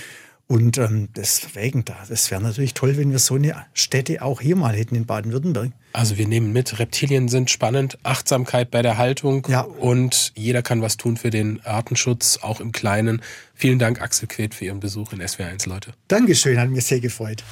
Und 0.52 0.80
ähm, 0.80 1.10
deswegen, 1.16 1.86
da, 1.86 1.96
das 2.10 2.32
wäre 2.32 2.42
natürlich 2.42 2.74
toll, 2.74 2.98
wenn 2.98 3.12
wir 3.12 3.20
so 3.20 3.36
eine 3.36 3.54
Stätte 3.74 4.24
auch 4.24 4.42
hier 4.42 4.56
mal 4.56 4.76
hätten 4.76 4.96
in 4.96 5.06
Baden-Württemberg. 5.06 5.70
Also 5.94 6.18
wir 6.18 6.28
nehmen 6.28 6.52
mit, 6.52 6.80
Reptilien 6.80 7.28
sind 7.28 7.52
spannend, 7.52 8.00
Achtsamkeit 8.02 8.72
bei 8.72 8.82
der 8.82 8.98
Haltung 8.98 9.46
ja. 9.48 9.62
und 9.62 10.34
jeder 10.36 10.64
kann 10.64 10.82
was 10.82 10.98
tun 10.98 11.18
für 11.18 11.30
den 11.30 11.64
Artenschutz, 11.66 12.40
auch 12.42 12.62
im 12.62 12.72
Kleinen. 12.72 13.22
Vielen 13.54 13.78
Dank, 13.78 14.02
Axel 14.02 14.28
Quet, 14.28 14.56
für 14.56 14.66
Ihren 14.66 14.80
Besuch 14.80 15.14
in 15.14 15.22
SWR1, 15.22 15.70
Leute. 15.70 15.94
Dankeschön, 16.08 16.60
hat 16.60 16.70
mir 16.70 16.82
sehr 16.82 17.00
gefreut. 17.00 17.44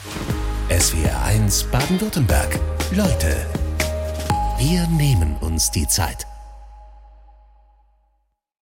SWR1 0.70 1.70
Baden-Württemberg. 1.70 2.60
Leute, 2.96 3.46
wir 4.58 4.88
nehmen 4.88 5.36
uns 5.38 5.70
die 5.70 5.88
Zeit. 5.88 6.26